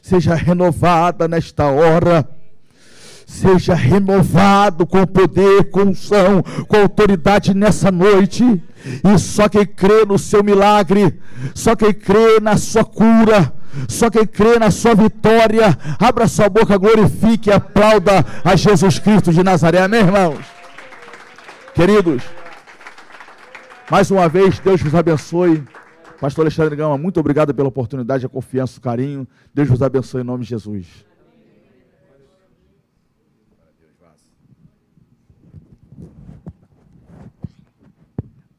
[0.00, 2.35] seja renovada nesta hora
[3.26, 8.44] seja renovado com poder, com unção, com autoridade nessa noite.
[8.44, 11.18] E só quem crê no seu milagre,
[11.52, 13.52] só quem crê na sua cura,
[13.88, 19.32] só quem crê na sua vitória, abra sua boca, glorifique e aplauda a Jesus Cristo
[19.32, 19.80] de Nazaré.
[19.80, 20.38] Amém, irmãos?
[21.74, 22.22] Queridos,
[23.90, 25.62] mais uma vez, Deus vos abençoe.
[26.20, 29.26] Pastor Alexandre Gama, muito obrigado pela oportunidade, a confiança, o carinho.
[29.52, 31.05] Deus vos abençoe em nome de Jesus.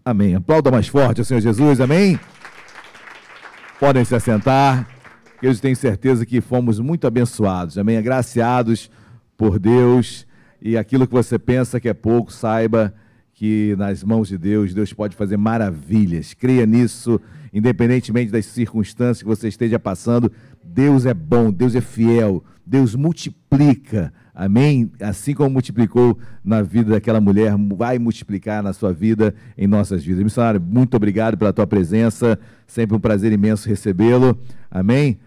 [0.10, 0.36] Amém.
[0.36, 1.82] Aplauda mais forte o Senhor Jesus.
[1.82, 2.18] Amém.
[3.78, 4.88] Podem se assentar.
[5.44, 7.78] Eu tenho certeza que fomos muito abençoados.
[7.78, 7.98] Amém.
[7.98, 8.90] Agraciados
[9.36, 10.26] por Deus.
[10.62, 12.94] E aquilo que você pensa que é pouco, saiba
[13.34, 16.34] que nas mãos de Deus, Deus pode fazer maravilhas.
[16.34, 17.20] Creia nisso,
[17.54, 20.32] independentemente das circunstâncias que você esteja passando.
[20.64, 24.92] Deus é bom, Deus é fiel, Deus multiplica Amém?
[25.02, 26.16] Assim como multiplicou
[26.46, 30.24] na vida daquela mulher, vai multiplicar na sua vida, em nossas vidas.
[30.24, 32.38] Missionário, muito obrigado pela tua presença.
[32.68, 34.38] Sempre um prazer imenso recebê-lo.
[34.70, 35.18] Amém?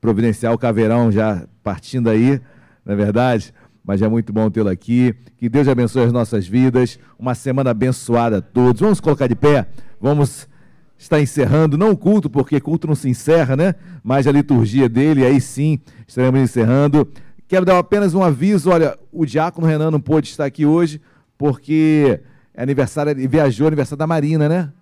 [0.00, 2.40] Providencial Caveirão já partindo aí,
[2.86, 3.52] não é verdade?
[3.84, 5.14] Mas é muito bom tê-lo aqui.
[5.36, 6.98] Que Deus abençoe as nossas vidas.
[7.18, 8.80] Uma semana abençoada a todos.
[8.80, 9.66] Vamos colocar de pé.
[10.00, 10.48] Vamos
[10.96, 13.74] estar encerrando, não o culto, porque culto não se encerra, né?
[14.02, 17.08] Mas a liturgia dele, aí sim estaremos encerrando.
[17.48, 18.70] Quero dar apenas um aviso.
[18.70, 21.00] Olha, o diácono Renan não pôde estar aqui hoje
[21.36, 22.20] porque
[22.54, 24.72] é aniversário, ele viajou aniversário da Marina, né?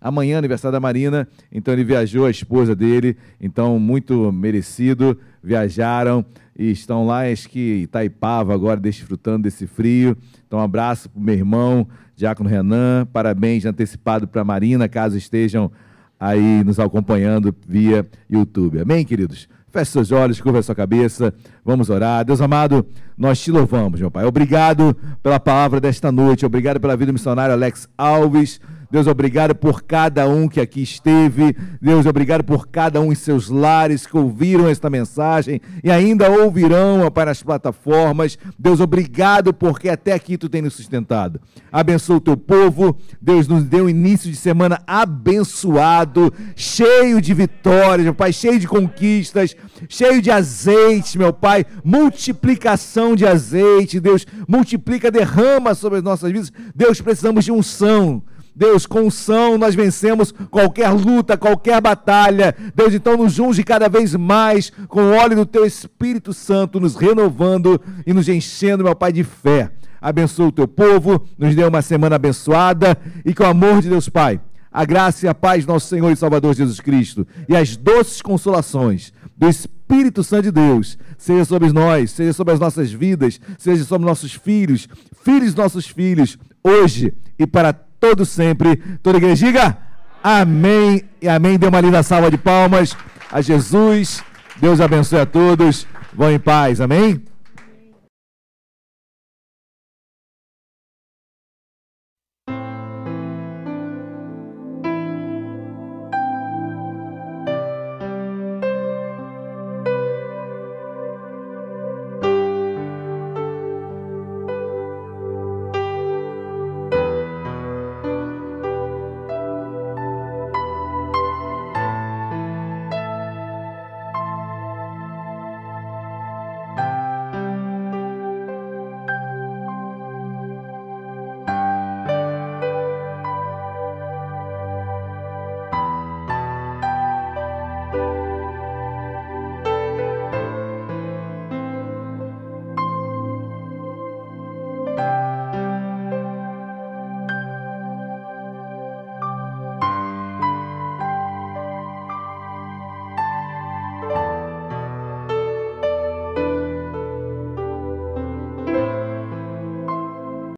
[0.00, 5.18] Amanhã, aniversário da Marina, então ele viajou, a esposa dele, então muito merecido.
[5.42, 6.24] Viajaram
[6.58, 10.16] e estão lá, acho que Itaipava agora, desfrutando desse frio.
[10.46, 11.88] Então, um abraço para o meu irmão,
[12.20, 13.06] Diácono Renan.
[13.12, 15.72] Parabéns antecipado para a Marina, caso estejam
[16.18, 18.80] aí nos acompanhando via YouTube.
[18.80, 19.48] Amém, queridos?
[19.68, 21.32] Feche seus olhos, curva sua cabeça,
[21.64, 22.24] vamos orar.
[22.24, 22.84] Deus amado,
[23.16, 24.24] nós te louvamos, meu Pai.
[24.24, 28.60] Obrigado pela palavra desta noite, obrigado pela vida do missionário Alex Alves.
[28.90, 31.56] Deus, obrigado por cada um que aqui esteve.
[31.80, 37.02] Deus, obrigado por cada um em seus lares que ouviram esta mensagem e ainda ouvirão,
[37.02, 38.36] ó Pai, nas plataformas.
[38.58, 41.40] Deus, obrigado porque até aqui tu tem nos sustentado.
[41.70, 42.96] Abençoa o teu povo.
[43.22, 48.66] Deus nos deu um início de semana abençoado, cheio de vitórias, meu Pai, cheio de
[48.66, 49.54] conquistas,
[49.88, 51.64] cheio de azeite, meu Pai.
[51.84, 54.26] Multiplicação de azeite, Deus.
[54.48, 56.52] Multiplica, derrama sobre as nossas vidas.
[56.74, 58.20] Deus, precisamos de unção.
[58.54, 62.54] Deus, com unção nós vencemos qualquer luta, qualquer batalha.
[62.74, 66.96] Deus, então nos unge cada vez mais com o óleo do teu Espírito Santo, nos
[66.96, 69.70] renovando e nos enchendo, meu Pai, de fé.
[70.00, 74.08] Abençoa o teu povo, nos dê uma semana abençoada e que o amor de Deus
[74.08, 74.40] Pai,
[74.72, 78.22] a graça e a paz do nosso Senhor e Salvador Jesus Cristo e as doces
[78.22, 83.84] consolações do Espírito Santo de Deus seja sobre nós, seja sobre as nossas vidas, seja
[83.84, 84.88] sobre nossos filhos,
[85.22, 88.76] filhos nossos filhos, hoje e para todo sempre.
[89.02, 89.76] Toda igreja diga
[90.24, 91.58] amém e amém.
[91.58, 92.96] Dê uma linda salva de palmas
[93.30, 94.24] a Jesus.
[94.56, 95.86] Deus abençoe a todos.
[96.12, 96.80] Vão em paz.
[96.80, 97.29] Amém.